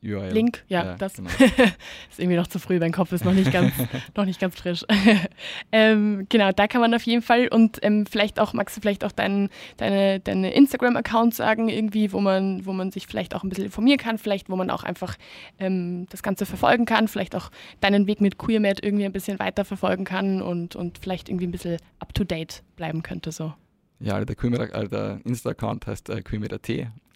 URL. 0.03 0.31
Link, 0.31 0.63
ja, 0.67 0.85
ja 0.85 0.95
das 0.95 1.15
genau. 1.15 1.29
ist 2.09 2.19
irgendwie 2.19 2.37
noch 2.37 2.47
zu 2.47 2.59
früh, 2.59 2.79
mein 2.79 2.91
Kopf 2.91 3.11
ist 3.11 3.25
noch 3.25 3.33
nicht 3.33 3.51
ganz, 3.51 3.73
noch 4.15 4.25
nicht 4.25 4.39
ganz 4.39 4.55
frisch. 4.55 4.85
ähm, 5.71 6.27
genau, 6.29 6.51
da 6.51 6.67
kann 6.67 6.81
man 6.81 6.93
auf 6.93 7.03
jeden 7.03 7.21
Fall 7.21 7.47
und 7.47 7.79
ähm, 7.81 8.05
vielleicht 8.05 8.39
auch, 8.39 8.53
magst 8.53 8.77
du 8.77 8.81
vielleicht 8.81 9.03
auch 9.03 9.11
dein, 9.11 9.49
deine, 9.77 10.19
deine 10.19 10.53
Instagram-Account 10.53 11.33
sagen, 11.33 11.69
irgendwie, 11.69 12.13
wo 12.13 12.19
man, 12.19 12.65
wo 12.65 12.73
man 12.73 12.91
sich 12.91 13.07
vielleicht 13.07 13.35
auch 13.35 13.43
ein 13.43 13.49
bisschen 13.49 13.65
informieren 13.65 13.97
kann, 13.99 14.17
vielleicht 14.17 14.49
wo 14.49 14.55
man 14.55 14.69
auch 14.69 14.83
einfach 14.83 15.15
ähm, 15.59 16.05
das 16.09 16.23
Ganze 16.23 16.45
verfolgen 16.45 16.85
kann, 16.85 17.07
vielleicht 17.07 17.35
auch 17.35 17.49
deinen 17.81 18.07
Weg 18.07 18.21
mit 18.21 18.37
QueerMed 18.37 18.83
irgendwie 18.83 19.05
ein 19.05 19.13
bisschen 19.13 19.39
weiter 19.39 19.65
verfolgen 19.65 20.05
kann 20.05 20.41
und, 20.41 20.75
und 20.75 20.99
vielleicht 20.99 21.29
irgendwie 21.29 21.47
ein 21.47 21.51
bisschen 21.51 21.77
up-to-date 21.99 22.63
bleiben 22.75 23.03
könnte 23.03 23.31
so. 23.31 23.53
Ja, 23.99 24.23
der, 24.23 24.35
also 24.75 24.87
der 24.87 25.19
Insta-Account 25.23 25.87
heißt 25.87 26.09
äh, 26.09 26.21
QueerMed.at 26.21 26.69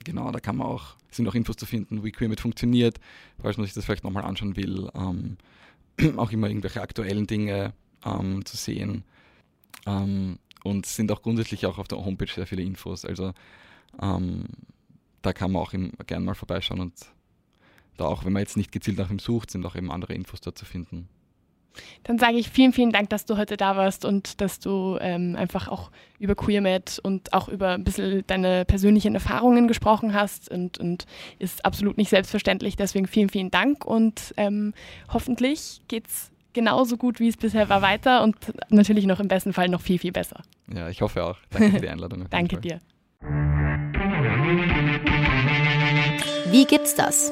Genau, 0.04 0.32
da 0.32 0.40
kann 0.40 0.58
man 0.58 0.68
auch, 0.68 0.96
sind 1.12 1.28
auch 1.28 1.36
Infos 1.36 1.58
zu 1.58 1.66
finden, 1.66 2.04
wie 2.04 2.12
Queermit 2.12 2.42
funktioniert, 2.42 3.00
falls 3.40 3.58
man 3.58 3.66
sich 3.66 3.74
das 3.74 3.86
vielleicht 3.86 4.04
nochmal 4.04 4.24
anschauen 4.24 4.56
will. 4.56 4.90
Ähm, 4.96 5.38
auch 6.18 6.32
immer 6.32 6.48
irgendwelche 6.48 6.82
aktuellen 6.82 7.28
Dinge 7.28 7.74
ähm, 8.06 8.46
zu 8.46 8.58
sehen. 8.58 9.04
Ähm, 9.86 10.40
und 10.64 10.86
sind 10.86 11.12
auch 11.12 11.22
grundsätzlich 11.22 11.66
auch 11.66 11.80
auf 11.80 11.88
der 11.88 12.04
Homepage 12.04 12.32
sehr 12.32 12.46
viele 12.46 12.62
Infos. 12.62 13.04
Also 13.06 13.34
ähm, 14.02 14.46
da 15.22 15.34
kann 15.34 15.52
man 15.52 15.62
auch 15.64 15.72
gerne 15.72 16.26
mal 16.26 16.36
vorbeischauen 16.36 16.82
und 16.82 16.94
da 17.98 18.06
auch, 18.06 18.26
wenn 18.26 18.34
man 18.34 18.42
jetzt 18.42 18.58
nicht 18.58 18.72
gezielt 18.72 18.98
nach 18.98 19.12
ihm 19.12 19.20
sucht, 19.20 19.52
sind 19.52 19.66
auch 19.66 19.76
eben 19.76 19.92
andere 19.92 20.14
Infos 20.14 20.42
dort 20.42 20.58
zu 20.58 20.66
finden. 20.66 21.08
Dann 22.04 22.18
sage 22.18 22.38
ich 22.38 22.50
vielen, 22.50 22.74
vielen 22.74 22.92
Dank, 22.92 23.10
dass 23.10 23.26
du 23.26 23.38
heute 23.38 23.58
da 23.58 23.76
warst 23.76 24.06
und 24.06 24.42
dass 24.42 24.60
du 24.60 24.98
ähm, 25.02 25.36
einfach 25.36 25.68
auch 25.68 25.92
über 26.20 26.36
QueerMed 26.36 27.00
und 27.04 27.34
auch 27.34 27.48
über 27.48 27.70
ein 27.70 27.84
bisschen 27.84 28.24
deine 28.28 28.66
persönlichen 28.66 29.16
Erfahrungen 29.16 29.68
gesprochen 29.68 30.14
hast 30.14 30.50
und, 30.50 30.78
und 30.78 31.06
ist 31.40 31.66
absolut 31.66 31.98
nicht 31.98 32.10
selbstverständlich. 32.10 32.76
Deswegen 32.76 33.08
vielen, 33.08 33.30
vielen 33.30 33.52
Dank 33.52 33.86
und 33.86 34.34
ähm, 34.38 34.74
hoffentlich 35.12 35.82
geht 35.88 36.08
es 36.08 36.32
genauso 36.54 36.98
gut, 36.98 37.20
wie 37.20 37.28
es 37.28 37.38
bisher 37.38 37.70
war, 37.70 37.82
weiter 37.82 38.24
und 38.24 38.36
natürlich 38.70 39.06
noch 39.06 39.20
im 39.20 39.28
besten 39.28 39.54
Fall 39.54 39.70
noch 39.70 39.82
viel, 39.82 40.00
viel 40.00 40.12
besser. 40.12 40.42
Ja, 40.74 40.90
ich 40.90 41.02
hoffe 41.02 41.24
auch. 41.24 41.38
Danke 41.50 41.72
für 41.72 41.82
die 41.82 41.90
Einladung. 41.90 42.26
Danke 42.30 42.58
dir. 42.58 42.82
Wie 46.52 46.66
gibt's 46.66 46.96
das? 46.96 47.32